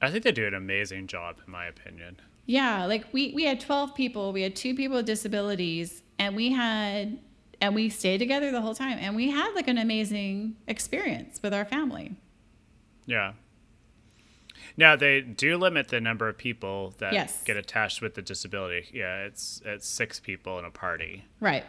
[0.00, 2.20] I think they do an amazing job, in my opinion.
[2.46, 4.32] Yeah, like we we had 12 people.
[4.32, 7.18] We had two people with disabilities, and we had
[7.60, 11.52] and we stayed together the whole time and we had like an amazing experience with
[11.54, 12.16] our family.
[13.06, 13.32] Yeah.
[14.76, 17.42] Now they do limit the number of people that Yes.
[17.44, 18.88] get attached with the disability.
[18.92, 21.24] Yeah, it's it's six people in a party.
[21.40, 21.64] Right.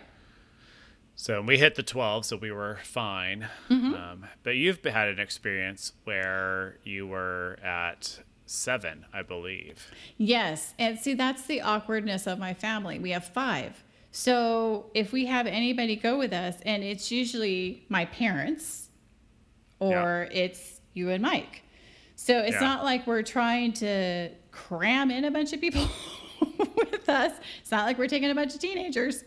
[1.16, 3.50] So we hit the 12, so we were fine.
[3.70, 3.94] Mm-hmm.
[3.94, 9.92] Um, but you've had an experience where you were at seven, I believe.
[10.18, 10.74] Yes.
[10.80, 13.00] And see, that's the awkwardness of my family.
[13.00, 13.84] We have five.
[14.12, 18.90] So if we have anybody go with us, and it's usually my parents
[19.80, 21.62] or it's you and Mike.
[22.16, 22.60] So it's Yeah.
[22.60, 25.88] not like we're trying to cram in a bunch of people
[26.76, 27.32] with us.
[27.62, 29.24] It's not like we're taking a bunch of teenagers.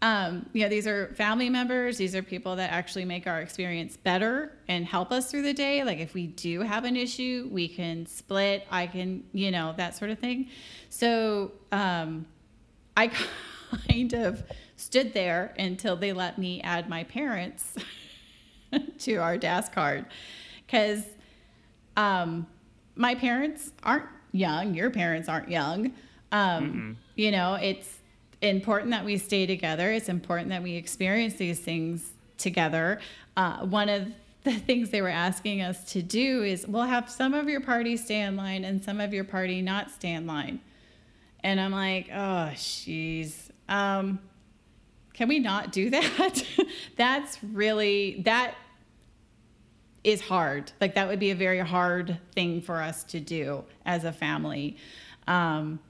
[0.00, 1.98] Um, you know, these are family members.
[1.98, 5.82] These are people that actually make our experience better and help us through the day.
[5.82, 8.64] Like if we do have an issue, we can split.
[8.70, 10.50] I can, you know, that sort of thing.
[10.90, 12.26] So um,
[12.96, 13.10] I
[13.88, 14.42] kind of
[14.76, 17.74] stood there until they let me add my parents
[18.98, 20.06] to our DAS card
[20.66, 21.04] because
[21.96, 22.46] um,
[22.94, 24.74] my parents aren't young.
[24.74, 25.92] Your parents aren't young.
[26.32, 27.98] Um, You know, it's
[28.42, 29.90] important that we stay together.
[29.90, 33.00] It's important that we experience these things together.
[33.36, 34.08] Uh, one of
[34.44, 37.96] the things they were asking us to do is we'll have some of your party
[37.96, 40.60] stay in line and some of your party not stay in line.
[41.42, 43.47] And I'm like, oh, jeez.
[43.68, 44.20] Um,
[45.12, 46.42] can we not do that?
[46.96, 48.54] That's really, that
[50.04, 50.72] is hard.
[50.80, 54.76] Like that would be a very hard thing for us to do as a family.
[55.26, 55.80] Um,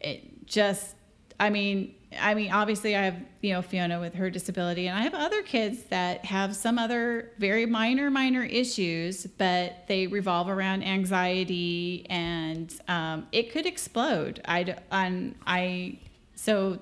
[0.00, 0.94] it just,
[1.40, 5.02] I mean, I mean, obviously, I have you know Fiona with her disability, and I
[5.02, 10.84] have other kids that have some other very minor, minor issues, but they revolve around
[10.84, 14.40] anxiety, and um, it could explode.
[14.46, 15.98] I d- on I
[16.38, 16.78] so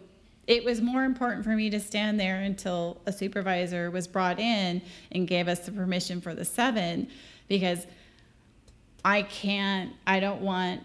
[0.47, 4.83] it was more important for me to stand there until a supervisor was brought in
[5.13, 7.09] and gave us the permission for the seven
[7.49, 7.87] because
[9.03, 10.83] I can't, I don't want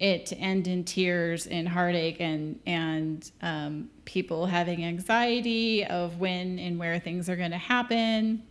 [0.00, 6.58] it to end in tears and heartache and, and um, people having anxiety of when
[6.58, 8.42] and where things are going to happen.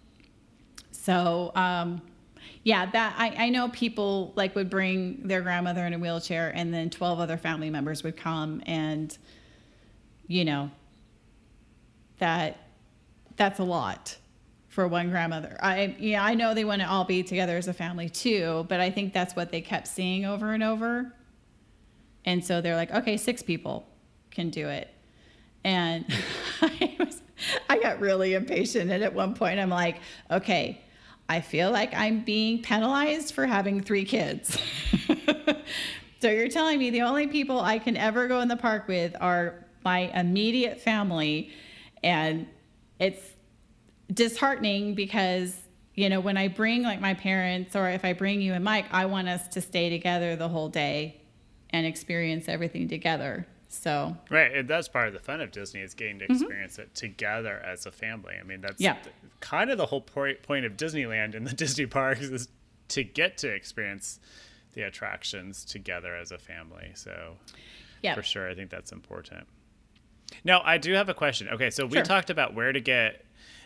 [0.92, 2.02] So, um,
[2.64, 6.74] yeah, that I, I know people like would bring their grandmother in a wheelchair and
[6.74, 9.18] then 12 other family members would come and
[10.32, 10.72] you know
[12.20, 12.58] that
[13.36, 14.18] that's a lot
[14.70, 15.58] for one grandmother.
[15.62, 18.80] I yeah i know they want to all be together as a family too but
[18.80, 21.14] i think that's what they kept seeing over and over.
[22.24, 23.86] And so they're like okay six people
[24.30, 24.88] can do it.
[25.66, 26.06] And
[26.62, 27.22] I, was,
[27.70, 29.98] I got really impatient and at one point i'm like
[30.30, 30.82] okay
[31.28, 34.58] i feel like i'm being penalized for having three kids.
[36.22, 39.16] So you're telling me the only people i can ever go in the park with
[39.20, 41.52] are my immediate family
[42.04, 42.48] and
[43.00, 43.22] it's
[44.14, 45.56] disheartening because
[45.96, 48.86] you know when i bring like my parents or if i bring you and mike
[48.92, 51.22] i want us to stay together the whole day
[51.70, 55.94] and experience everything together so Right, and that's part of the fun of Disney is
[55.94, 58.36] getting to experience it together as a family.
[58.38, 58.84] I mean, that's Mm-hmm.
[58.84, 58.94] Yeah.
[59.02, 62.50] th- kind of the whole point point of Disneyland and the Disney parks is
[62.90, 64.20] to get to experience
[64.74, 66.92] the attractions together as a family.
[66.96, 67.38] So,
[68.02, 69.48] yeah for sure, I think that's important.
[70.44, 71.48] Now, I do have a question.
[71.50, 72.04] Okay, so we Sure.
[72.04, 73.24] talked about where to get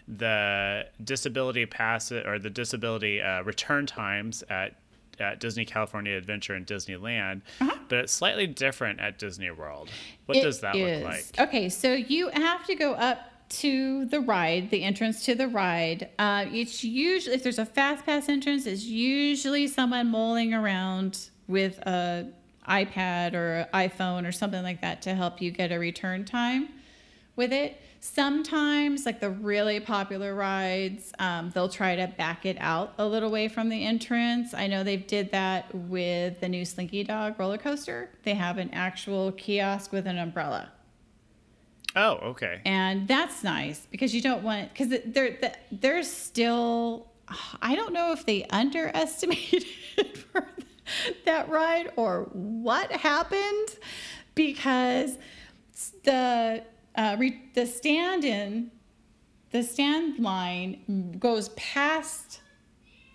[0.07, 4.75] the disability pass or the disability uh, return times at
[5.17, 7.39] at Disney California Adventure and Disneyland,
[7.87, 9.87] but it's slightly different at Disney World.
[10.25, 10.41] What Uh-huh.
[10.41, 11.01] It does that is.
[11.03, 11.47] look like?
[11.47, 16.09] Okay, so you have to go up to the ride, the entrance to the ride.
[16.19, 21.77] Uh, it's usually if there's a fast pass entrance, it's usually someone mulling around with
[21.87, 22.27] a
[22.67, 26.69] iPad or iPhone or something like that to help you get a return time
[27.35, 27.81] with it.
[27.99, 33.31] Sometimes, like the really popular rides, um, they'll try to back it out a little
[33.31, 34.53] way from the entrance.
[34.53, 38.11] I know they did that with the new Slinky Dog roller coaster.
[38.23, 40.71] They have an actual kiosk with an umbrella.
[41.95, 42.61] Oh, okay.
[42.65, 45.37] And that's nice because you don't want because they're
[45.71, 47.07] they're still.
[47.59, 49.65] I don't know if they underestimated
[50.31, 50.47] for
[51.25, 53.69] that ride or what happened
[54.35, 55.17] because
[56.03, 56.63] the
[56.95, 58.71] uh, re, the stand in
[59.51, 62.41] the stand line goes past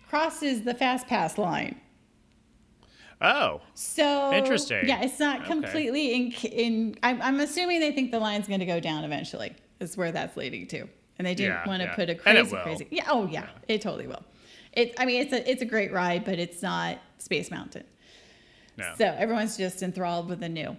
[0.08, 1.80] crosses the fast pass line.
[3.22, 4.88] Oh, So Interesting.
[4.88, 5.46] Yeah, it's not Okay.
[5.48, 6.32] completely in.
[6.50, 9.54] in I'm, I'm assuming they think the line's going to go down eventually.
[9.78, 10.88] Is where that's leading to,
[11.18, 11.94] and they didn't Yeah, want to yeah.
[11.94, 12.86] put a crazy, crazy.
[12.90, 13.04] Yeah.
[13.08, 14.22] Oh yeah, it totally will.
[14.72, 14.94] It.
[14.98, 17.84] I mean, it's a it's a great ride, but it's not Space Mountain.
[18.76, 18.92] no.
[18.98, 20.76] So everyone's just enthralled with the new.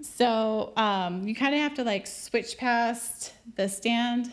[0.00, 4.30] So um, you kind of have to like switch past the stand,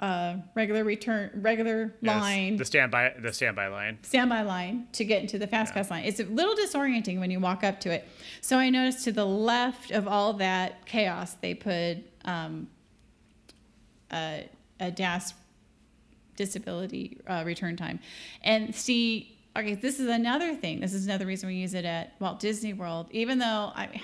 [0.00, 3.98] uh, regular return, regular Yes, line, The standby the standby line.
[4.02, 6.04] standby line to get into the fast pass line.
[6.04, 8.06] It's a little disorienting when you walk up to it.
[8.40, 12.68] So I noticed to the left of all that chaos, they put um,
[14.12, 14.48] a,
[14.80, 15.34] a DAS
[16.36, 18.00] disability uh, return time.
[18.42, 20.80] And see, okay, this is another thing.
[20.80, 23.06] This is another reason we use it at Walt Disney World.
[23.10, 24.00] Even though I,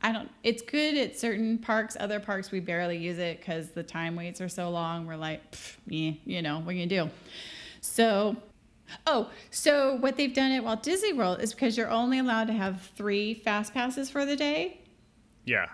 [0.00, 1.96] I don't, it's good at certain parks.
[1.98, 5.06] Other parks we barely use it because the time waits are so long.
[5.06, 7.10] We're like, "Pff, yeah, you know, what are you gonna do?
[7.80, 8.36] So,
[9.06, 12.52] oh, so what they've done at Walt Disney World is because you're only allowed to
[12.52, 14.80] have three fast passes for the day.
[15.44, 15.66] Yeah.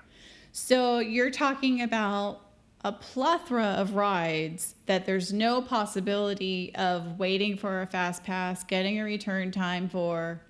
[0.53, 2.46] So you're talking about
[2.87, 9.01] a plethora of rides that there's no possibility of waiting for a fast pass, getting
[9.01, 10.41] a return time for,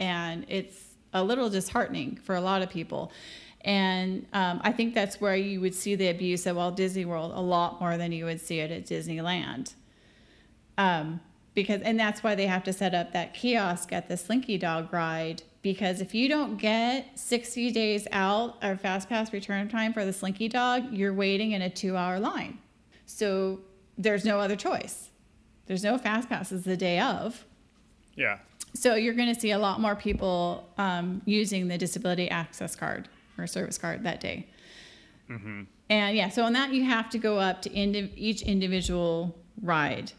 [0.00, 3.12] and it's a little disheartening for a lot of people.
[3.60, 7.30] And um, I think that's where you would see the abuse at Walt Disney World
[7.32, 9.74] a lot more than you would see it at Disneyland.
[10.76, 11.20] Um,
[11.54, 14.92] because and that's why they have to set up that kiosk at the Slinky Dog
[14.92, 20.04] ride because if you don't get 60 days out or fast pass return time for
[20.04, 22.58] the Slinky Dog, you're waiting in a 2-hour line.
[23.06, 23.60] So
[23.96, 25.08] there's no other choice.
[25.64, 27.46] There's no fast passes the day of.
[28.14, 28.40] Yeah.
[28.74, 33.08] So you're going to see a lot more people um, using the disability access card
[33.38, 34.46] or service card that day.
[35.30, 35.62] Mm-hmm.
[35.88, 40.12] And yeah, so on that you have to go up to indi- each individual ride.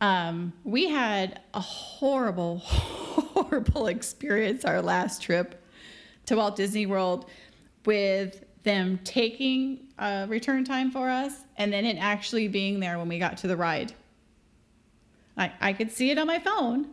[0.00, 5.62] Um, we had a horrible, horrible experience our last trip
[6.26, 7.30] to Walt Disney World
[7.86, 9.88] with them taking
[10.28, 13.56] return time for us and then it actually being there when we got to the
[13.56, 13.94] ride.
[15.36, 16.88] I, I could see it on my phone,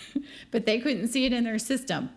[0.50, 2.10] but they couldn't see it in their system.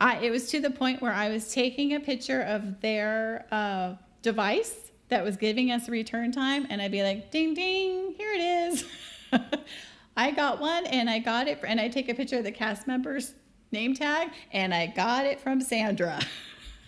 [0.00, 3.94] I, it was to the point where I was taking a picture of their uh,
[4.22, 8.40] device that was giving us return time, and I'd be like, ding, ding, here it
[8.40, 8.84] is.
[10.16, 12.86] I got one, and I got it, and I take a picture of the cast
[12.86, 13.34] member's
[13.72, 16.20] name tag, and I got it from Sandra.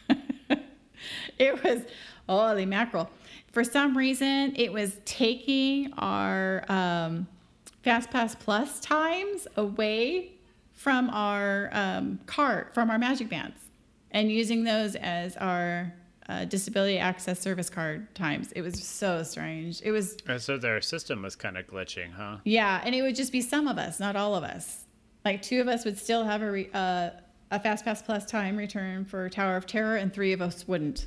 [1.38, 1.82] it was,
[2.28, 3.10] holy mackerel.
[3.52, 7.26] For some reason, it was taking our um,
[7.84, 10.32] FastPass Plus times away
[10.72, 13.60] from our um, cart, from our Magic Bands,
[14.12, 15.92] and using those as our
[16.31, 18.52] uh, disability access service card times.
[18.52, 19.82] It was so strange.
[19.82, 22.36] It was, And so their system was kind of glitching, huh?
[22.44, 24.85] yeah, and it would just be some of us, not all of us.
[25.24, 27.11] Like two of us would still have a, re, uh,
[27.51, 31.07] a FastPass Plus time return for Tower of Terror, and three of us wouldn't.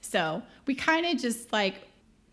[0.00, 1.74] So we kind of just like,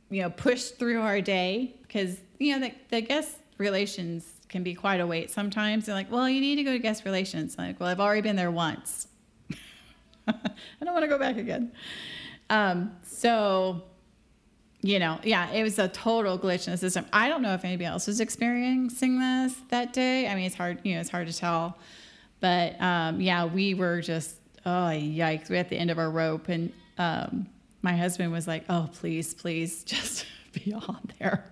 [0.10, 4.73] you know, pushed through our day because, you know, the, the guest relations can be
[4.76, 5.85] quite a wait sometimes.
[5.85, 7.56] They're like, well, you need to go to guest relations.
[7.57, 9.07] I'm like, well, I've already been there once.
[10.27, 11.72] I don't want to go back again.
[12.49, 13.84] Um, so,
[14.81, 17.06] you know, yeah, it was a total glitch in the system.
[17.14, 20.27] I don't know if anybody else was experiencing this that day.
[20.27, 21.77] I mean, it's hard, you know, it's hard to tell.
[22.39, 24.35] But um, yeah, we were just,
[24.65, 25.49] oh, yikes.
[25.49, 26.49] We're at the end of our rope.
[26.49, 27.48] And um,
[27.81, 31.45] my husband was like, oh, please, please, just be on there.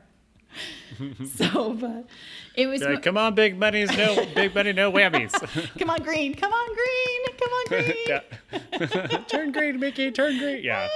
[1.35, 2.07] so, but
[2.55, 5.31] it was, like, come on, big money's no big money, no whammies.
[5.79, 9.09] come on, green, come on, green, come on, green.
[9.11, 9.17] yeah.
[9.27, 10.63] turn green, Mickey, turn green.
[10.63, 10.87] Yeah.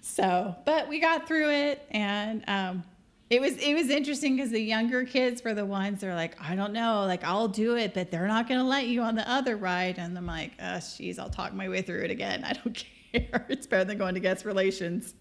[0.00, 2.84] So, but we got through it, and um,
[3.30, 6.36] it was it was interesting because the younger kids were the ones that are like,
[6.40, 9.28] I don't know, like I'll do it, but they're not gonna let you on the
[9.30, 12.44] other ride, and I'm like, oh, jeez, I'll talk my way through it again.
[12.44, 13.46] I don't care.
[13.48, 15.14] It's better than going to guest relations.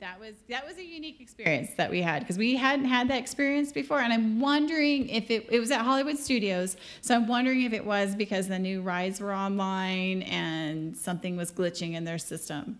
[0.00, 3.18] That was that was a unique experience that we had because we hadn't had that
[3.18, 7.62] experience before, and I'm wondering if it it was at Hollywood Studios, so I'm wondering
[7.62, 12.18] if it was because the new rides were online and something was glitching in their
[12.18, 12.78] system.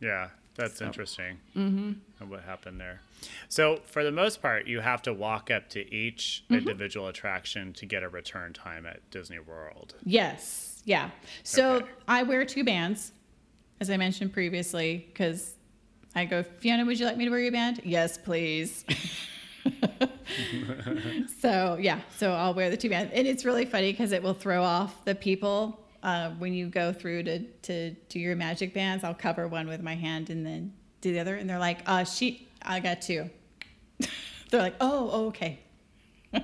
[0.00, 1.38] Yeah, that's interesting.
[1.56, 2.28] Mm-hmm.
[2.28, 3.00] What happened there?
[3.48, 6.54] So, for the most part, you have to walk up to each Mm-hmm.
[6.68, 9.94] individual attraction to get a return time at Disney World.
[10.04, 10.82] Yes.
[10.84, 11.10] Yeah.
[11.44, 11.86] So Okay.
[12.08, 13.12] I wear two bands,
[13.80, 15.54] as I mentioned previously, because
[16.14, 17.80] I go, Fiona, would you like me to wear your band?
[17.84, 18.84] Yes, please.
[21.40, 24.34] so yeah, so I'll wear the two bands, and it's really funny because it will
[24.34, 29.04] throw off the people uh, when you go through to to do your magic bands.
[29.04, 32.04] I'll cover one with my hand and then do the other, and they're like, uh,
[32.04, 33.30] she, I got two.
[34.50, 35.60] they're like, oh, oh okay.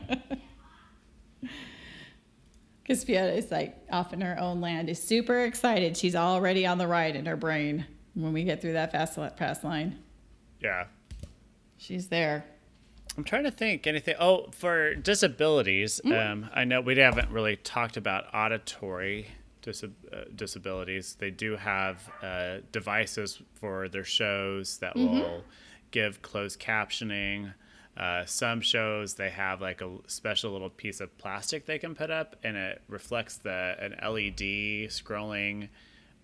[2.82, 5.94] Because Fiona is like off in her own land, is super excited.
[5.94, 7.84] She's already on the ride in her brain
[8.22, 9.98] when we get through that fast pass line.
[10.60, 10.86] Yeah.
[11.76, 12.44] She's there.
[13.16, 14.16] I'm trying to think anything.
[14.20, 16.32] Oh, for disabilities, Mm-hmm.
[16.44, 19.28] um, I know we haven't really talked about auditory
[19.62, 21.16] disab- uh, disabilities.
[21.18, 25.42] They do have uh, devices for their shows that will
[25.90, 27.54] give closed captioning.
[27.96, 32.10] Uh, some shows they have like a special little piece of plastic they can put
[32.12, 35.68] up, and it reflects the an LED scrolling,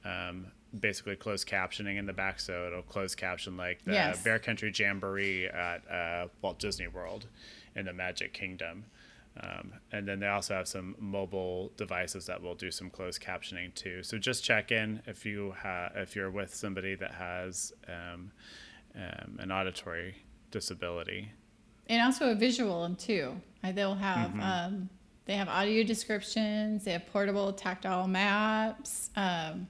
[0.04, 0.46] um,
[0.80, 4.22] basically closed captioning in the back, so it'll close caption like the Yes.
[4.22, 7.26] Bear Country Jamboree at uh, Walt Disney World
[7.76, 8.84] in the Magic Kingdom.
[9.40, 13.74] Um, and then they also have some mobile devices that will do some closed captioning
[13.74, 14.02] too.
[14.04, 18.30] So just check in if you ha- if you're with somebody that has um,
[18.94, 20.14] um, an auditory
[20.52, 21.32] disability.
[21.88, 23.34] and also a visual one too.
[23.64, 24.88] Uh, They'll have um,
[25.26, 26.84] they have audio descriptions.
[26.84, 29.66] They have portable tactile maps, um,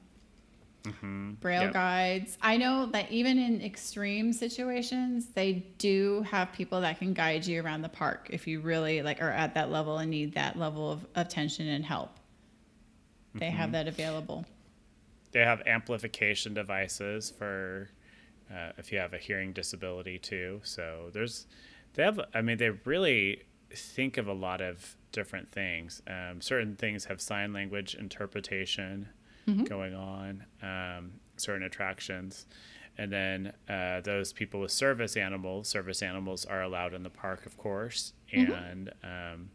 [1.41, 1.73] braille Yep.
[1.73, 2.39] guides.
[2.43, 7.63] I know that even in extreme situations, they do have people that can guide you
[7.63, 10.91] around the park if you really like are at that level and need that level
[10.93, 12.11] of attention and help.
[13.37, 14.45] They have that available.
[15.33, 17.91] They have amplification devices for
[18.49, 20.61] uh, if you have a hearing disability too.
[20.63, 21.47] So there's
[21.95, 23.43] they have I mean they really
[23.75, 26.01] think of a lot of different things.
[26.07, 29.09] Um, certain things have sign language interpretation
[29.65, 30.45] going on.
[30.63, 32.47] Um, certain attractions.
[32.97, 37.45] And then uh, those people with service animals, service animals are allowed in the park,
[37.45, 38.13] of course.
[38.33, 39.51] And, um,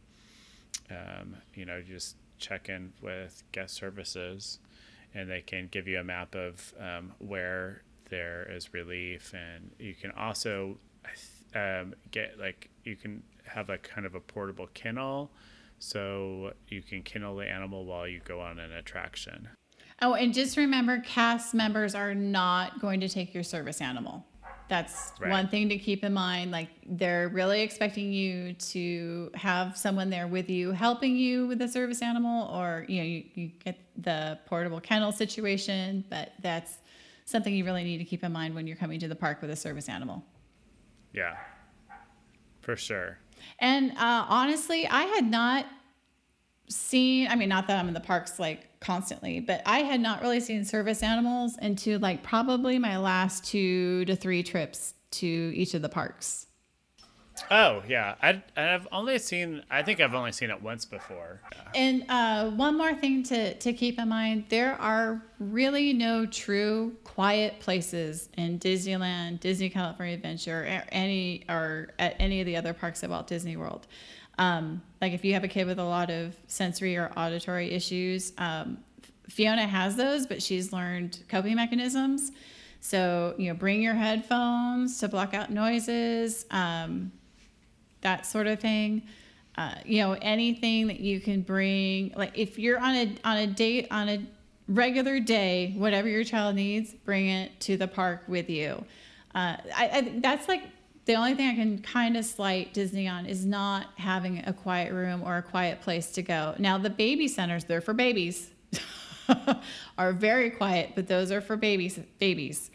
[0.90, 4.60] um, you know, just check in with guest services
[5.14, 9.34] and they can give you a map of um, where there is relief.
[9.34, 10.78] And you can also
[11.56, 15.32] um, get like, you can have a kind of a portable kennel.
[15.80, 19.48] So you can kennel the animal while you go on an attraction.
[20.01, 24.26] Oh, and just remember, cast members are not going to take your service animal.
[24.69, 25.31] That's Right.
[25.31, 26.51] one thing to keep in mind.
[26.51, 31.67] Like they're really expecting you to have someone there with you, helping you with the
[31.67, 36.05] service animal, or you know, you, you get the portable kennel situation.
[36.09, 36.77] But that's
[37.26, 39.49] something you really need to keep in mind when you're coming to the park with
[39.49, 40.23] a service animal.
[41.13, 41.35] Yeah,
[42.61, 43.17] for sure.
[43.57, 45.65] And uh, honestly, I had not
[46.70, 50.22] seen, I mean, not that I'm in the parks like constantly, but I had not
[50.22, 55.74] really seen service animals into like probably my last two to three trips to each
[55.74, 56.48] of the parks.
[57.52, 59.64] Oh yeah, I I've only seen.
[59.70, 61.40] I think I've only seen it once before.
[61.74, 66.98] And uh, one more thing to, to keep in mind there are really no true
[67.04, 72.74] quiet places in Disneyland, Disney California Adventure, or any, or at any of the other
[72.74, 73.88] parks at Walt Disney World.
[74.40, 78.34] Um, like if you have a kid with a lot of sensory or auditory issues,
[78.38, 78.80] um,
[79.28, 82.32] Fiona has those, but she's learned coping mechanisms.
[82.82, 86.45] So, you know, bring your headphones to block out noises.
[86.49, 87.11] Um,
[88.02, 89.03] that sort of thing.
[89.57, 93.48] Uh, you know, anything that you can bring, like if you're on a on a
[93.48, 94.26] date on a
[94.70, 98.86] regular day, whatever your child needs, bring it to the park with you.
[99.36, 100.64] Uh, I, I that's like
[101.10, 104.94] the only thing I can kind of slight Disney on is not having a quiet
[104.94, 106.53] room or a quiet place to go.
[106.60, 108.52] Now the baby centers, they're for babies,
[109.98, 111.99] are very quiet, but those are for babies.
[112.19, 112.69] Babies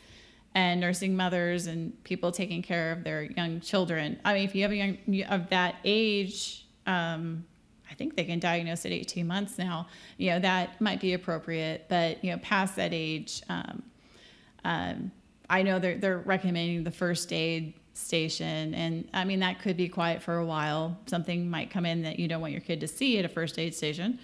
[0.52, 4.18] and nursing mothers and people taking care of their young children.
[4.24, 4.98] I mean, if you have a young
[5.28, 7.44] of that age, um,
[7.88, 9.86] I think they can diagnose at 18 months now.
[10.16, 13.84] You know that might be appropriate, but you know past that age, um,
[14.64, 15.12] um,
[15.48, 19.88] I know they're they're recommending the first aid station, and I mean that could be
[19.88, 20.96] quiet for a while.
[21.06, 23.58] Something might come in that you don't want your kid to see at a first
[23.58, 24.18] aid station.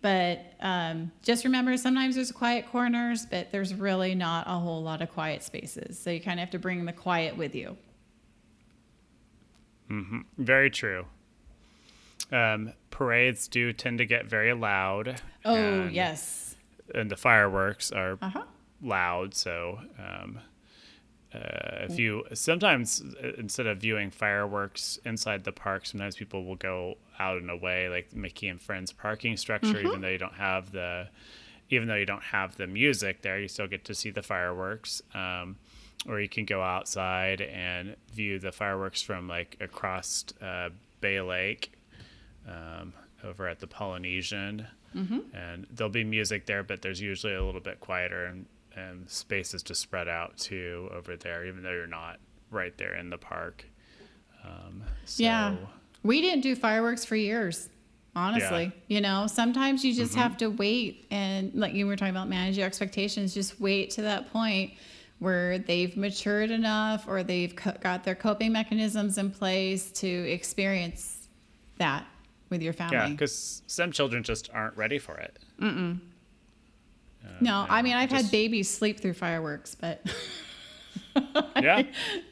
[0.00, 5.00] But um, just remember, sometimes there's quiet corners, but there's really not a whole lot
[5.00, 5.98] of quiet spaces.
[5.98, 7.76] So you kind of have to bring the quiet with you.
[10.38, 11.04] Very true.
[12.32, 15.20] Um, parades do tend to get very loud.
[15.44, 16.56] Oh and, yes,
[16.94, 18.42] and the fireworks are uh huh.
[18.80, 19.34] loud.
[19.34, 20.38] So um,
[21.34, 26.56] uh, if you sometimes uh, instead of viewing fireworks inside the park, sometimes people will
[26.56, 30.72] go out and away, like Mickey and Friends parking structure, even though you don't have
[30.72, 31.08] the
[31.70, 35.00] even though you don't have the music there, you still get to see the fireworks.
[35.14, 35.56] Um,
[36.08, 40.68] or you can go outside and view the fireworks from like across uh,
[41.00, 41.72] Bay Lake
[42.48, 42.92] um,
[43.24, 44.66] over at the Polynesian.
[45.32, 48.46] And there'll be music there, but there's usually a little bit quieter and,
[48.76, 52.18] and spaces to spread out too over there, even though you're not
[52.50, 53.64] right there in the park.
[54.44, 55.56] Um, so, Yeah.
[56.04, 57.68] We didn't do fireworks for years,
[58.16, 58.72] honestly.
[58.88, 62.56] You know, sometimes you just have to wait and, like you were talking about, manage
[62.58, 63.32] your expectations.
[63.32, 64.72] Just wait to that point
[65.20, 71.28] where they've matured enough or they've co- got their coping mechanisms in place to experience
[71.78, 72.04] that
[72.50, 72.96] with your family.
[72.96, 75.38] Yeah, because some children just aren't ready for it.
[77.40, 80.04] No, I mean I've had babies sleep through fireworks, but
[81.60, 81.82] Yeah,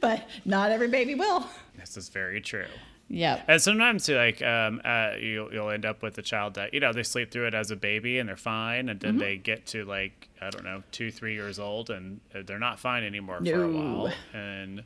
[0.01, 1.47] but not every baby will.
[1.79, 2.67] this is very true.
[3.12, 3.43] Yeah.
[3.49, 6.93] And sometimes, like, um, uh, you'll, you'll end up with a child that, you know,
[6.93, 8.89] they sleep through it as a baby and they're fine.
[8.89, 12.43] And then they get to, like, I don't know, two, three years old and uh,
[12.47, 14.12] they're not fine anymore for a while.
[14.33, 14.85] And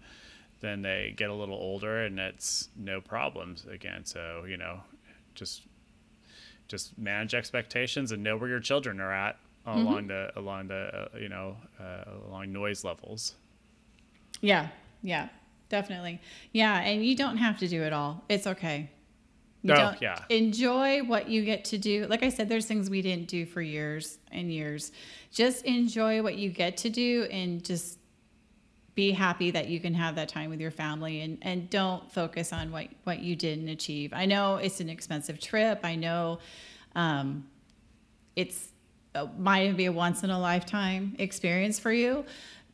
[0.62, 4.06] then they get a little older and it's no problems again.
[4.06, 4.80] So, you know,
[5.34, 5.62] just
[6.66, 11.18] just manage expectations and know where your children are at along the along the uh,
[11.18, 13.34] you know uh, along noise levels.
[14.40, 14.68] Yeah.
[15.02, 15.28] Yeah.
[15.70, 16.20] Definitely.
[16.52, 18.22] Yeah, and you don't have to do it all.
[18.28, 18.90] It's okay.
[19.62, 20.18] You No, don't- yeah.
[20.28, 22.06] Enjoy what you get to do.
[22.06, 24.92] Like I said, there's things we didn't do for years and years.
[25.32, 27.98] Just enjoy what you get to do and just
[28.94, 32.52] be happy that you can have that time with your family and, and don't focus
[32.52, 34.12] on what, what you didn't achieve.
[34.12, 35.80] I know it's an expensive trip.
[35.82, 36.38] I know
[36.94, 37.48] um,
[38.36, 38.68] it's
[39.38, 42.24] might be a once in a lifetime experience for you,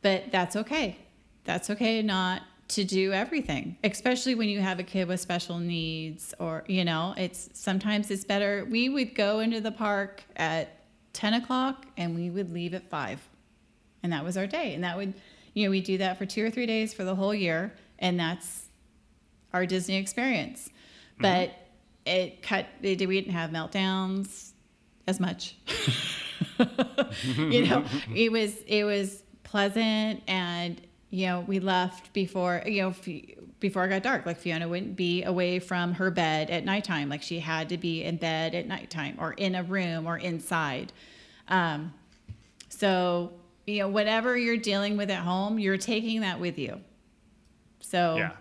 [0.01, 0.97] but that's okay.
[1.43, 6.33] That's okay not to do everything, especially when you have a kid with special needs
[6.39, 8.65] or, you know, it's sometimes it's better.
[8.69, 10.79] We would go into the park at
[11.13, 13.19] 10 o'clock and we would leave at five
[14.03, 14.73] and that was our day.
[14.73, 15.13] And that would,
[15.53, 17.73] you know, we do that for two or three days for the whole year.
[17.99, 18.67] And that's
[19.53, 20.69] our Disney experience.
[20.69, 21.21] Mm-hmm.
[21.21, 21.51] But
[22.05, 24.51] it cut, it, we didn't have meltdowns
[25.07, 25.55] as much.
[27.37, 27.83] you know,
[28.15, 32.93] it was, it was pleasant and, you know, we left before, you know,
[33.59, 34.25] before it got dark.
[34.25, 37.09] Like Fiona wouldn't be away from her bed at nighttime.
[37.09, 40.93] Like she had to be in bed at nighttime or in a room or inside.
[41.47, 41.93] Um,
[42.69, 43.33] so,
[43.67, 46.79] you know, whatever you're dealing with at home, you're taking that with you.
[47.81, 48.31] So, Yeah.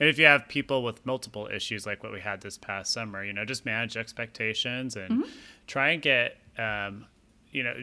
[0.00, 3.24] And if you have people with multiple issues like what we had this past summer,
[3.24, 5.24] you know, just manage expectations and
[5.66, 7.06] try and get, um,
[7.50, 7.74] you know,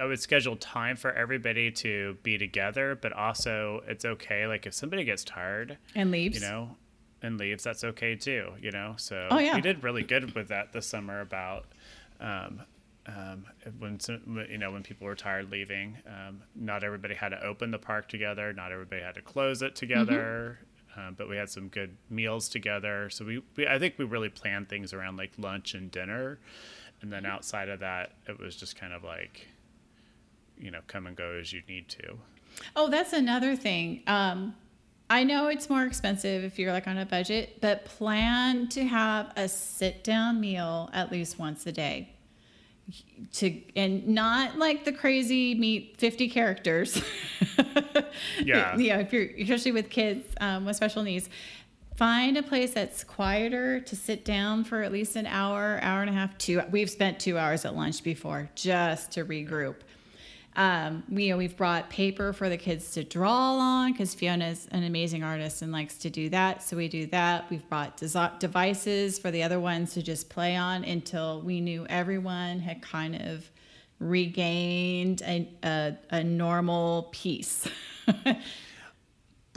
[0.00, 4.46] I would schedule time for everybody to be together, but also it's okay.
[4.46, 6.40] Like if somebody gets tired, and leaves.
[6.40, 6.76] you know,
[7.22, 8.94] and leaves, that's okay too, you know?
[8.98, 9.54] So Oh, yeah.
[9.54, 11.66] we did really good with that this summer about,
[12.20, 12.60] um,
[13.06, 13.46] um,
[13.78, 17.70] when, some- you know, when people were tired leaving, um, not everybody had to open
[17.70, 18.52] the park together.
[18.52, 20.58] Not everybody had to close it together.
[20.96, 23.08] Um, but we had some good meals together.
[23.08, 26.40] So we, we, I think we really planned things around like lunch and dinner.
[27.00, 29.46] And then outside of that, it was just kind of like,
[30.58, 32.18] you know, come and go as you need to.
[32.74, 34.02] Oh, that's another thing.
[34.06, 34.54] Um,
[35.10, 39.32] I know it's more expensive if you're like on a budget, but plan to have
[39.36, 42.14] a sit down meal at least once a day.
[43.34, 47.02] To and not like the crazy meet 50 characters.
[48.42, 48.76] Yeah.
[48.76, 51.28] yeah, if you're especially with kids um, with special needs,
[51.98, 56.08] find a place that's quieter to sit down for at least an hour, hour and
[56.08, 56.62] a half, two.
[56.70, 59.74] We've spent two hours at lunch before just to regroup.
[60.54, 64.68] Um, we, you know, we've brought paper for the kids to draw on because Fiona's
[64.70, 66.62] an amazing artist and likes to do that.
[66.62, 67.50] So we do that.
[67.50, 71.84] We've brought desi- devices for the other ones to just play on until we knew
[71.88, 73.50] everyone had kind of
[73.98, 77.66] regained a, a, a normal peace.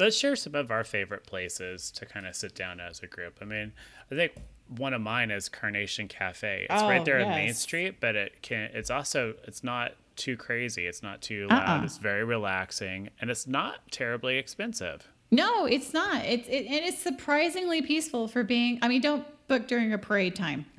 [0.02, 3.38] let's share some of our favorite places to kind of sit down as a group.
[3.42, 3.72] I mean,
[4.12, 4.34] I think
[4.78, 6.68] one of mine is Carnation Cafe.
[6.70, 7.54] It's Oh, right there in Main.
[7.54, 8.70] Street, but it can.
[8.74, 10.86] It's also it's not too crazy.
[10.88, 11.70] It's not too loud.
[11.80, 11.84] Uh-uh.
[11.86, 15.08] It's very relaxing, and it's not terribly expensive.
[15.32, 16.26] No, it's not.
[16.26, 18.80] It's it, and it's surprisingly peaceful for being.
[18.82, 20.66] I mean, don't book during a parade time.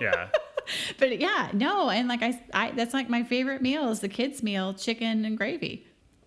[0.00, 0.28] Yeah,
[0.98, 4.42] But yeah, no, and like I, I that's like my favorite meal is the kids'
[4.42, 5.86] meal, chicken and gravy.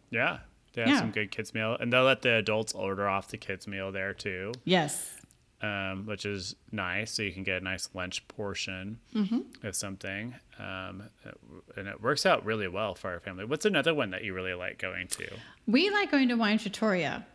[0.10, 0.40] yeah.
[0.78, 1.00] They have Yeah.
[1.00, 4.14] some good kids meal, and they'll let the adults order off the kids meal there
[4.14, 5.20] too, Yes.
[5.64, 7.12] um, which is nice.
[7.12, 9.66] So you can get a nice lunch portion Mm-hmm.
[9.66, 11.10] of something, um,
[11.76, 13.44] and it works out really well for our family.
[13.44, 15.28] What's another one that you really like going to?
[15.66, 17.26] We like going to Wine Trattoria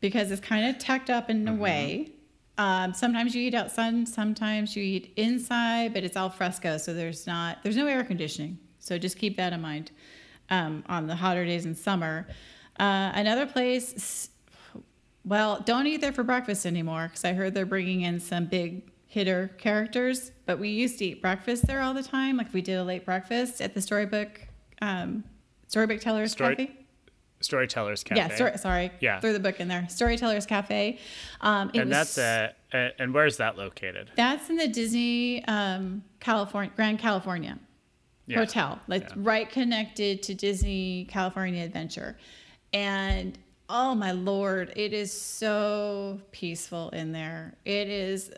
[0.00, 2.12] because it's kind of tucked up in a way.
[2.58, 7.26] Um, sometimes you eat outside, sometimes you eat inside, but it's al fresco, so there's
[7.26, 8.58] not there's no air conditioning.
[8.78, 9.90] So just keep that in mind
[10.50, 12.28] um, on the hotter days in summer.
[12.78, 14.28] Uh, another place,
[15.24, 18.90] well, don't eat there for breakfast anymore because I heard they're bringing in some big
[19.06, 20.32] hitter characters.
[20.44, 22.36] But we used to eat breakfast there all the time.
[22.36, 24.40] Like we did a late breakfast at the Storybook
[24.82, 25.24] um,
[25.68, 26.72] Storybook Tellers Story- Cafe.
[27.40, 28.18] Storytellers Cafe.
[28.18, 28.90] Yeah, story, sorry.
[29.00, 29.20] Yeah.
[29.20, 29.86] Threw the book in there.
[29.90, 30.98] Storytellers Cafe.
[31.42, 34.10] Um, and was, that's uh and and where's that located?
[34.16, 37.58] That's in the Disney um, California Grand California
[38.26, 38.38] Yeah.
[38.38, 38.80] Hotel.
[38.88, 39.14] Like Yeah.
[39.16, 42.16] right connected to Disney California Adventure.
[42.72, 43.38] And
[43.68, 47.54] oh my lord, it is so peaceful in there.
[47.64, 48.30] It is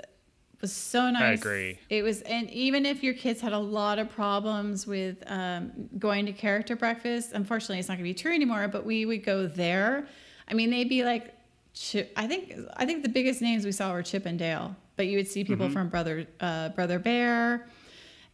[0.61, 1.23] was so nice.
[1.23, 1.79] I agree.
[1.89, 6.27] It was, and even if your kids had a lot of problems with um, going
[6.27, 8.67] to character breakfast, unfortunately, it's not going to be true anymore.
[8.69, 10.09] But we would go there.
[10.49, 11.35] I mean, they'd be like,
[11.75, 14.75] Chip, I think, I think the biggest names we saw were Chip and Dale.
[14.97, 17.69] But you would see people from Brother uh, Brother Bear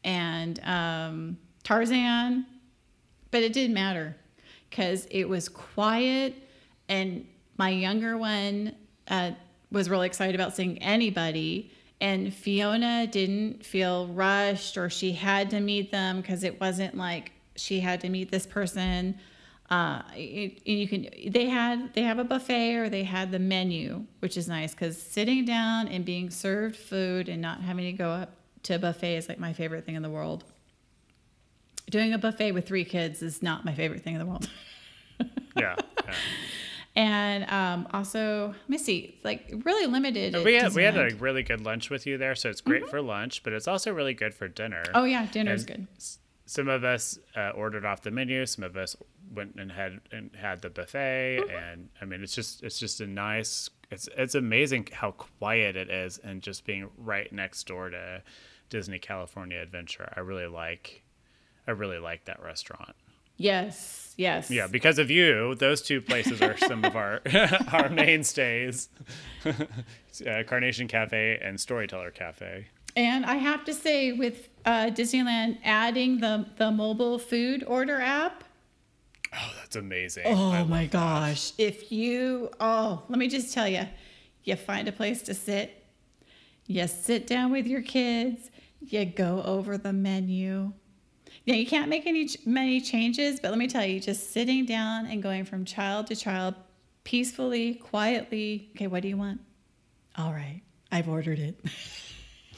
[0.03, 2.47] and um, Tarzan,
[3.31, 4.17] but it didn't matter
[4.75, 6.35] because it was quiet
[6.89, 7.25] and
[7.59, 8.75] my younger one
[9.07, 9.31] uh,
[9.71, 11.71] was really excited about seeing anybody
[12.01, 17.31] and fiona didn't feel rushed or she had to meet them because it wasn't like
[17.55, 19.17] she had to meet this person.
[19.71, 24.05] Uh, it, you can they had they have a buffet or they had the menu
[24.19, 28.11] which is nice because sitting down and being served food and not having to go
[28.11, 28.33] up
[28.65, 30.45] to a buffet is like my favorite thing in the world
[31.91, 34.49] doing a buffet with three kids is not my favorite thing in the world
[35.57, 35.77] Yeah.
[36.05, 36.15] yeah.
[36.97, 41.43] and um, also let me see like really limited we had we had a really
[41.43, 44.35] good lunch with you there, so it's great for lunch, but it's also really good
[44.35, 44.83] for dinner.
[44.95, 45.87] oh yeah Dinner is good
[46.47, 48.45] Some of us uh, ordered off the menu.
[48.47, 48.97] Some of us
[49.35, 51.57] went and had and had the buffet, Mm-hmm.
[51.57, 53.71] and I mean, it's just it's just a nice.
[53.91, 58.23] It's it's amazing how quiet it is, and just being right next door to
[58.69, 60.13] Disney California Adventure.
[60.17, 61.03] I really like.
[61.67, 62.95] I really like that restaurant.
[63.37, 67.21] yes yes Yeah, because of you, those two places are some of our
[67.73, 68.89] our mainstays.
[69.45, 72.67] uh, Carnation Cafe and Storyteller Cafe.
[72.97, 78.45] And I have to say, with uh, Disneyland adding the the mobile food order app,
[79.37, 80.25] Oh, that's amazing.
[80.27, 80.91] oh my love that.
[80.93, 81.53] gosh!
[81.59, 83.89] If you oh, let me just tell you,
[84.45, 85.85] you find a place to sit,
[86.69, 88.49] you sit down with your kids,
[88.81, 90.73] you go over the menu.
[91.45, 95.07] Yeah, you can't make any many changes, but let me tell you, just sitting down
[95.07, 96.55] and going from child to child,
[97.05, 98.71] peacefully, quietly.
[98.75, 99.41] Okay, what do you want?
[100.17, 101.61] All right, I've ordered it.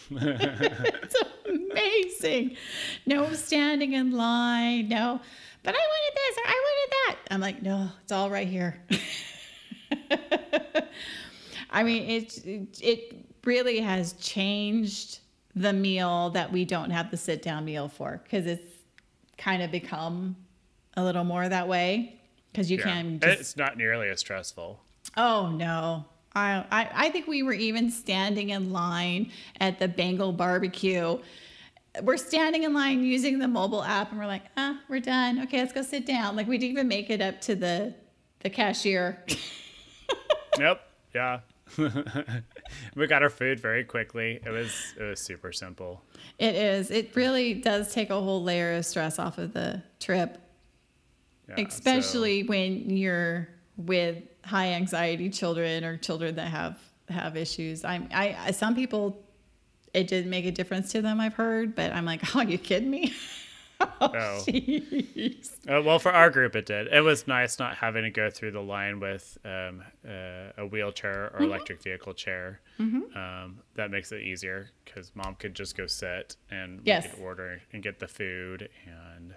[0.11, 1.17] it's
[1.49, 2.57] amazing.
[3.07, 4.89] No standing in line.
[4.89, 5.21] No,
[5.65, 7.17] but I wanted this or I wanted that.
[7.35, 8.81] I'm like, no, it's all right here.
[11.71, 12.41] I mean, it
[12.81, 15.19] it really has changed
[15.57, 18.76] the meal that we don't have the sit down meal for because it's
[19.39, 20.37] kind of become
[20.97, 22.19] a little more that way
[22.53, 22.85] because you Yeah.
[22.85, 24.81] can just It's not nearly as stressful.
[25.17, 26.05] Oh no.
[26.35, 29.31] I, I I think we were even standing in line
[29.61, 31.19] at the Bengal barbecue.
[32.03, 35.41] We're standing in line using the mobile app and we're like, ah, we're done.
[35.45, 36.37] Okay, let's go sit down.
[36.37, 37.95] Like we didn't even make it up to the
[38.41, 39.23] the cashier.
[40.59, 40.81] Yep.
[41.15, 41.41] Yeah.
[42.95, 44.41] we got our food very quickly.
[44.45, 46.03] It was it was super simple.
[46.39, 46.91] it is.
[46.91, 50.39] It really does take a whole layer of stress off of the trip.
[51.49, 56.79] Yeah, so- especially when you're with high anxiety children or children that have
[57.09, 57.85] have issues.
[57.85, 59.23] I'm I some people
[59.93, 61.21] it didn't make a difference to them.
[61.21, 63.13] I've heard, but I'm like, oh, you kidding me?
[64.01, 64.45] Oh.
[64.47, 65.51] jeez.
[65.69, 66.87] Uh, well, for our group, it did.
[66.89, 71.31] It was nice not having to go through the line with um, uh, a wheelchair
[71.35, 71.43] Mm-hmm.
[71.43, 72.61] or electric vehicle chair.
[72.79, 77.07] Um, that makes it easier because mom could just go sit and Yes.
[77.21, 78.69] order and get the food.
[78.87, 79.35] And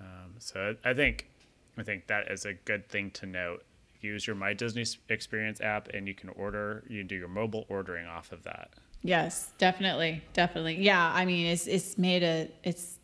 [0.00, 1.28] um, so I think
[1.78, 3.64] I think that is a good thing to note.
[4.00, 6.84] Use your My Disney Experience app, and you can order.
[6.88, 8.70] You can do your mobile ordering off of that.
[9.02, 10.76] Yes, definitely, definitely.
[10.82, 12.98] Yeah, I mean, it's it's made a it's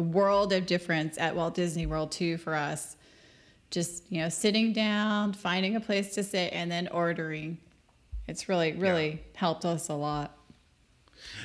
[0.00, 2.96] a world of difference at Walt Disney World too for us.
[3.70, 7.58] Just you know, sitting down, finding a place to sit, and then ordering.
[8.26, 10.36] It's really really helped us a lot.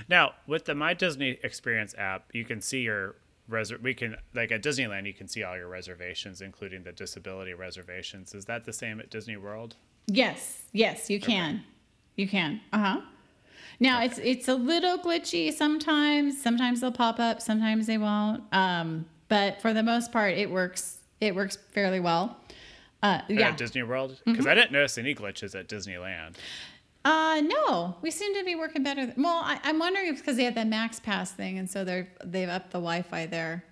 [0.07, 3.15] Now, with the My Disney Experience app, you can see your
[3.51, 7.53] reser- we can like at Disneyland you can see all your reservations including the disability
[7.53, 8.33] reservations.
[8.33, 9.75] Is that the same at Disney World?
[10.07, 11.63] Yes, yes, you can.
[12.15, 12.61] You can.
[12.71, 13.01] Uh-huh.
[13.79, 16.41] Now it's it's a little glitchy sometimes.
[16.41, 18.43] Sometimes they'll pop up, sometimes they won't.
[18.53, 22.37] Um, but for the most part it works it works fairly well.
[23.03, 23.55] Uh At yeah.
[23.55, 24.19] Disney World?
[24.25, 26.35] Because I didn't notice any glitches at Disneyland.
[27.03, 29.05] Uh no, we seem to be working better.
[29.05, 31.69] th- Well, I, I'm wondering if it's because they had that Max Pass thing, and
[31.69, 33.63] so they're they've upped the Wi-Fi there.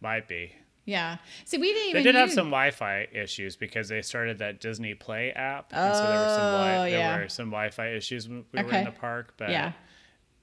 [0.00, 0.52] Might be.
[0.88, 1.18] Yeah.
[1.44, 2.02] See, we didn't They even.
[2.02, 6.18] did have some Wi-Fi issues because they started that Disney Play app, and so there
[6.18, 7.18] were some wi- Oh, there yeah.
[7.18, 9.34] were some Wi-Fi issues when we were in the park.
[9.36, 9.72] But Yeah.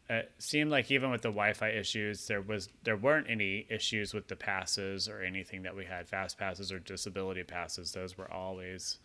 [0.07, 4.27] it seemed like even with the Wi-Fi issues, there was there weren't any issues with
[4.27, 7.91] the passes or anything that we had fast passes or disability passes.
[7.91, 8.99] Those were always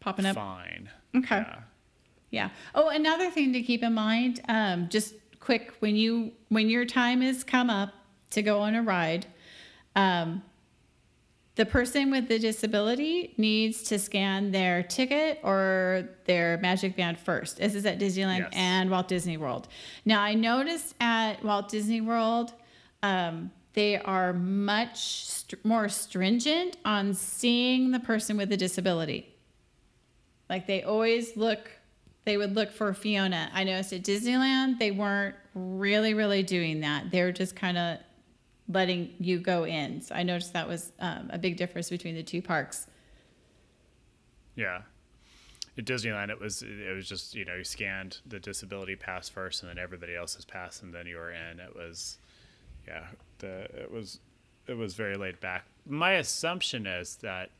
[0.00, 0.34] popping up.
[0.34, 0.90] fine.
[1.14, 1.36] Okay.
[1.36, 1.58] Yeah.
[2.32, 2.48] Yeah.
[2.74, 7.20] Oh, another thing to keep in mind, um, just quick when you when your time
[7.20, 7.92] has come up
[8.30, 9.26] to go on a ride,
[9.94, 10.42] um,
[11.60, 17.58] the person with the disability needs to scan their ticket or their Magic Band first.
[17.58, 18.48] This is at Disneyland Yes.
[18.54, 19.68] and Walt Disney World.
[20.06, 22.54] Now, I noticed at Walt Disney World,
[23.02, 29.28] um, they are much st- more stringent on seeing the person with a disability.
[30.48, 31.70] Like they always look,
[32.24, 33.50] they would look for Fiona.
[33.52, 37.10] I noticed at Disneyland, they weren't really, really doing that.
[37.10, 37.98] They were just kind of
[38.70, 40.00] letting you go in.
[40.00, 42.86] So I noticed that was um, a big difference between the two parks.
[44.54, 44.82] Yeah.
[45.78, 49.62] At Disneyland, it was it was just you know you scanned the disability pass first,
[49.62, 51.60] and then everybody else's pass, and then you were in.
[51.60, 52.18] It was,
[52.86, 53.06] yeah,
[53.38, 54.18] the it was
[54.66, 55.64] it was very laid back.
[55.86, 57.50] My assumption is that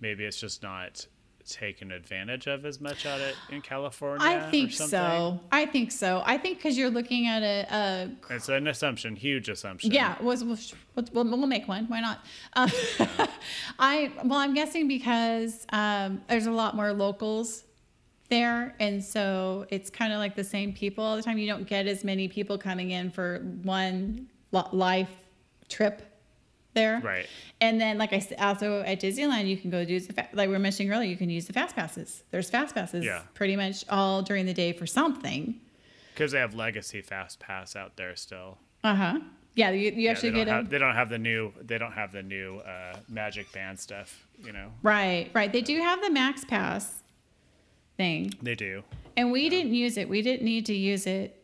[0.00, 1.06] maybe it's just not
[1.46, 4.26] taken advantage of as much out it in California.
[4.26, 5.40] I think so.
[5.52, 6.22] I think so.
[6.24, 9.92] I think because you're looking at a, a It's an assumption, huge assumption.
[9.92, 10.58] Yeah, was we'll,
[11.12, 11.86] we'll, we'll make one.
[11.86, 12.24] Why not?
[12.54, 12.68] Uh,
[13.78, 17.64] I well, I'm guessing because um, there's a lot more locals
[18.28, 21.38] there, and so it's kind of like the same people all the time.
[21.38, 24.28] You don't get as many people coming in for one
[24.72, 25.10] life
[25.68, 26.15] trip
[26.76, 27.26] there, Right.
[27.60, 30.46] And then, like I said, also at Disneyland, you can go do the fa- like
[30.48, 31.08] we were mentioning earlier.
[31.10, 32.22] You can use the fast passes.
[32.30, 33.22] There's fast passes, Yeah.
[33.34, 35.58] pretty much all during the day for something.
[36.14, 38.58] Because they have Legacy Fast Pass out there still.
[38.84, 39.18] Uh huh.
[39.54, 41.92] Yeah, you, you Yeah, actually get don't a they don't have the new they don't
[41.92, 44.26] have the new uh, Magic Band stuff.
[44.44, 45.50] You know Right, right.
[45.50, 47.02] They do have the Max Pass
[47.96, 48.82] thing, they do.
[49.16, 50.06] and we didn't use it.
[50.10, 51.42] We didn't need to use it.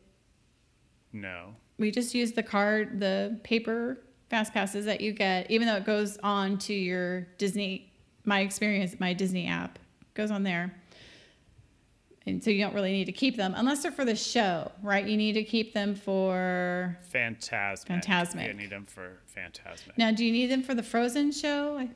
[1.12, 1.54] No.
[1.78, 3.98] We just used the card, the paper
[4.32, 7.92] fast passes that you get, even though it goes on to your Disney.
[8.24, 9.78] My experience, my Disney app
[10.14, 10.74] goes on there,
[12.24, 15.06] and so you don't really need to keep them unless they're for the show, right?
[15.06, 16.96] You need to keep them for.
[17.12, 18.02] Fantasmic.
[18.02, 18.46] Fantasmic.
[18.46, 19.98] You need them for Fantasmic.
[19.98, 21.76] Now, do you need them for the Frozen show?
[21.76, 21.90] I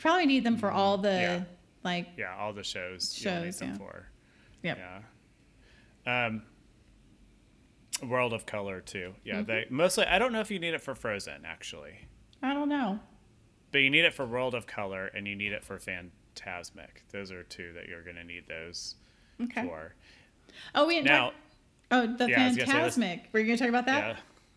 [0.00, 1.42] probably need them for all the Yeah.
[1.84, 2.06] like.
[2.16, 3.14] Yeah, all the shows.
[3.14, 3.76] Shows, them yeah.
[3.76, 4.08] for.
[4.62, 4.78] Yep.
[6.06, 6.26] Yeah.
[6.26, 6.42] Um.
[8.02, 9.14] World of Color too.
[9.24, 9.46] Yeah, Mm-hmm.
[9.46, 10.04] they mostly.
[10.06, 11.94] I don't know if you need it for Frozen actually,
[12.42, 13.00] I don't know.
[13.72, 17.02] but you need it for World of Color and you need it for Fantasmic.
[17.12, 18.94] Those are two that you're going to need those
[19.42, 19.62] Okay.
[19.62, 19.94] for.
[20.74, 21.32] Oh, we Now,
[21.90, 23.20] Oh, the Yeah, I was gonna Fantasmic.
[23.32, 24.16] Were you going to talk about that?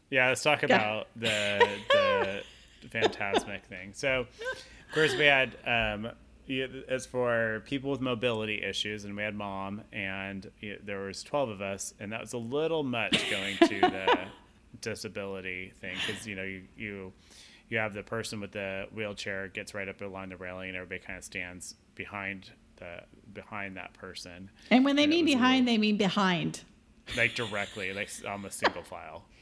[0.09, 0.27] yeah, yeah.
[0.29, 1.59] Let's talk about the
[1.89, 2.43] the
[2.89, 3.93] Fantasmic thing.
[3.93, 6.11] So, of course, we had um,
[6.89, 11.49] as for people with mobility issues, and we had mom, and yeah, there was twelve
[11.49, 14.17] of us, and that was a little much going to the
[14.81, 17.13] disability thing because you know you you
[17.69, 20.99] you have the person with the wheelchair gets right up along the railing, and everybody
[20.99, 23.01] kind of stands behind the
[23.33, 26.61] behind that person, And when they And mean behind, little- they mean behind.
[27.15, 29.23] like directly, like almost single file.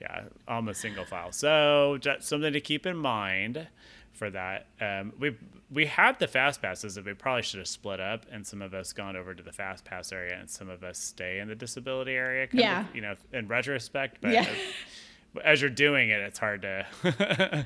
[0.00, 1.30] Yeah, almost single file.
[1.30, 3.68] So just something to keep in mind
[4.12, 4.66] for that.
[4.80, 5.36] Um, we
[5.70, 8.74] we had the fast passes that we probably should have split up, and some of
[8.74, 11.54] us gone over to the fast pass area, and some of us stay in the
[11.54, 12.46] disability area.
[12.46, 12.80] Kind Yeah.
[12.88, 14.32] Of, you know, in retrospect, but.
[14.32, 14.46] Yeah.
[15.42, 16.86] As you're doing it, it's hard to,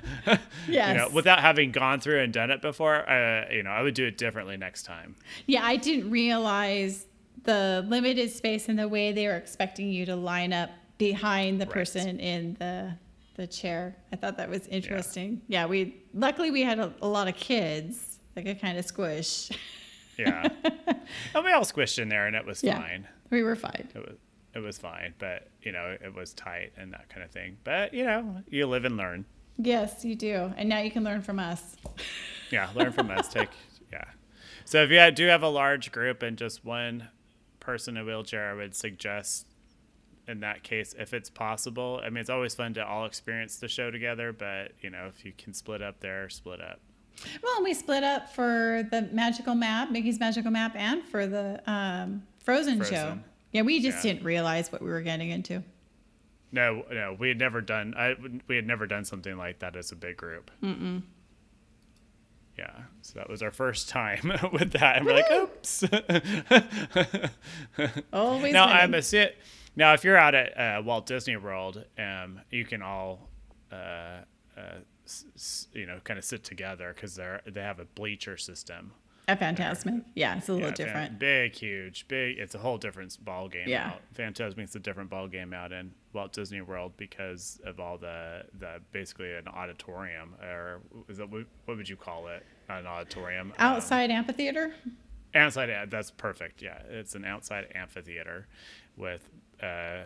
[0.68, 2.94] you know, without having gone through and done it before.
[3.10, 5.16] Uh, you know, I would do it differently next time.
[5.46, 7.06] Yeah, I didn't realize
[7.42, 11.66] the limited space and the way they were expecting you to line up behind the
[11.66, 11.74] Right.
[11.74, 12.92] person in the
[13.36, 13.96] the chair.
[14.12, 15.42] I thought that was interesting.
[15.48, 19.50] Yeah, we luckily we had a, a lot of kids that could kind of squish.
[20.18, 20.48] Yeah,
[21.34, 22.78] and we all squished in there, and it was Yeah.
[22.80, 23.06] fine.
[23.30, 23.88] we were fine.
[23.94, 24.16] it was
[24.54, 27.58] it was fine, but you know it was tight and that kind of thing.
[27.64, 29.26] But you know you live and learn.
[29.58, 30.52] Yes, you do.
[30.56, 31.76] And now you can learn from us.
[32.50, 33.26] Yeah, learn from us.
[33.28, 33.48] Take
[33.92, 34.04] yeah.
[34.64, 37.08] So if you do have a large group and just one
[37.58, 39.46] person in a wheelchair, I would suggest
[40.28, 42.00] in that case if it's possible.
[42.04, 45.24] I mean, it's always fun to all experience the show together, but you know if
[45.24, 46.80] you can split up there, split up.
[47.42, 52.22] Well, we split up for the magical map, Mickey's magical map, and for the um,
[52.40, 53.18] Frozen, show.
[53.52, 54.12] Yeah, we just Yeah.
[54.12, 55.62] didn't realize what we were getting into.
[56.52, 57.94] No, no, we had never done.
[57.96, 58.14] I
[58.48, 60.50] we had never done something like that as a big group.
[60.62, 61.02] Mm-mm.
[62.58, 62.70] Yeah,
[63.02, 65.84] so that was our first time with that, and we're like, oops.
[68.12, 68.52] Always.
[68.52, 68.82] now winning.
[68.82, 69.36] I'm a sit.
[69.76, 73.28] Now, if you're out at uh, Walt Disney World, um, you can all,
[73.70, 73.76] uh,
[74.56, 78.36] uh, s- s- you know, kind of sit together because they're they have a bleacher
[78.38, 78.92] system.
[79.28, 80.04] a Fantasmic.
[80.14, 81.18] Yeah, it's a little Yeah, fan- different.
[81.18, 82.38] big, huge, big.
[82.38, 83.68] It's a whole different ball game.
[83.68, 83.88] Yeah.
[83.88, 84.00] out.
[84.16, 88.80] Fantasmic's a different ball game out in Walt Disney World because of all the the
[88.92, 92.44] basically an auditorium or is that what would you call it?
[92.68, 93.48] Not an auditorium.
[93.50, 94.74] um, Outside amphitheater.
[95.34, 95.90] outside.
[95.90, 96.62] That's perfect.
[96.62, 98.46] Yeah, it's an outside amphitheater
[98.96, 99.28] with
[99.62, 100.02] uh,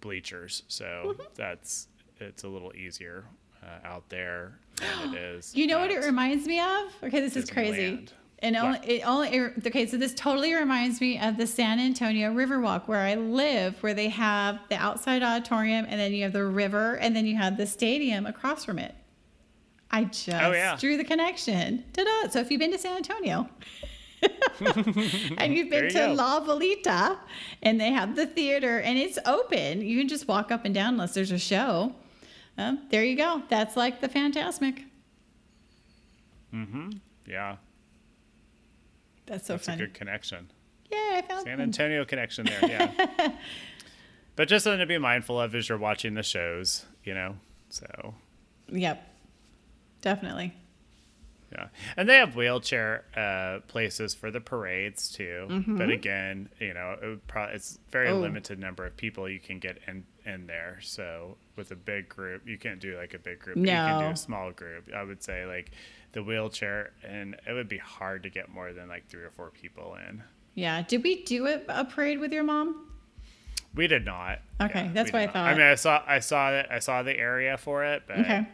[0.00, 1.22] bleachers, so Mm-hmm.
[1.34, 3.24] that's it's a little easier.
[3.62, 5.54] uh, out there than it is.
[5.54, 6.92] You know what it reminds me of?
[7.04, 8.08] Okay, this is crazy.
[8.42, 9.86] And only, it only it- okay.
[9.86, 14.08] So this totally reminds me of the San Antonio Riverwalk where I live, where they
[14.08, 17.66] have the outside auditorium, and then you have the river, and then you have the
[17.66, 18.94] stadium across from it.
[19.90, 20.76] I just Oh, yeah.
[20.80, 21.84] drew the connection.
[21.92, 22.30] Ta-da!
[22.30, 23.46] So if you've been to San Antonio.
[25.38, 26.12] and you've been you to go.
[26.12, 27.18] La Villita
[27.62, 29.80] and they have the theater and it's open.
[29.80, 31.94] You can just walk up and down unless there's a show.
[32.58, 33.42] Um, there you go.
[33.48, 34.84] That's like the Fantasmic.
[36.54, 36.90] Mm-hmm.
[37.26, 37.56] Yeah,
[39.26, 39.82] That's so that's a funny.
[39.84, 40.50] good connection.
[40.90, 41.60] Yeah, I found San.
[41.60, 43.32] Antonio connection there, yeah.
[44.36, 47.36] but just something to be mindful of as you're watching the shows, you know.
[47.68, 48.14] So
[48.72, 49.06] Yep.
[50.02, 50.52] Definitely.
[51.52, 55.64] Yeah, and they have wheelchair uh, places for the parades too.
[55.66, 58.16] But again, you know, it pro- it's very Mm-hmm.
[58.18, 58.20] Oh.
[58.20, 60.78] limited number of people you can get in in there.
[60.82, 63.56] So with a big group, you can't do like a big group.
[63.56, 63.62] No.
[63.62, 64.90] You can do a small group.
[64.94, 65.72] I would say like
[66.12, 69.50] the wheelchair, and it would be hard to get more than like three or four
[69.50, 70.22] people in.
[70.54, 70.82] Yeah.
[70.82, 72.86] Did we do a, a parade with your mom?
[73.74, 74.40] We did not.
[74.60, 75.46] Okay, that's we what I thought.
[75.46, 78.44] I mean, I saw, I saw it, I saw the area for it, but Okay.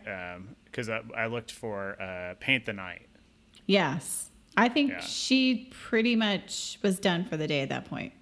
[0.76, 3.06] Because I, I looked for uh, paint the night.
[3.66, 4.30] Yes.
[4.58, 5.00] I think Yeah.
[5.00, 8.12] she pretty much was done for the day at that point.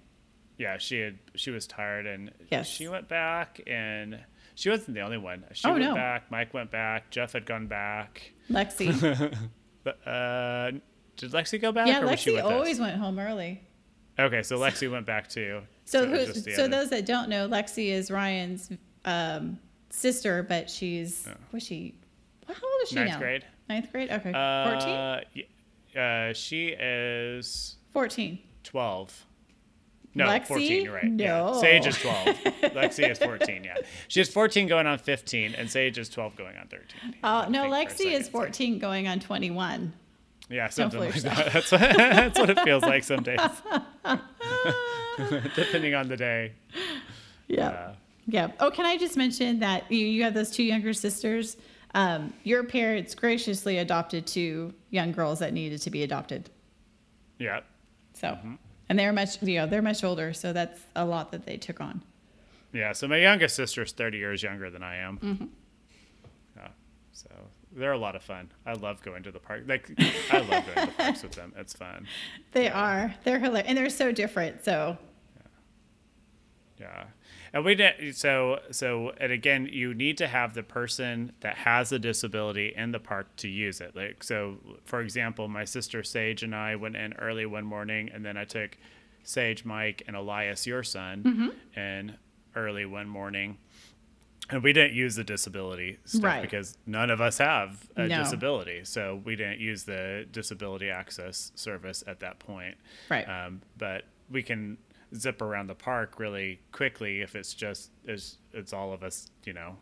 [0.57, 2.67] Yeah, she had, she was tired, and Yes.
[2.67, 4.19] she went back, and
[4.55, 5.43] she wasn't the only one.
[5.51, 5.93] She Oh, went no.
[5.95, 6.31] back.
[6.31, 7.09] Mike went back.
[7.11, 8.31] Jeff had gone back.
[8.49, 9.35] Lexi.
[10.03, 10.71] Uh,
[11.15, 11.85] did Lexi go back?
[11.87, 12.79] yeah, or was she Lexi always us?
[12.79, 13.61] went home early.
[14.17, 15.61] Okay, so Lexi went back too.
[15.87, 18.71] So, who, so those that don't know, Lexi is Ryan's
[19.05, 19.59] um,
[19.91, 21.93] sister, but she's was she?
[22.47, 23.01] How old is she now?
[23.01, 23.19] Ninth now?
[23.19, 23.45] grade.
[23.69, 24.11] Ninth grade.
[24.11, 24.35] Okay, 14?
[24.35, 25.21] Uh,
[25.99, 28.39] uh, she is 14.
[28.63, 29.25] 12.
[30.17, 30.47] No, Lexi?
[30.47, 31.03] 14, you're right.
[31.05, 31.53] No.
[31.53, 31.59] Yeah.
[31.59, 32.25] Sage is 12.
[32.73, 33.75] Lexi is 14, yeah.
[34.07, 37.15] She's 14 going on 15, and Sage is 12 going on 13.
[37.21, 38.31] Uh, no, think for a Lexi is second.
[38.31, 39.93] 14 going on 21.
[40.49, 41.35] Yeah, something like yourself.
[41.37, 41.53] that.
[41.53, 43.39] That's what, that's what it feels like some days.
[45.55, 46.53] Depending on the day.
[47.47, 47.93] Yeah.
[48.27, 48.51] Yeah.
[48.59, 51.57] Oh, can I just mention that you, you have those two younger sisters?
[51.95, 56.49] Um, your parents graciously adopted two young girls that needed to be adopted.
[57.39, 57.61] Yeah.
[58.13, 58.55] So, Mm-hmm.
[58.89, 60.33] and they're much, you know, they're much older.
[60.33, 62.01] So that's a lot that they took on.
[62.73, 65.17] Yeah, so my youngest sister's 30 years younger than I am.
[65.19, 65.45] Mm-hmm.
[66.57, 66.67] Yeah,
[67.13, 67.29] so
[67.71, 68.51] they're a lot of fun.
[68.65, 69.63] I love going to the park.
[69.65, 69.89] Like,
[70.31, 71.53] I love going to the parks with them.
[71.57, 72.05] It's fun.
[72.51, 73.15] They are.
[73.23, 73.69] They're hilarious.
[73.69, 74.65] And they're so different.
[74.65, 74.97] So,
[76.77, 77.05] Yeah.
[77.55, 81.91] And we did so so and again you need to have the person that has
[81.93, 83.95] a disability in the park to use it.
[83.95, 88.25] Like so for example, my sister Sage and I went in early one morning and
[88.25, 88.77] then I took
[89.23, 92.15] Sage, Mike, and Elias, your son, in
[92.55, 93.57] early one morning.
[94.51, 96.41] And we didn't use the disability stuff Right.
[96.43, 98.17] because none of us have a No.
[98.21, 98.81] disability.
[98.83, 102.75] So we didn't use the disability access service at that point.
[103.09, 103.27] Right.
[103.27, 104.77] Um, but we can
[105.15, 109.53] zip around the park really quickly if it's just it's, it's all of us, you
[109.53, 109.77] know,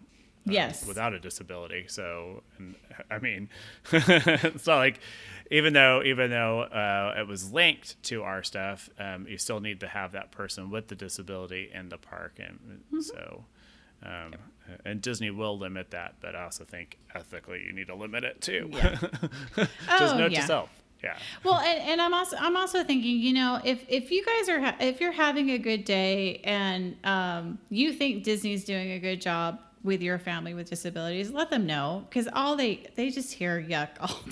[0.48, 0.86] uh, Yes.
[0.86, 1.86] without a disability.
[1.88, 2.76] So, and,
[3.10, 3.50] I mean,
[3.92, 5.00] it's not like
[5.52, 9.80] even though even though uh, it was linked to our stuff, um, you still need
[9.82, 13.00] to have that person with the disability in the park, and Mm-hmm.
[13.02, 13.46] so.
[14.06, 14.34] Um,
[14.84, 18.42] and Disney will limit that, but I also think ethically you need to limit it
[18.42, 18.70] too.
[18.74, 20.42] Just Oh, note yeah.
[20.42, 20.83] to self.
[21.04, 21.18] Yeah.
[21.44, 24.60] well, and, and I'm also I'm also thinking, you know, if if you guys are
[24.62, 29.20] ha- if you're having a good day and um, you think Disney's doing a good
[29.22, 33.62] job with your family with disabilities, let them know because all they they just hear
[33.62, 34.20] yuck all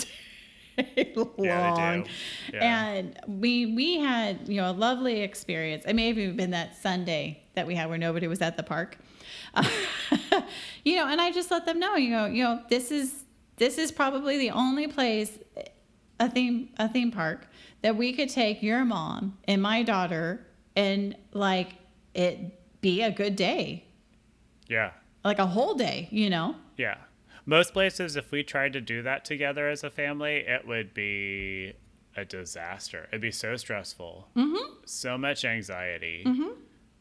[0.77, 1.33] day long.
[1.37, 2.09] Yeah, they do.
[2.53, 2.85] Yeah.
[2.85, 5.83] And we we had you know a lovely experience.
[5.85, 8.63] It may have even been that Sunday that we had where nobody was at the
[8.63, 8.97] park.
[10.85, 13.23] you know, and I just let them know, you know, you know, this is
[13.57, 15.37] this is probably the only place
[16.21, 17.47] a theme a theme park
[17.81, 20.45] that we could take your mom and my daughter
[20.75, 21.73] and like
[22.13, 23.85] it be a good day.
[24.67, 24.91] Yeah.
[25.23, 26.55] Like a whole day, you know?
[26.77, 26.97] Yeah.
[27.45, 31.73] Most places, if we tried to do that together as a family, it would be
[32.15, 33.07] a disaster.
[33.09, 34.29] It'd be so stressful.
[34.35, 34.73] Mm-hmm.
[34.85, 36.23] So much anxiety.
[36.25, 36.49] Mm-hmm.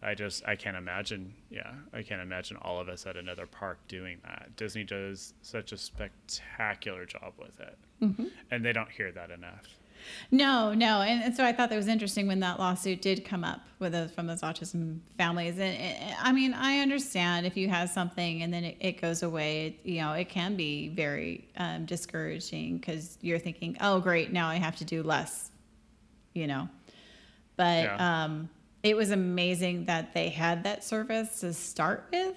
[0.02, 1.35] I just, I can't imagine.
[1.51, 1.72] Yeah.
[1.93, 4.56] I can't imagine all of us at another park doing that.
[4.56, 7.78] Disney does such a spectacular job with it.
[8.02, 8.27] Mm-hmm.
[8.51, 9.66] And they don't hear that enough.
[10.31, 13.44] No, no, and, and so I thought that was interesting when that lawsuit did come
[13.44, 15.59] up with those from those autism families.
[15.59, 19.22] And, and I mean, I understand if you have something and then it, it goes
[19.22, 24.32] away, it, you know, it can be very um, discouraging because you're thinking, oh, great,
[24.32, 25.51] now I have to do less,
[26.32, 26.70] you know.
[27.56, 28.24] But Yeah.
[28.24, 28.48] um,
[28.82, 32.35] it was amazing that they had that service to start with,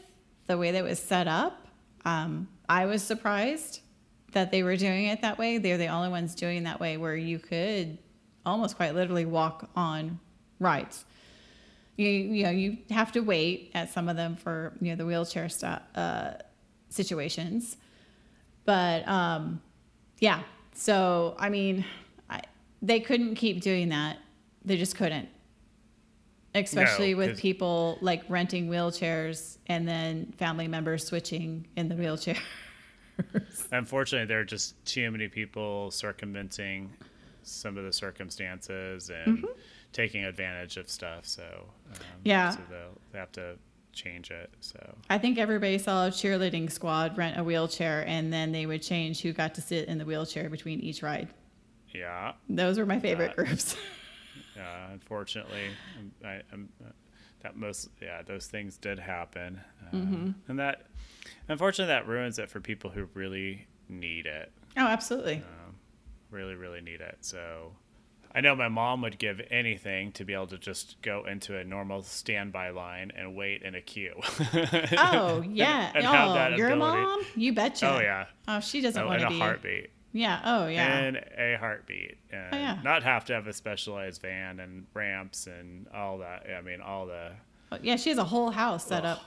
[0.47, 1.67] the way that was set up.
[2.05, 3.79] Um, I was surprised
[4.33, 5.57] that they were doing it that way.
[5.57, 7.97] They're the only ones doing that way where you could
[8.45, 10.19] almost quite literally walk on
[10.59, 11.05] rides.
[11.95, 15.05] You you know you have to wait at some of them for you know the
[15.05, 16.33] wheelchair stu uh,
[16.89, 17.77] situations,
[18.65, 19.61] but um,
[20.17, 20.41] yeah.
[20.73, 21.85] So I mean,
[22.31, 22.41] I,
[22.81, 24.17] they couldn't keep doing that.
[24.65, 25.29] They just couldn't
[26.55, 32.37] especially with people like renting wheelchairs and then family members switching in the wheelchair.
[33.71, 36.91] Unfortunately, there are just too many people circumventing
[37.43, 39.45] some of the circumstances and
[39.91, 41.25] taking advantage of stuff.
[41.25, 41.43] So
[41.91, 42.51] um, Yeah.
[42.51, 42.59] so
[43.11, 43.57] they have to
[43.91, 44.49] change it.
[44.61, 48.81] So I think everybody saw a cheerleading squad rent a wheelchair and then they would
[48.81, 51.29] change who got to sit in the wheelchair between each ride.
[51.93, 53.75] yeah, Those were my favorite That- groups.
[54.55, 54.91] Yeah.
[54.91, 55.67] Unfortunately,
[55.99, 56.89] um, I, I'm, uh,
[57.41, 59.59] that most yeah those things did happen,
[59.91, 60.83] um, and that
[61.49, 64.51] unfortunately that ruins it for people who really need it.
[64.77, 65.43] oh, absolutely.
[66.31, 67.73] really really need it so
[68.33, 71.63] i know my mom would give anything to be able to just go into a
[71.63, 74.15] normal standby line and wait in a queue
[74.97, 75.91] Oh, yeah.
[75.93, 77.01] and oh, have that your ability.
[77.01, 77.21] mom?
[77.35, 77.87] You betcha.
[77.95, 79.39] oh yeah Oh, she doesn't oh, want in to a be.
[79.39, 80.39] heartbeat Yeah.
[80.45, 80.87] Oh, yeah.
[80.99, 82.77] And a heartbeat and Oh, yeah.
[82.83, 87.05] not have to have a specialized van and ramps and all that i mean all
[87.07, 87.31] the
[87.71, 89.19] Oh, yeah, she has a whole house set up.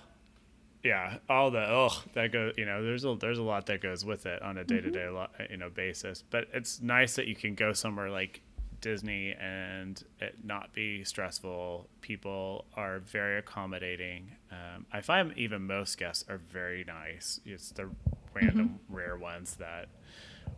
[0.84, 4.04] yeah all the oh that goes you know there's a there's a lot that goes
[4.04, 5.08] with it on a day-to-day
[5.50, 8.40] you know basis but it's nice that you can go somewhere like
[8.80, 15.98] disney and it not be stressful people are very accommodating um, i find even most
[15.98, 17.88] guests are very nice it's the
[18.34, 19.88] random rare ones that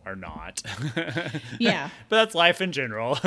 [0.05, 0.61] are not
[1.59, 1.89] Yeah.
[2.09, 3.17] but that's life in general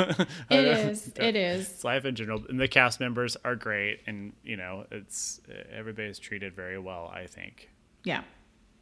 [0.49, 1.11] It is.
[1.15, 1.69] It is.
[1.69, 5.39] it's life in general and the cast members are great and you know it's
[5.71, 7.69] everybody's treated very well i think
[8.03, 8.23] Yeah.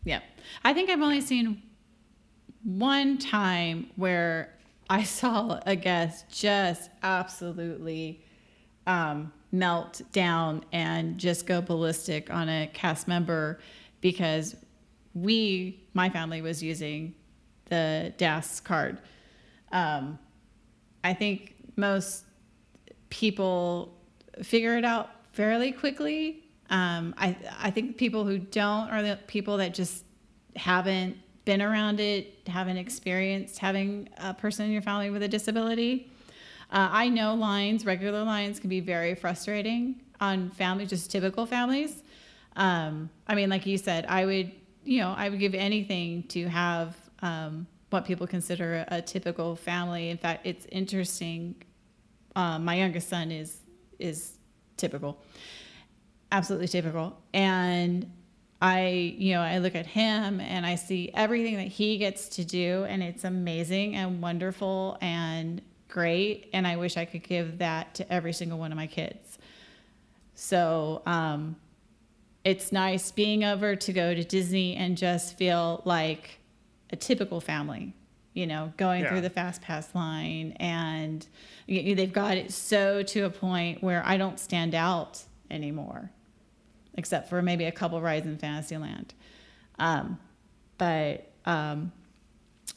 [0.03, 0.21] Yeah.
[0.63, 1.61] I think I've only seen
[2.63, 4.53] one time where
[4.89, 8.23] I saw a guest just absolutely
[8.87, 13.59] um, melt down and just go ballistic on a cast member
[14.01, 14.55] because
[15.13, 17.13] we, my family, was using
[17.71, 18.99] the DAS card.
[19.71, 20.19] Um,
[21.03, 22.25] I think most
[23.09, 23.97] people
[24.43, 26.43] figure it out fairly quickly.
[26.69, 30.03] Um, I I think people who don't are the people that just
[30.55, 36.11] haven't been around it, haven't experienced having a person in your family with a disability.
[36.71, 42.03] Uh, I know lines, regular lines, can be very frustrating on families, just typical families.
[42.55, 44.51] Um, I mean, like you said, I would,
[44.83, 50.09] you know, I would give anything to have um, what people consider a, typical family.
[50.09, 51.55] In fact, it's interesting.
[52.35, 53.57] Um, my youngest son is
[53.99, 54.37] is
[54.77, 55.21] typical,
[56.31, 58.09] absolutely typical, and
[58.61, 62.45] I, you know, I look at him and I see everything that he gets to
[62.45, 66.49] do, and it's amazing and wonderful and great.
[66.53, 69.39] And I wish I could give that to every single one of my kids.
[70.35, 71.55] So um,
[72.43, 76.40] it's nice being over to go to Disney and just feel like
[76.91, 77.93] a typical family,
[78.33, 79.09] you know, going Yeah.
[79.09, 80.53] through the fast pass line.
[80.59, 81.25] And
[81.67, 86.11] they've got it so to a point where I don't stand out anymore,
[86.95, 89.13] except for maybe a couple rides in Fantasyland.
[89.79, 90.19] Um,
[90.77, 91.91] but um,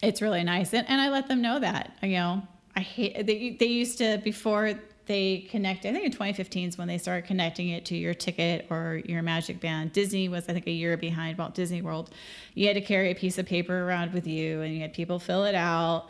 [0.02, 2.42] it's really nice and, and i let them know that you know
[2.76, 4.74] i hate they, they used to before
[5.06, 8.66] they connect i think in 2015 is when they started connecting it to your ticket
[8.70, 12.10] or your magic band disney was i think a year behind walt disney world
[12.54, 15.18] you had to carry a piece of paper around with you and you had people
[15.18, 16.08] fill it out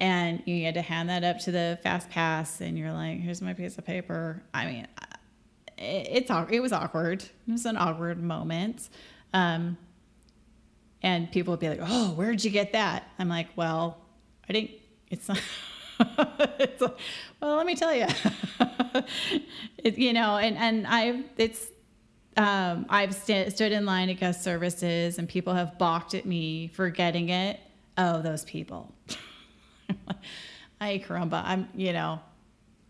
[0.00, 3.42] and you had to hand that up to the fast pass and you're like here's
[3.42, 4.86] my piece of paper i mean
[5.76, 8.88] it, it's it was awkward it was an awkward moment
[9.32, 9.76] um,
[11.02, 13.98] and people would be like, "Oh, where'd you get that?" I'm like, "Well,
[14.48, 14.72] I didn't.
[15.10, 15.40] It's not."
[16.18, 16.80] like,
[17.40, 18.06] well, let me tell you.
[19.78, 21.66] it, you know, and and I've it's
[22.36, 26.68] um, I've st- stood in line at guest services, and people have balked at me
[26.68, 27.58] for getting it.
[27.96, 28.94] Oh, those people.
[30.80, 31.42] Ay caramba!
[31.44, 32.20] I'm you know,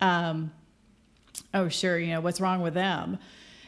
[0.00, 0.52] um,
[1.54, 3.18] oh sure, you know what's wrong with them,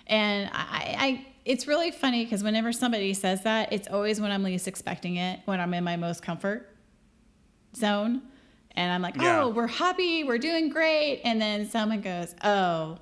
[0.07, 4.43] and I, I it's really funny because whenever somebody says that, it's always when I'm
[4.43, 6.69] least expecting it, when I'm in my most comfort
[7.75, 8.23] zone,
[8.76, 9.42] and I'm like, Yeah.
[9.42, 12.98] oh, we're happy, we're doing great, and then someone goes, oh,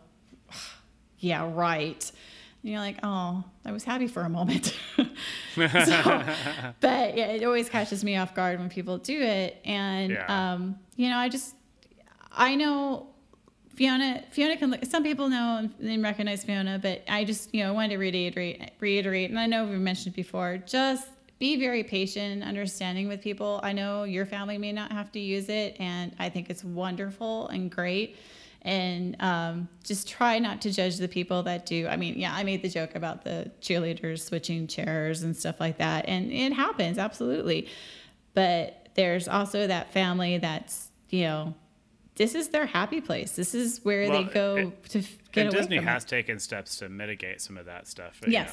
[1.19, 2.11] yeah, right.
[2.63, 4.77] And you're like, oh, I was happy for a moment.
[4.97, 5.05] so,
[6.81, 9.61] but yeah, it always catches me off guard when people do it.
[9.65, 10.53] And, Yeah.
[10.55, 11.55] um, you know, I just,
[12.33, 13.07] I know
[13.75, 17.69] Fiona, Fiona can look, some people know and- recognize Fiona, but I just, you know,
[17.71, 21.07] I wanted to reiterate, reiterate, and I know we've mentioned before, just
[21.39, 23.61] be very patient and understanding with people.
[23.63, 27.49] I know your family may not have to use it, and I think it's wonderful
[27.49, 28.17] and great.
[28.63, 31.87] And um, just try not to judge the people that do.
[31.87, 35.79] I mean, yeah, I made the joke about the cheerleaders switching chairs and stuff like
[35.79, 37.69] that, and it happens absolutely.
[38.35, 41.55] But there's also that family that's you know,
[42.17, 43.33] this is their happy place.
[43.33, 44.99] This is where Well, they go it- to
[45.33, 46.09] get and away Disney from has it.
[46.09, 48.21] taken steps to mitigate some of that stuff.
[48.27, 48.53] You Yes.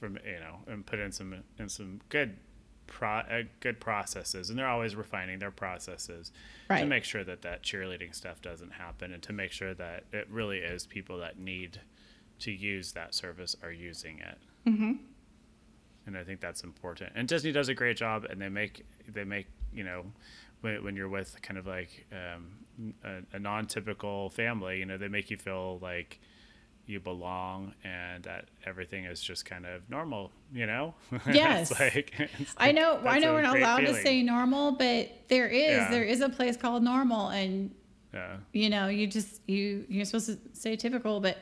[0.00, 2.36] From you know, and put in some in some good
[2.86, 6.32] pro uh, good processes, and they're always refining their processes
[6.80, 10.26] to make sure that that cheerleading stuff doesn't happen, and to make sure that it
[10.30, 11.80] really is people that need
[12.40, 14.38] to use that service are using it.
[14.66, 14.92] Mm-hmm.
[16.06, 17.12] And I think that's important.
[17.14, 20.06] And Disney does a great job, and they make they make you know.
[20.62, 25.08] When, when you're with kind of like um, a, a non-typical family, you know, they
[25.08, 26.20] make you feel like
[26.86, 30.94] you belong and that everything is just kind of normal, you know?
[31.32, 31.70] Yes.
[31.80, 33.00] it's like, I know.
[33.06, 35.90] I know we're not allowed to say normal, but there is Yeah.
[35.90, 37.72] there is a place called normal, and
[38.12, 38.36] Yeah.
[38.52, 41.38] you know, you just you you're supposed to say typical, but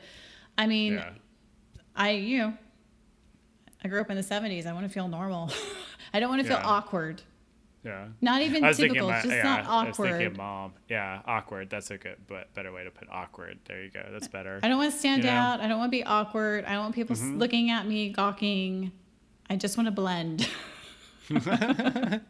[0.57, 1.09] I mean, Yeah.
[1.95, 2.53] I you know,
[3.83, 4.65] I grew up in the '70s.
[4.67, 5.51] I want to feel normal.
[6.13, 7.21] I don't want to feel awkward.
[7.89, 8.07] Yeah.
[8.21, 9.09] Not even typical.
[9.09, 10.37] my, just yeah, not I was thinking awkward.
[10.37, 10.73] mom.
[10.87, 11.69] Yeah, awkward.
[11.69, 13.57] That's a good, but better way to put awkward.
[13.65, 14.03] There you go.
[14.11, 14.59] That's better.
[14.61, 15.35] I don't want to stand You know?
[15.35, 15.53] Mm-hmm.
[15.53, 15.61] out.
[15.61, 16.65] I don't want to be awkward.
[16.65, 18.91] I don't want people s looking at me gawking.
[19.49, 20.47] I just want to blend.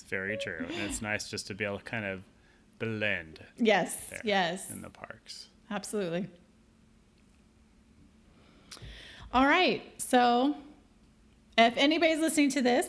[0.00, 0.64] It's very true.
[0.64, 2.22] And it's nice just to be able to kind of
[2.78, 3.96] blend yes.
[4.22, 4.70] Yes.
[4.70, 5.48] in the parks.
[5.72, 6.28] Absolutely.
[9.34, 9.82] All right.
[10.00, 10.54] So,
[11.58, 12.88] if anybody's listening to this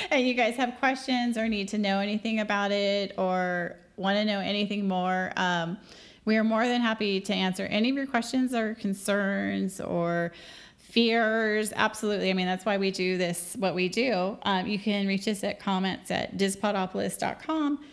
[0.10, 4.24] and you guys have questions or need to know anything about it or want to
[4.24, 5.76] know anything more, um,
[6.24, 10.32] we are more than happy to answer any of your questions or concerns or
[10.78, 11.72] fears.
[11.76, 12.30] Absolutely.
[12.30, 14.38] I mean, that's why we do this, what we do.
[14.44, 17.84] Um, you can reach us at comments at dispodopolis.com.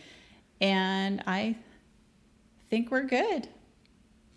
[0.62, 1.56] And I
[2.70, 3.50] think we're good.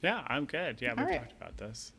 [0.03, 0.81] Yeah, I'm good.
[0.81, 1.19] Yeah, we've right.
[1.21, 1.93] talked about this.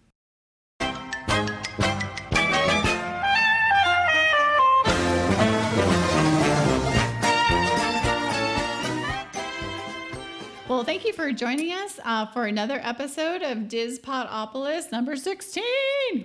[10.74, 15.64] Well, thank you for joining us uh, for another episode of Dispodopolis number 16.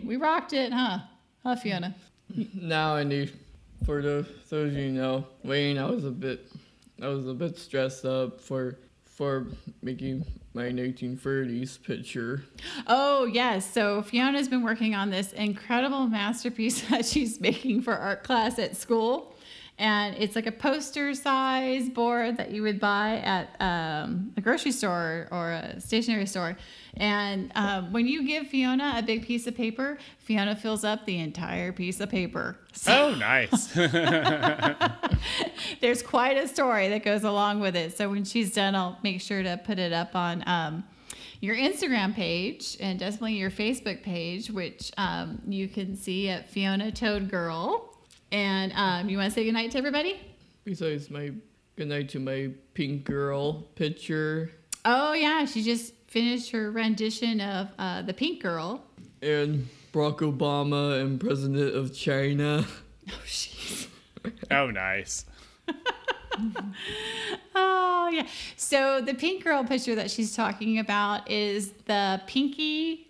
[0.03, 1.01] We rocked it, huh?
[1.43, 1.95] Huh, Fiona?
[2.55, 3.39] Now I need,
[3.85, 6.51] for those of you know, Wayne, I was a bit,
[7.03, 9.49] I was a bit stressed up for for
[9.83, 12.43] making my 1930s picture.
[12.87, 13.70] Oh, yes.
[13.70, 18.77] So Fiona's been working on this incredible masterpiece that she's making for art class at
[18.77, 19.35] school.
[19.78, 24.72] And it's like a poster size board that you would buy at um, a grocery
[24.72, 26.56] store or a stationery store.
[26.96, 31.18] And um, when you give Fiona a big piece of paper, Fiona fills up the
[31.18, 32.59] entire piece of paper.
[32.72, 33.68] So Oh, nice.
[35.80, 37.96] there's quite a story that goes along with it.
[37.96, 40.84] So when she's done, I'll make sure to put it up on um,
[41.40, 46.90] your Instagram page and definitely your Facebook page, which um, you can see at Fiona
[46.90, 47.94] Toad Girl.
[48.32, 50.20] And um, you want to say goodnight to everybody?
[50.64, 51.32] Besides my
[51.76, 54.50] good night to my pink girl picture
[54.84, 55.44] Oh, yeah.
[55.44, 58.82] She just finished her rendition of uh, The Pink Girl.
[59.20, 62.64] and Barack Obama and President of China.
[63.10, 63.86] Oh, jeez.
[64.50, 65.24] oh, nice.
[67.55, 68.26] Oh, yeah.
[68.56, 73.07] So the pink girl picture that she's talking about is the Pinkie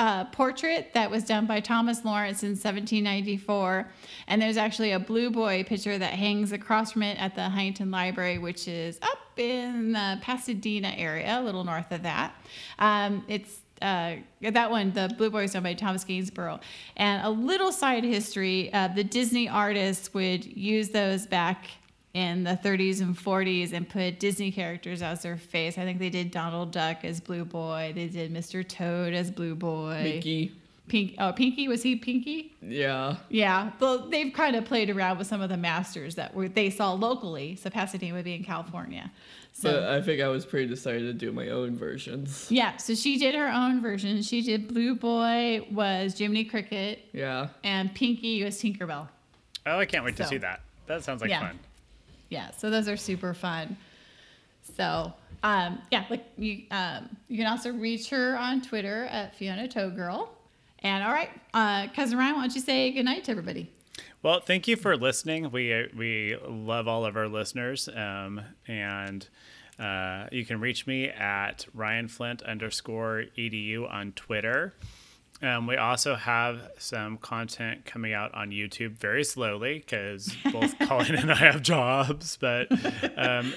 [0.00, 3.86] uh, portrait that was done by Thomas Lawrence in 1794.
[4.28, 7.90] And there's actually a blue boy picture that hangs across from it at the Huntington
[7.90, 12.34] Library, which is up in the Pasadena area, a little north of that.
[12.78, 16.60] Um, it's uh, that one, the Blue Boy, is done by Thomas Gainsborough.
[16.96, 21.66] And a little side history: uh, the Disney artists would use those back
[22.14, 25.78] in the 30s and 40s and put Disney characters as their face.
[25.78, 27.92] I think they did Donald Duck as Blue Boy.
[27.94, 28.66] They did Mr.
[28.68, 30.00] Toad as Blue Boy.
[30.02, 30.52] Mickey.
[30.88, 31.14] Pink.
[31.20, 32.52] Oh, Pinkie was he Pinkie?
[32.60, 33.14] Yeah.
[33.28, 33.70] Yeah.
[33.78, 36.92] Well, they've kind of played around with some of the masters that were they saw
[36.94, 37.54] locally.
[37.54, 39.08] So Pasadena would be in California.
[39.52, 42.48] So But I think I was pretty decided to do my own versions.
[42.50, 42.76] yeah.
[42.76, 44.20] So she did her own version.
[44.22, 47.48] She did Blue Boy was Jiminy Cricket Yeah.
[47.62, 49.06] and Pinkie was Tinkerbell.
[49.66, 50.60] Oh, I can't wait to see that.
[50.88, 51.40] That sounds like Yeah.
[51.46, 51.58] fun.
[52.30, 53.76] Yeah, so those are super fun.
[54.76, 55.12] So,
[55.42, 59.90] um, yeah, like you, um, you can also reach her on Twitter at Fiona Toe
[59.90, 60.32] Girl.
[60.82, 63.70] And all right, uh, cousin Ryan, why don't you say goodnight to everybody?
[64.22, 65.50] Well, thank you for listening.
[65.50, 69.26] We we love all of our listeners, um, and
[69.78, 74.74] uh, you can reach me at ryanflint underscore edu on Twitter.
[75.42, 81.14] Um, we also have some content coming out on YouTube very slowly because both Colin
[81.14, 82.36] and I have jobs.
[82.36, 82.68] But
[83.16, 83.52] um,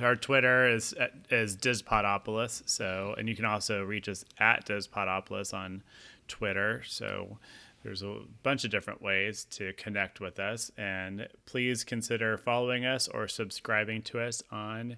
[0.00, 0.94] our Twitter is
[1.30, 2.68] is Dispodopolis.
[2.68, 5.82] So, and you can also reach us at Dispodopolis on
[6.26, 6.82] Twitter.
[6.86, 7.38] So,
[7.84, 13.06] there's a bunch of different ways to connect with us, and please consider following us
[13.06, 14.96] or subscribing to us on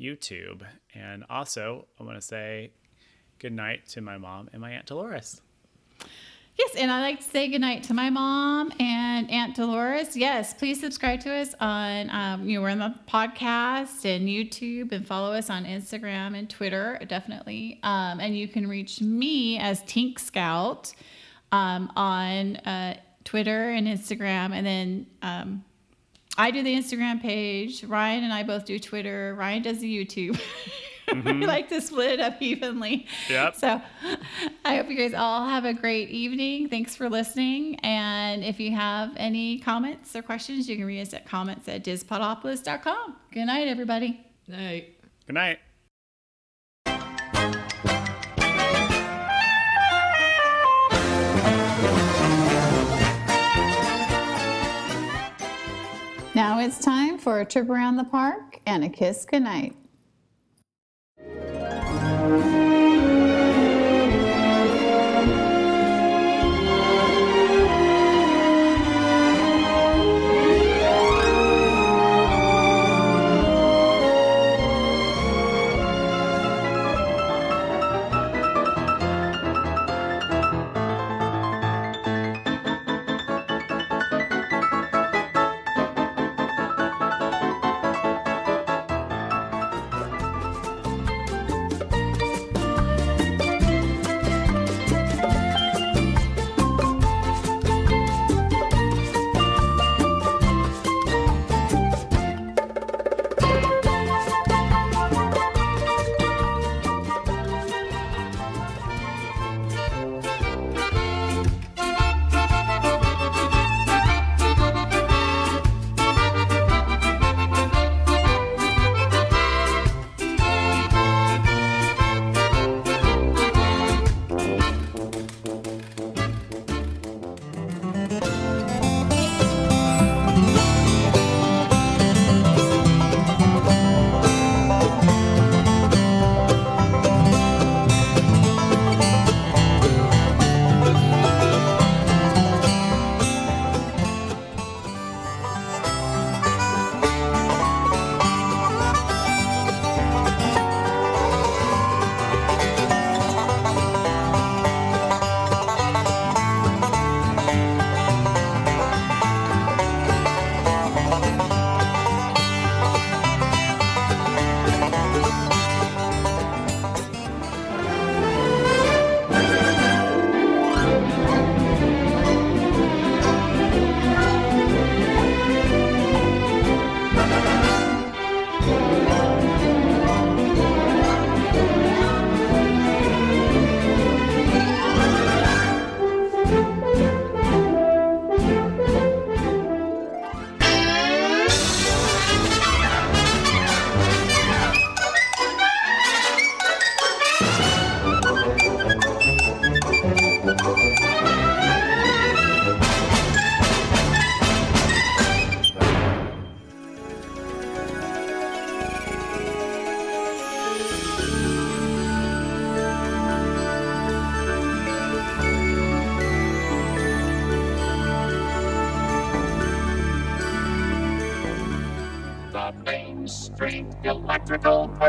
[0.00, 0.62] YouTube.
[0.94, 2.70] And also, I want to say
[3.40, 5.40] good night to my mom and my aunt Dolores.
[6.58, 10.16] Yes, and I'd like to say goodnight to my mom and Aunt Dolores.
[10.16, 14.92] Yes, please subscribe to us on, um, you know, we're on the podcast and YouTube
[14.92, 17.80] and follow us on Instagram and Twitter, definitely.
[17.82, 20.92] Um, and you can reach me as Tink Scout
[21.52, 24.52] um, on uh, Twitter and Instagram.
[24.52, 25.64] And then um,
[26.36, 27.82] I do the Instagram page.
[27.84, 29.34] Ryan and I both do Twitter.
[29.38, 30.38] Ryan does the YouTube.
[31.08, 31.42] we mm-hmm.
[31.42, 33.06] like to split it up evenly.
[33.28, 33.56] Yep.
[33.56, 33.80] So
[34.64, 36.68] I hope you guys all have a great evening.
[36.68, 37.76] Thanks for listening.
[37.80, 41.84] And if you have any comments or questions, you can read us at comments at
[41.84, 43.16] dispodopolis.com.
[43.32, 44.24] Good night, everybody.
[44.48, 44.94] Night.
[45.26, 45.58] Good night.
[56.34, 59.76] Now it's time for a trip around the park and a kiss goodnight.
[61.24, 62.81] The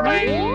[0.02, 0.53] Bye.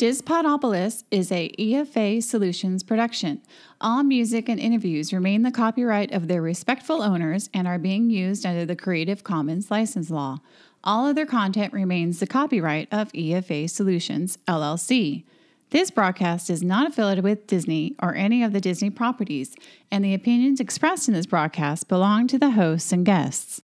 [0.00, 3.42] Dispodopolis is a EFA Solutions production.
[3.82, 8.46] All music and interviews remain the copyright of their respectful owners and are being used
[8.46, 10.38] under the Creative Commons license law.
[10.82, 15.24] All other content remains the copyright of EFA Solutions, LLC.
[15.68, 19.54] This broadcast is not affiliated with Disney or any of the Disney properties,
[19.90, 23.59] and the opinions expressed in this broadcast belong to the hosts and guests.